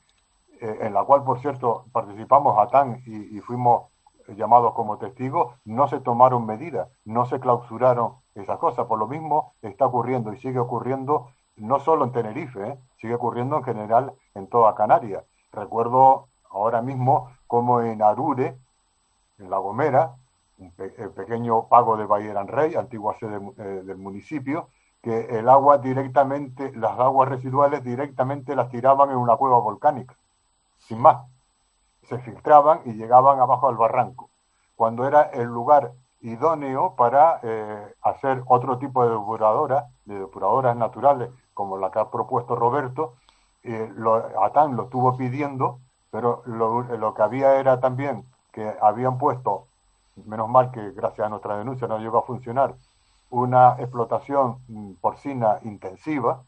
[0.62, 3.94] eh, en la cual, por cierto, participamos Atán y, y fuimos
[4.28, 8.86] llamados como testigos, no se tomaron medidas, no se clausuraron esas cosas.
[8.88, 12.80] Por lo mismo está ocurriendo y sigue ocurriendo no solo en Tenerife, ¿eh?
[12.98, 15.24] sigue ocurriendo en general en toda Canarias.
[15.52, 18.58] Recuerdo ahora mismo como en Arure,
[19.38, 20.16] en La Gomera,
[20.58, 24.70] un el pequeño pago de Bayeran Rey, antigua sede eh, del municipio,
[25.04, 30.16] que el agua directamente, las aguas residuales directamente las tiraban en una cueva volcánica,
[30.80, 31.28] sin más.
[32.10, 34.30] Se filtraban y llegaban abajo al barranco,
[34.76, 41.30] cuando era el lugar idóneo para eh, hacer otro tipo de depuradoras, de depuradoras naturales,
[41.54, 43.14] como la que ha propuesto Roberto.
[43.64, 45.80] Eh, lo, Atán lo estuvo pidiendo
[46.14, 49.66] pero lo, que había era también que habían puesto,
[50.26, 52.76] menos mal que gracias a nuestra denuncia no llegó a funcionar,
[53.34, 56.44] una explotación mm, porcina intensiva,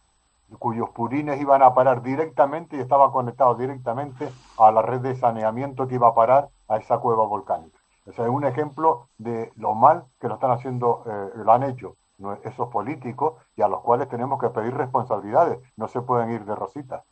[0.60, 4.30] cuyos purines iban a parar directamente y estaba conectado directamente
[4.60, 7.78] a la red de saneamiento que iba a parar a esa cueva volcánica.
[8.06, 11.64] O sea, es un ejemplo de lo mal que lo están haciendo, eh, lo han
[11.64, 11.96] hecho
[12.44, 15.58] esos políticos y a los cuales tenemos que pedir responsabilidades.
[15.76, 17.04] No se pueden ir de rosita.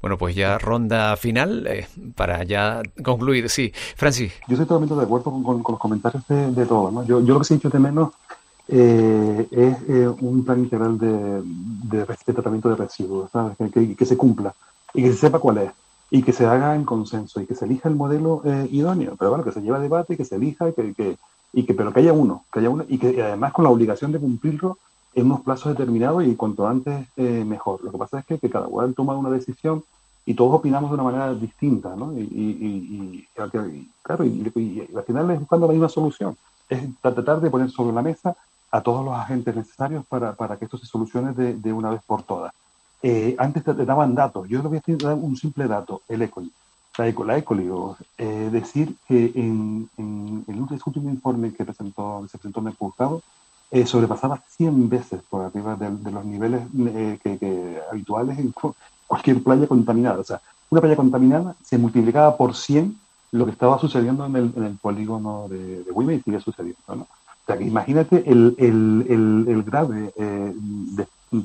[0.00, 3.50] Bueno, pues ya ronda final eh, para ya concluir.
[3.50, 4.32] Sí, Francis.
[4.46, 6.92] Yo estoy totalmente de acuerdo con, los comentarios de, de todos.
[6.92, 7.02] ¿no?
[7.02, 8.10] Yo, yo, lo que sí he dicho de menos
[8.68, 13.30] eh, es eh, un plan integral de, de, tratamiento de residuos.
[13.72, 14.54] Que, se cumpla
[14.94, 15.70] y que se sepa cuál es
[16.10, 19.14] y que se haga en consenso y que se elija el modelo idóneo.
[19.16, 21.16] Pero bueno, que se lleve a debate, que se elija y que, que,
[21.52, 24.12] y que, pero que haya uno, que haya uno y que además con la obligación
[24.12, 24.78] de cumplirlo
[25.14, 27.82] en unos plazos determinados y cuanto antes mejor.
[27.82, 29.82] Lo que pasa es que, cada cual toma una decisión
[30.24, 32.12] y todos opinamos de una manera distinta, ¿no?
[32.12, 33.28] Y, y,
[34.02, 36.36] claro, y, al final es buscando la misma solución,
[36.68, 38.36] es tratar de poner sobre la mesa
[38.70, 42.00] a todos los agentes necesarios para, para que esto se solucione de, de una vez
[42.06, 42.52] por todas.
[43.02, 46.50] Eh, antes te, daban datos, yo le voy a dar un simple dato, el ECOLI.
[46.98, 47.70] La, ECOLI, la ECOLI
[48.18, 53.22] eh, decir que en, en, el último informe que, presentó, se presentó en el juzgado,
[53.70, 58.54] eh, sobrepasaba 100 veces por arriba de, de los niveles eh, que, que, habituales en,
[59.06, 60.20] cualquier playa contaminada.
[60.20, 60.40] O sea,
[60.70, 62.98] una playa contaminada se multiplicaba por 100
[63.32, 66.80] lo que estaba sucediendo en el, en el polígono de, de y sigue sucediendo.
[66.88, 67.06] ¿no?
[67.46, 70.52] O sea, que imagínate el, el, el, el grave eh,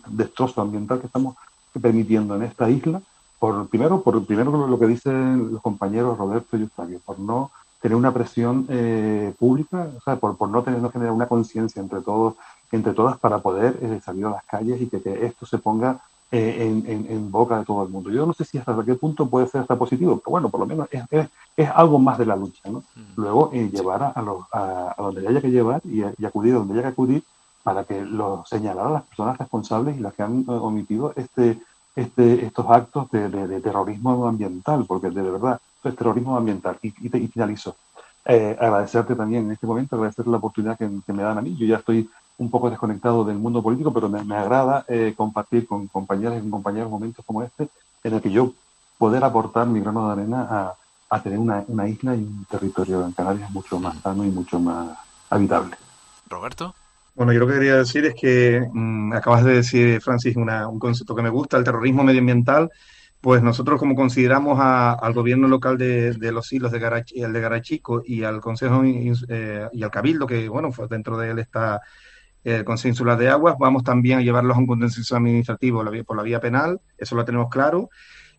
[0.08, 1.36] destrozo ambiental que estamos
[1.80, 3.04] permitiendo en esta isla,
[3.38, 7.96] por primero, por primero lo que dicen los compañeros Roberto y Eustaquio, por no tener
[7.96, 12.34] una presión eh, pública, o sea, por, por no tener generar una conciencia entre todos,
[12.72, 16.00] entre todas para poder eh, salir a las calles y que esto se ponga
[16.34, 18.10] eh, en, boca de todo el mundo.
[18.10, 20.66] Yo no sé si hasta qué punto puede ser hasta positivo, pero bueno, por lo
[20.66, 21.28] menos es,
[21.58, 22.62] es, algo más de la lucha.
[22.70, 22.80] ¿no?
[22.80, 23.02] Mm.
[23.18, 26.84] Luego, eh, llevar a, los, a, donde haya que llevar y, acudir a donde haya
[26.84, 27.24] que acudir
[27.64, 31.60] para que lo señalar a las personas responsables y las que han eh, omitido este,
[31.98, 36.78] este, estos actos de, de, terrorismo ambiental, porque de verdad, es terrorismo ambiental.
[36.82, 37.76] Y, y, finalizo.
[38.24, 41.58] agradecerte también en este momento, agradecer la oportunidad que, que me dan a mí.
[41.58, 42.10] Yo ya estoy
[42.42, 46.90] un poco desconectado del mundo político, pero me, agrada eh, compartir con compañeras y compañeros
[46.90, 47.70] momentos como este,
[48.04, 48.52] en el que yo
[48.98, 50.74] poder aportar mi grano de arena a,
[51.12, 54.60] a tener una, una, isla y un territorio en Canarias mucho más sano y mucho
[54.60, 54.98] más
[55.30, 55.76] habitable.
[56.28, 56.74] Roberto.
[57.14, 60.80] Bueno, yo lo que quería decir es que mm, acabas de decir, Francis, una, un
[60.80, 62.72] concepto que me gusta, el terrorismo medioambiental,
[63.22, 68.24] pues nosotros como consideramos al gobierno local de, los hilos de, el de Garachico y
[68.24, 71.82] al Consejo eh, y al Cabildo, que bueno, fue dentro de él está
[72.44, 76.40] el Consejo de Aguas, vamos también a llevarlos a un contencioso administrativo por la vía
[76.40, 77.90] penal, eso lo tenemos claro.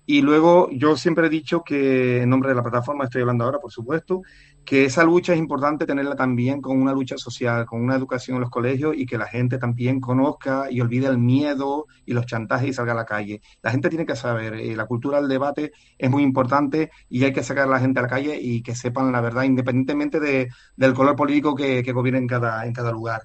[0.05, 3.61] Y luego yo siempre he dicho que, en nombre de la plataforma, estoy hablando ahora,
[3.61, 4.23] por supuesto,
[4.65, 8.43] que esa lucha es importante tenerla también con una lucha social, con una educación en
[8.43, 12.69] los colegios y que la gente también conozca y olvide el miedo y los chantajes
[12.69, 13.41] y salga a la calle.
[13.62, 17.33] La gente tiene que saber, eh, la cultura del debate es muy importante y hay
[17.33, 20.49] que sacar a la gente a la calle y que sepan la verdad, independientemente de,
[20.77, 23.23] del color político que, gobierne cada, en cada lugar.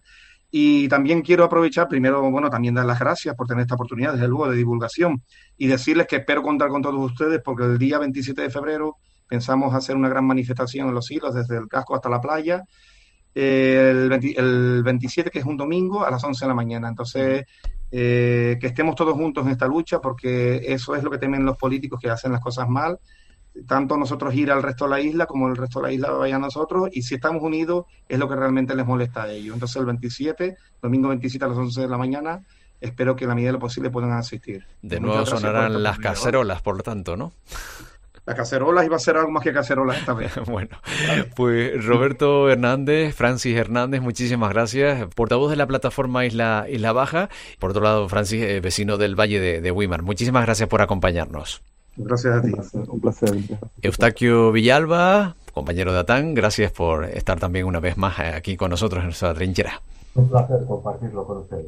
[0.59, 4.27] Y también quiero aprovechar, primero, bueno, también dar las gracias por tener esta oportunidad, desde
[4.27, 5.21] luego, de divulgación
[5.55, 8.95] y decirles que espero contar con todos ustedes porque el día 27 de febrero
[9.27, 12.63] pensamos hacer una gran manifestación en los hilos, desde el casco hasta la playa.
[13.35, 16.89] El, el 27, que es un domingo, a las 11 de la mañana.
[16.89, 17.45] Entonces,
[17.91, 21.55] eh, que estemos todos juntos en esta lucha porque eso es lo que temen los
[21.55, 22.97] políticos que hacen las cosas mal
[23.65, 26.35] tanto nosotros ir al resto de la isla como el resto de la isla vaya
[26.35, 29.53] a nosotros y si estamos unidos es lo que realmente les molesta a ellos.
[29.53, 32.41] Entonces el 27, domingo 27 a las 11 de la mañana,
[32.81, 34.65] espero que en la medida de lo posible puedan asistir.
[34.81, 37.34] De nuevo sonarán las cacerolas, por lo tanto, ¿no?
[38.25, 40.34] Las cacerolas iba a ser algo más que cacerolas esta vez.
[40.47, 40.77] bueno,
[41.34, 45.07] pues Roberto Hernández, Francis Hernández, muchísimas gracias.
[45.15, 47.29] Portavoz de la plataforma Isla, Isla Baja.
[47.57, 50.01] Por otro lado, Francis, eh, vecino del Valle de, de Wimar.
[50.01, 51.61] Muchísimas gracias por acompañarnos.
[51.98, 52.52] Gracias a ti.
[52.88, 53.30] Un placer.
[53.82, 59.02] Eustaquio Villalba, compañero de ATAN, gracias por estar también una vez más aquí con nosotros
[59.02, 59.82] en nuestra trinchera.
[60.15, 61.68] Un placer compartirlo con ustedes.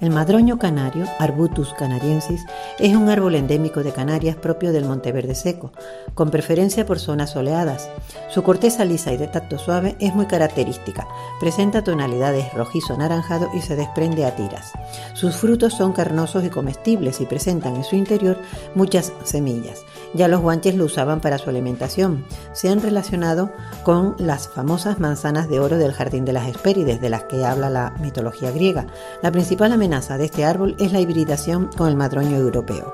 [0.00, 2.46] El madroño canario, Arbutus canariensis,
[2.78, 5.72] es un árbol endémico de Canarias propio del Monteverde seco,
[6.14, 7.90] con preferencia por zonas soleadas.
[8.30, 11.06] Su corteza lisa y de tacto suave es muy característica,
[11.38, 14.72] presenta tonalidades rojizo anaranjado y se desprende a tiras.
[15.12, 18.38] Sus frutos son carnosos y comestibles y presentan en su interior
[18.74, 19.84] muchas semillas.
[20.14, 22.24] Ya los guanches lo usaban para su alimentación.
[22.52, 23.50] Se han relacionado
[23.84, 27.70] con las famosas manzanas de oro del jardín de las Hespérides, de las que habla
[27.70, 28.86] la mitología griega.
[29.22, 32.92] La principal amenaza de este árbol es la hibridación con el madroño europeo.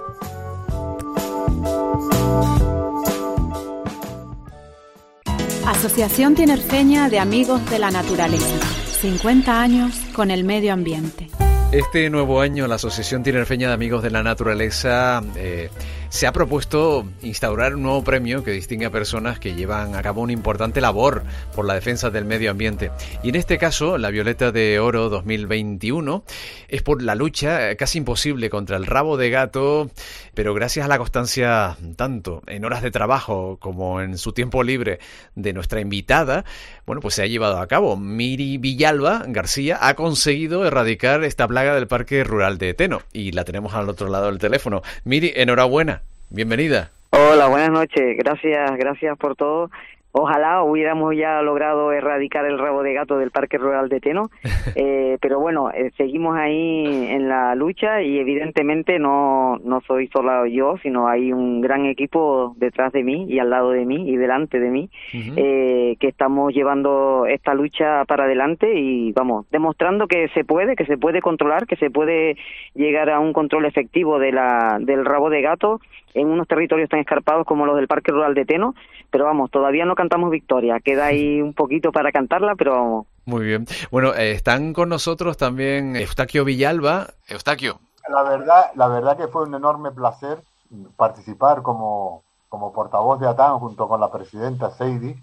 [5.67, 8.67] Asociación Tinerfeña de Amigos de la Naturaleza.
[9.01, 11.29] 50 años con el medio ambiente.
[11.73, 15.69] Este nuevo año la Asociación Tinerfeña de Amigos de la Naturaleza eh,
[16.09, 20.23] se ha propuesto instaurar un nuevo premio que distingue a personas que llevan a cabo
[20.23, 21.23] una importante labor
[21.55, 22.91] por la defensa del medio ambiente.
[23.23, 26.25] Y en este caso, la Violeta de Oro 2021
[26.69, 29.91] es por la lucha eh, casi imposible contra el rabo de gato,
[30.35, 34.99] pero gracias a la constancia tanto en horas de trabajo como en su tiempo libre
[35.35, 36.45] de nuestra invitada,
[36.87, 37.97] bueno, pues se ha llevado a cabo.
[37.97, 43.45] Miri Villalba García ha conseguido erradicar esta plaga del Parque Rural de Teno y la
[43.45, 44.83] tenemos al otro lado del teléfono.
[45.05, 46.03] Miri, enhorabuena.
[46.31, 46.91] Bienvenida.
[47.11, 48.17] Hola, buenas noches.
[48.19, 49.71] Gracias, gracias por todo.
[50.19, 54.31] Ojalá hubiéramos ya logrado erradicar el rabo de gato del Parque Rural de Teno,
[54.75, 60.47] eh, pero bueno, eh, seguimos ahí en la lucha y evidentemente no, no soy solo
[60.47, 64.17] yo, sino hay un gran equipo detrás de mí y al lado de mí y
[64.17, 70.29] delante de mí eh, que estamos llevando esta lucha para adelante y vamos, demostrando que
[70.29, 72.39] se puede, que se puede controlar, que se puede
[72.75, 75.79] llegar a un control efectivo de la, del rabo de gato
[76.17, 78.75] en unos territorios tan escarpados como los del Parque Rural de Teno,
[79.11, 83.07] pero vamos, todavía no cantamos victoria, queda ahí un poquito para cantarla, pero vamos.
[83.27, 83.67] Muy bien.
[83.91, 87.09] Bueno, eh, están con nosotros también Eustaquio Villalba.
[87.29, 87.81] Eustaquio.
[88.09, 90.39] La verdad, la verdad que fue un enorme placer
[90.97, 95.17] participar como, como portavoz de ATAN junto con la presidenta Seidi,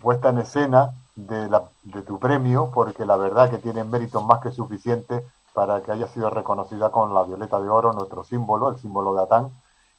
[0.00, 4.40] puesta en escena de, la, de tu premio, porque la verdad que tiene méritos más
[4.40, 5.22] que suficientes
[5.52, 9.22] para que haya sido reconocida con la violeta de oro, nuestro símbolo, el símbolo de
[9.22, 9.50] ATAN,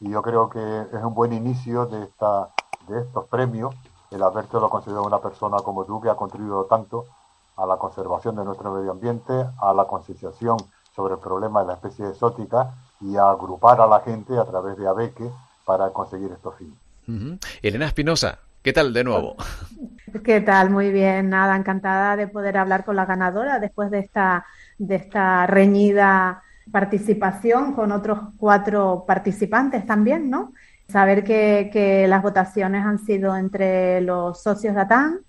[0.01, 2.49] y yo creo que es un buen inicio de, esta,
[2.87, 3.73] de estos premios
[4.11, 7.05] el haberte lo considerado una persona como tú que ha contribuido tanto
[7.55, 10.57] a la conservación de nuestro medio ambiente, a la concienciación
[10.93, 14.77] sobre el problema de la especie exótica y a agrupar a la gente a través
[14.77, 15.31] de ABEQUE
[15.65, 16.77] para conseguir estos fines.
[17.61, 19.35] Elena Espinosa, ¿qué tal de nuevo?
[20.25, 20.69] ¿Qué tal?
[20.69, 24.45] Muy bien, nada, encantada de poder hablar con la ganadora después de esta,
[24.77, 30.53] de esta reñida participación con otros cuatro participantes también, ¿no?
[30.87, 35.19] Saber que, las votaciones han sido entre los socios de ATAN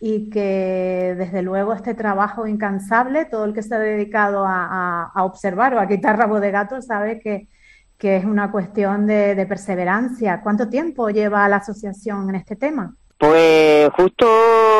[0.00, 5.74] y que desde luego este trabajo incansable, todo el que se ha dedicado a, observar
[5.74, 7.48] o a quitar rabo de gato sabe que,
[8.00, 10.40] es una cuestión de, de, perseverancia.
[10.42, 12.96] ¿Cuánto tiempo lleva la asociación en este tema?
[13.16, 14.26] Pues justo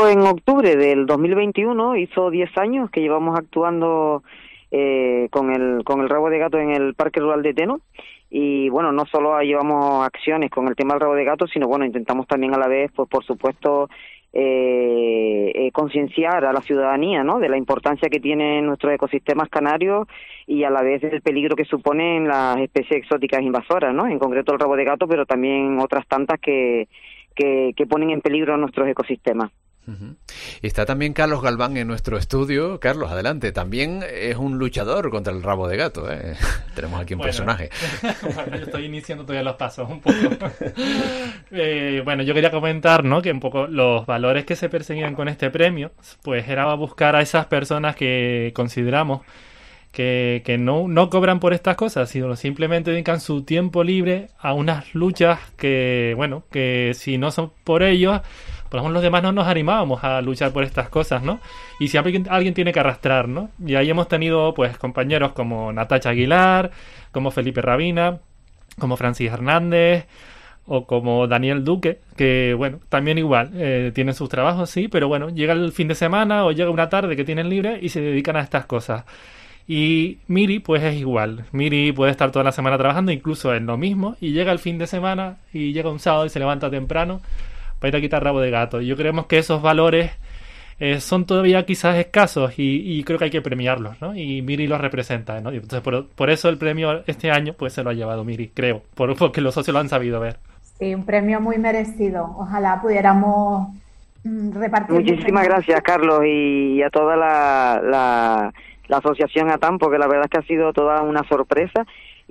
[0.08, 4.24] en octubre del 2021 hizo 10 años que llevamos actuando
[4.74, 7.80] eh, con, el, con el rabo de gato en el Parque Rural de Teno.
[8.30, 11.84] Y bueno, no solo llevamos acciones con el tema del rabo de gato, sino bueno,
[11.84, 13.90] intentamos también a la vez, pues por supuesto,
[14.32, 17.38] eh, eh, concienciar a la ciudadanía ¿no?
[17.38, 20.08] de la importancia que tienen nuestros ecosistemas canarios
[20.46, 24.06] y a la vez del peligro que suponen las especies exóticas invasoras, ¿no?
[24.06, 26.88] en concreto el rabo de gato, pero también otras tantas que,
[27.36, 29.50] que, que ponen en peligro nuestros ecosistemas.
[30.62, 32.78] Está también Carlos Galván en nuestro estudio.
[32.78, 33.50] Carlos, adelante.
[33.52, 36.10] También es un luchador contra el rabo de gato.
[36.10, 36.36] ¿eh?
[36.74, 37.70] Tenemos aquí un personaje.
[38.34, 40.16] bueno, yo estoy iniciando todavía los pasos un poco.
[41.54, 43.20] Eh, bueno, yo quería comentar ¿no?
[43.20, 45.92] que un poco los valores que se perseguían con este premio,
[46.22, 49.20] pues era buscar a esas personas que consideramos
[49.92, 54.54] que, que no, no cobran por estas cosas, sino simplemente dedican su tiempo libre a
[54.54, 58.22] unas luchas que, bueno, que si no son por ellos,
[58.72, 61.40] por ejemplo, los demás no nos animábamos a luchar por estas cosas, ¿no?
[61.78, 63.50] Y si alguien, alguien tiene que arrastrar, ¿no?
[63.62, 66.70] Y ahí hemos tenido, pues, compañeros como Natacha Aguilar,
[67.10, 68.20] como Felipe Rabina,
[68.78, 70.06] como Francis Hernández,
[70.64, 75.28] o como Daniel Duque, que bueno, también igual, eh, tienen sus trabajos, sí, pero bueno,
[75.28, 78.36] llega el fin de semana o llega una tarde que tienen libre y se dedican
[78.36, 79.04] a estas cosas.
[79.68, 81.44] Y Miri, pues es igual.
[81.52, 84.78] Miri puede estar toda la semana trabajando, incluso en lo mismo, y llega el fin
[84.78, 87.20] de semana y llega un sábado y se levanta temprano
[87.82, 88.80] para ir a quitar rabo de gato.
[88.80, 90.12] Y yo creemos que esos valores
[90.78, 94.14] eh, son todavía quizás escasos y, creo que hay que premiarlos, ¿no?
[94.14, 95.50] Y Miri los representa, ¿no?
[95.50, 99.16] entonces por, eso el premio este año pues se lo ha llevado Miri, creo, por,
[99.16, 100.38] porque los socios lo han sabido ver.
[100.78, 102.34] Sí, un premio muy merecido.
[102.38, 103.68] Ojalá pudiéramos
[104.22, 104.94] mm, repartir.
[104.94, 108.52] Muchísimas gracias, Carlos, y a toda la, la,
[108.86, 111.84] la asociación ATAM, porque la verdad es que ha sido toda una sorpresa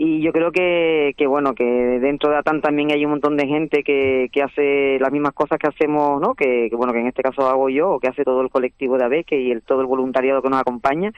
[0.03, 3.45] y yo creo que, que bueno que dentro de ATAN también hay un montón de
[3.45, 7.21] gente que, que hace las mismas cosas que hacemos no que, bueno que en este
[7.21, 9.85] caso hago yo o que hace todo el colectivo de ABEC y el, todo el
[9.85, 11.11] voluntariado que nos acompaña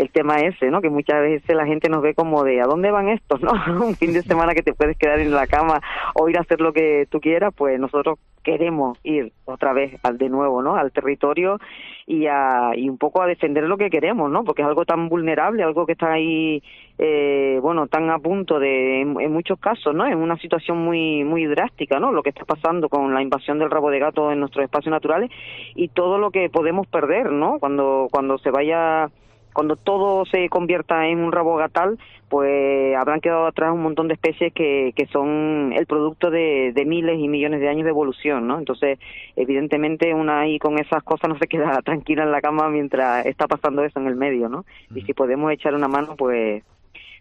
[0.00, 0.80] el tema ese, ¿no?
[0.80, 3.52] Que muchas veces la gente nos ve como de ¿a dónde van estos, no?
[3.84, 5.80] Un fin de semana que te puedes quedar en la cama
[6.14, 10.16] o ir a hacer lo que tú quieras, pues nosotros queremos ir otra vez al
[10.16, 10.76] de nuevo, ¿no?
[10.76, 11.58] Al territorio
[12.06, 14.42] y a y un poco a defender lo que queremos, ¿no?
[14.44, 16.62] Porque es algo tan vulnerable, algo que está ahí
[16.96, 20.06] eh, bueno, tan a punto de en, muchos casos, ¿no?
[20.06, 22.10] En una situación muy muy drástica, ¿no?
[22.10, 25.30] Lo que está pasando con la invasión del rabo de gato en nuestros espacios naturales
[25.74, 27.58] y todo lo que podemos perder, ¿no?
[27.58, 29.10] Cuando cuando se vaya
[29.52, 31.98] cuando todo se convierta en un rabo gatal,
[32.28, 36.84] pues habrán quedado atrás un montón de especies que, que son el producto de, de,
[36.84, 38.58] miles y millones de años de evolución, ¿no?
[38.58, 39.00] Entonces,
[39.34, 43.48] evidentemente, una ahí con esas cosas no se queda tranquila en la cama mientras está
[43.48, 44.64] pasando eso en el medio, ¿no?
[44.94, 46.62] Y si podemos echar una mano, pues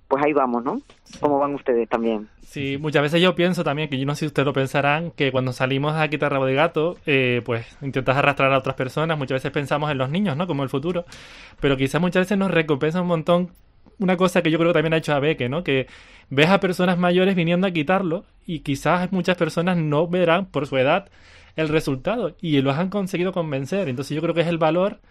[0.10, 0.82] pues ahí vamos, ¿no?
[1.22, 2.28] ¿Cómo van ustedes también?
[2.42, 5.32] Sí, muchas veces yo pienso también, que yo no sé si ustedes lo pensarán, que
[5.32, 9.36] cuando salimos a quitar rabo de gato, eh, pues intentas arrastrar a otras personas, muchas
[9.36, 10.48] veces pensamos en los niños, ¿no?
[10.48, 11.06] Como el futuro,
[11.62, 13.52] pero quizás muchas veces nos recompensa un montón
[14.00, 15.64] una cosa que yo creo que también ha hecho Abeque, ¿no?
[15.64, 15.88] Que
[16.30, 20.78] ves a personas mayores viniendo a quitarlo y quizás muchas personas no verán por su
[20.78, 21.10] edad
[21.56, 23.90] el resultado y los han conseguido convencer.
[23.90, 25.02] Entonces yo creo que es el valor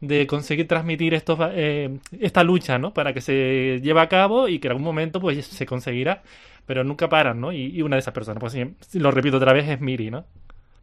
[0.00, 2.92] de conseguir transmitir estos, eh, esta lucha, ¿no?
[2.92, 6.22] Para que se lleve a cabo y que en algún momento pues se conseguirá,
[6.66, 7.52] pero nunca paran, ¿no?
[7.52, 8.56] Y, una de esas personas, pues
[8.94, 10.24] lo repito otra vez, es Miri, ¿no?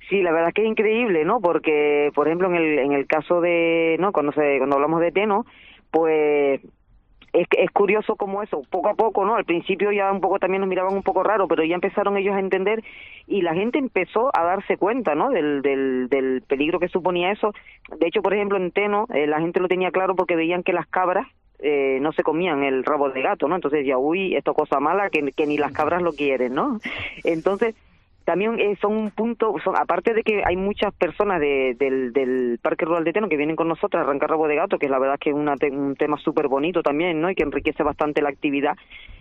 [0.10, 1.42] Sí, la verdad es que es increíble, ¿no?
[1.42, 4.12] Porque, por ejemplo, en el, en el caso de, ¿no?
[4.12, 5.46] Cuando, se, cuando hablamos de Teno,
[5.92, 6.62] pues
[7.34, 9.36] es, es curioso como eso, poco a poco, ¿no?
[9.36, 12.36] Al principio ya un poco también nos miraban un poco raro, pero ya empezaron ellos
[12.36, 12.84] a entender
[13.28, 15.30] y la gente empezó a darse cuenta, ¿no?
[15.30, 17.54] Del, del, peligro que suponía eso.
[18.00, 20.74] De hecho, por ejemplo, en Teno, eh, la gente lo tenía claro porque veían que
[20.74, 21.28] las cabras
[21.60, 23.56] eh, no se comían el rabo de gato, ¿no?
[23.56, 26.80] Entonces ya, uy, esto cosa mala que, que ni las cabras lo quieren, ¿no?
[27.24, 27.76] Entonces,
[28.28, 32.60] también eh, son un punto, son, aparte de que hay muchas personas de, del, del
[32.62, 35.00] Parque Rural de Teno que vienen con nosotros a arrancar rabo de gato, que la
[35.00, 37.30] verdad que es una, un tema súper bonito también, ¿no?
[37.30, 38.76] Y que enriquece bastante la actividad,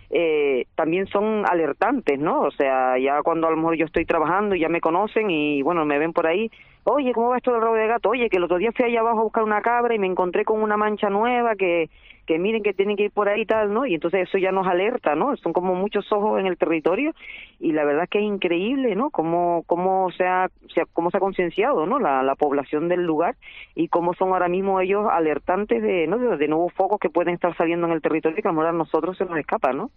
[0.09, 2.41] eh, también son alertantes, ¿no?
[2.41, 5.61] O sea, ya cuando a lo mejor yo estoy trabajando y ya me conocen y
[5.61, 6.51] bueno, me ven por ahí,
[6.83, 8.09] oye, ¿cómo va esto del rabo de gato?
[8.09, 10.43] Oye, que el otro día fui allá abajo a buscar una cabra y me encontré
[10.43, 11.89] con una mancha nueva que
[12.27, 13.85] que miren que tienen que ir por ahí y tal, ¿no?
[13.85, 15.35] Y entonces eso ya nos alerta, ¿no?
[15.37, 17.13] Son como muchos ojos en el territorio
[17.59, 19.09] y la verdad es que es increíble, ¿no?
[19.09, 20.49] Cómo, cómo, se, ha,
[20.93, 21.99] cómo se ha concienciado, ¿no?
[21.99, 23.35] La, la población del lugar
[23.75, 26.17] y cómo son ahora mismo ellos alertantes de, ¿no?
[26.17, 29.17] De, nuevos focos que pueden estar saliendo en el territorio y que a lo nosotros
[29.17, 29.89] se nos escapa, ¿no?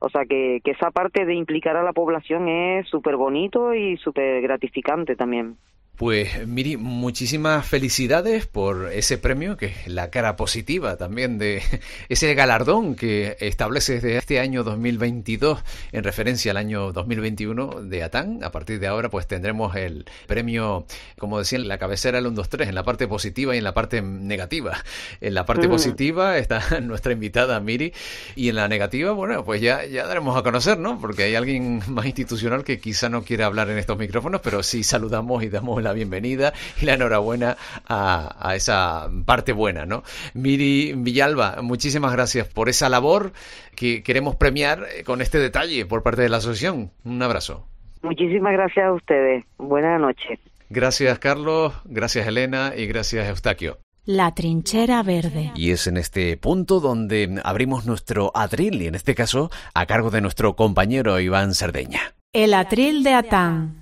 [0.00, 3.98] O sea que, que esa parte de implicar a la población es súper bonito y
[3.98, 5.56] súper gratificante también.
[5.98, 11.60] Pues Miri, muchísimas felicidades por ese premio, que es la cara positiva también de
[12.08, 15.58] ese galardón que establece desde este año 2022
[15.90, 18.44] en referencia al año 2021 de ATAN.
[18.44, 20.86] A partir de ahora pues tendremos el premio,
[21.18, 23.64] como decía, en la cabecera del 1, 2, 3, en la parte positiva y en
[23.64, 24.84] la parte negativa.
[25.20, 25.70] En la parte mm.
[25.70, 27.92] positiva está nuestra invitada Miri
[28.36, 31.00] y en la negativa, bueno, pues ya, ya daremos a conocer, ¿no?
[31.00, 34.84] Porque hay alguien más institucional que quizá no quiera hablar en estos micrófonos, pero sí
[34.84, 37.56] saludamos y damos el la bienvenida y la enhorabuena
[37.88, 40.02] a, esa parte buena, ¿no?
[40.34, 43.32] Miri Villalba, muchísimas gracias por esa labor
[43.74, 46.90] que queremos premiar con este detalle por parte de la asociación.
[47.04, 47.66] Un abrazo.
[48.02, 49.44] Muchísimas gracias a ustedes.
[49.56, 50.38] Buenas noches.
[50.70, 51.72] Gracias, Carlos.
[51.84, 52.72] Gracias, Elena.
[52.76, 53.78] Y gracias, Eustaquio.
[54.04, 55.52] La trinchera verde.
[55.54, 60.10] Y es en este punto donde abrimos nuestro atril, y en este caso a cargo
[60.10, 62.14] de nuestro compañero Iván Cerdeña.
[62.32, 63.77] El atril de Atán.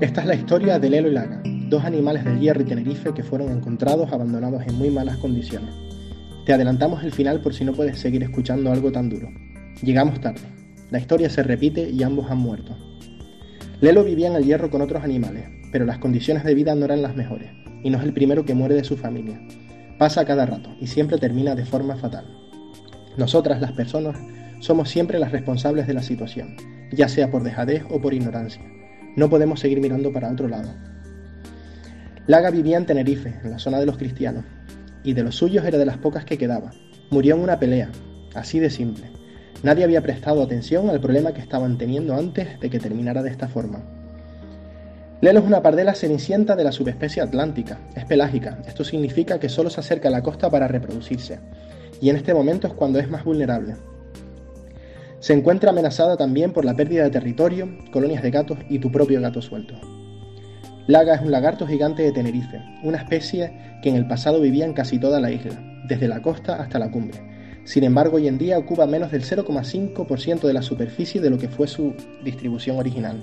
[0.00, 3.22] Esta es la historia de Lelo y Laga, dos animales del Hierro y Tenerife que
[3.22, 5.74] fueron encontrados abandonados en muy malas condiciones.
[6.46, 9.28] Te adelantamos el final por si no puedes seguir escuchando algo tan duro.
[9.82, 10.40] Llegamos tarde.
[10.90, 12.74] La historia se repite y ambos han muerto.
[13.82, 17.02] Lelo vivía en el Hierro con otros animales, pero las condiciones de vida no eran
[17.02, 17.50] las mejores,
[17.84, 19.38] y no es el primero que muere de su familia.
[19.98, 22.24] Pasa cada rato y siempre termina de forma fatal.
[23.18, 24.18] Nosotras, las personas,
[24.60, 26.56] somos siempre las responsables de la situación,
[26.90, 28.79] ya sea por dejadez o por ignorancia.
[29.16, 30.70] No podemos seguir mirando para otro lado.
[32.26, 34.44] Laga vivía en Tenerife, en la zona de los cristianos,
[35.02, 36.70] y de los suyos era de las pocas que quedaba.
[37.10, 37.90] Murió en una pelea,
[38.34, 39.10] así de simple.
[39.62, 43.48] Nadie había prestado atención al problema que estaban teniendo antes de que terminara de esta
[43.48, 43.82] forma.
[45.20, 49.68] Lelo es una pardela cenicienta de la subespecie atlántica, es pelágica, esto significa que solo
[49.68, 51.40] se acerca a la costa para reproducirse,
[52.00, 53.74] y en este momento es cuando es más vulnerable.
[55.20, 59.20] Se encuentra amenazada también por la pérdida de territorio, colonias de gatos y tu propio
[59.20, 59.74] gato suelto.
[60.86, 63.52] Laga es un lagarto gigante de Tenerife, una especie
[63.82, 66.90] que en el pasado vivía en casi toda la isla, desde la costa hasta la
[66.90, 67.20] cumbre.
[67.64, 71.48] Sin embargo, hoy en día ocupa menos del 0,5% de la superficie de lo que
[71.48, 71.94] fue su
[72.24, 73.22] distribución original.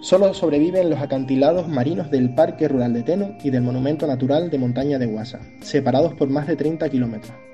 [0.00, 4.58] Solo sobreviven los acantilados marinos del Parque Rural de Teno y del Monumento Natural de
[4.58, 7.51] Montaña de Guasa, separados por más de 30 kilómetros.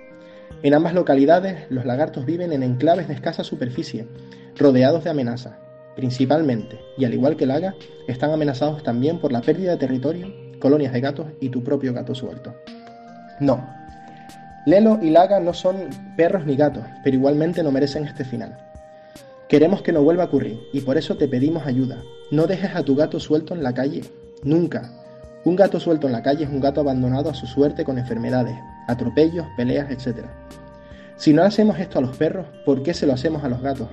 [0.62, 4.06] En ambas localidades, los lagartos viven en enclaves de escasa superficie,
[4.56, 5.54] rodeados de amenazas.
[5.94, 7.74] Principalmente, y al igual que el aga,
[8.08, 12.14] están amenazados también por la pérdida de territorio, colonias de gatos y tu propio gato
[12.14, 12.54] suelto.
[13.40, 13.64] No.
[14.66, 18.58] Lelo y Laga no son perros ni gatos, pero igualmente no merecen este final.
[19.48, 22.02] Queremos que no vuelva a ocurrir y por eso te pedimos ayuda.
[22.30, 24.02] No dejes a tu gato suelto en la calle.
[24.42, 24.90] Nunca.
[25.44, 28.56] Un gato suelto en la calle es un gato abandonado a su suerte con enfermedades,
[28.86, 30.26] atropellos, peleas, etc.
[31.16, 33.88] Si no hacemos esto a los perros, ¿por qué se lo hacemos a los gatos?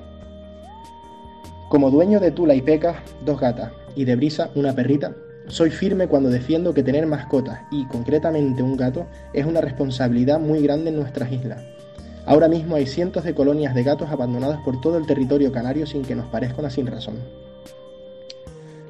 [1.69, 5.13] Como dueño de Tula y Peca, dos gatas, y de Brisa, una perrita,
[5.47, 10.61] soy firme cuando defiendo que tener mascotas, y concretamente un gato, es una responsabilidad muy
[10.61, 11.61] grande en nuestras islas.
[12.25, 16.01] Ahora mismo hay cientos de colonias de gatos abandonadas por todo el territorio canario sin
[16.01, 17.19] que nos parezca una sin razón.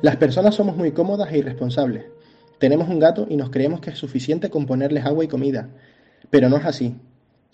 [0.02, 2.15] Las personas somos muy cómodas e irresponsables.
[2.66, 5.70] Tenemos un gato y nos creemos que es suficiente con ponerles agua y comida,
[6.32, 6.96] pero no es así.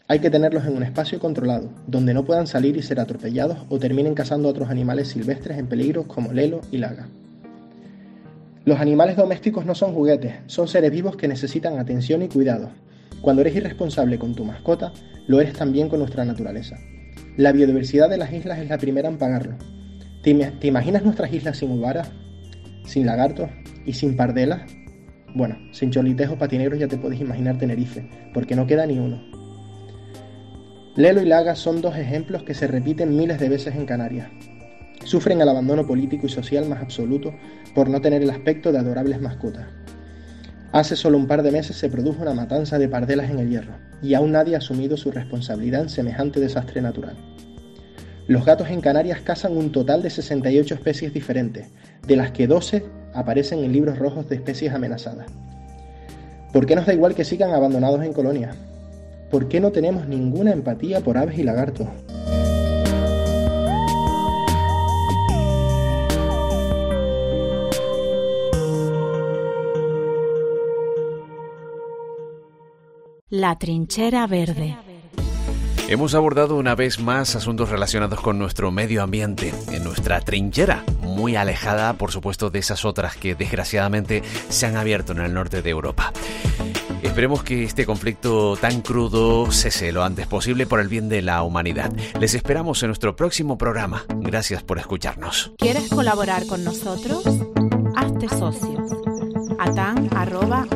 [0.08, 3.78] Hay que tenerlos en un espacio controlado, donde no puedan salir y ser atropellados o
[3.78, 7.10] terminen cazando a otros animales silvestres en peligro como Lelo y Laga.
[8.64, 12.70] Los animales domésticos no son juguetes, son seres vivos que necesitan atención y cuidado.
[13.20, 14.94] Cuando eres irresponsable con tu mascota,
[15.28, 16.78] lo eres también con nuestra naturaleza.
[17.36, 19.58] La biodiversidad de las islas es la primera en pagarlo.
[20.24, 20.30] ¿Te,
[20.66, 22.10] imaginas nuestras islas sin uvaras,
[22.86, 23.50] sin lagartos
[23.86, 24.62] y sin pardelas?
[25.34, 29.22] Bueno, sin cholitejos patinegros ya te puedes imaginar Tenerife, porque no queda ni uno.
[30.96, 34.30] Lelo y Laga son dos ejemplos que se repiten miles de veces en Canarias.
[35.06, 37.34] Sufren el abandono político y social más absoluto
[37.74, 39.68] por no tener el aspecto de adorables mascotas.
[40.74, 43.74] Hace solo un par de meses se produjo una matanza de pardelas en el hierro,
[44.02, 47.16] y aún nadie ha asumido su responsabilidad en semejante desastre natural.
[48.28, 51.68] Los gatos en Canarias cazan un total de 68 especies diferentes,
[52.06, 52.84] de las que 12
[53.14, 55.28] aparecen en libros rojos de especies amenazadas.
[56.54, 58.56] ¿Por qué nos da igual que sigan abandonados en colonias?
[59.30, 61.88] ¿Por qué no tenemos ninguna empatía por aves y lagartos?
[73.30, 74.91] La trinchera verde.
[75.92, 81.36] Hemos abordado una vez más asuntos relacionados con nuestro medio ambiente, en nuestra trinchera, muy
[81.36, 85.70] alejada, por supuesto, de esas otras que desgraciadamente se han abierto en el norte de
[85.70, 86.14] Europa.
[87.04, 91.44] Esperemos que este conflicto tan crudo cese lo antes posible por el bien de la
[91.44, 91.92] humanidad.
[92.22, 94.06] Les esperamos en nuestro próximo programa.
[94.16, 95.52] Gracias por escucharnos.
[95.58, 97.26] ¿Quieres colaborar con nosotros?
[97.98, 98.82] Hazte socio.
[99.60, 100.72] atan.atan.org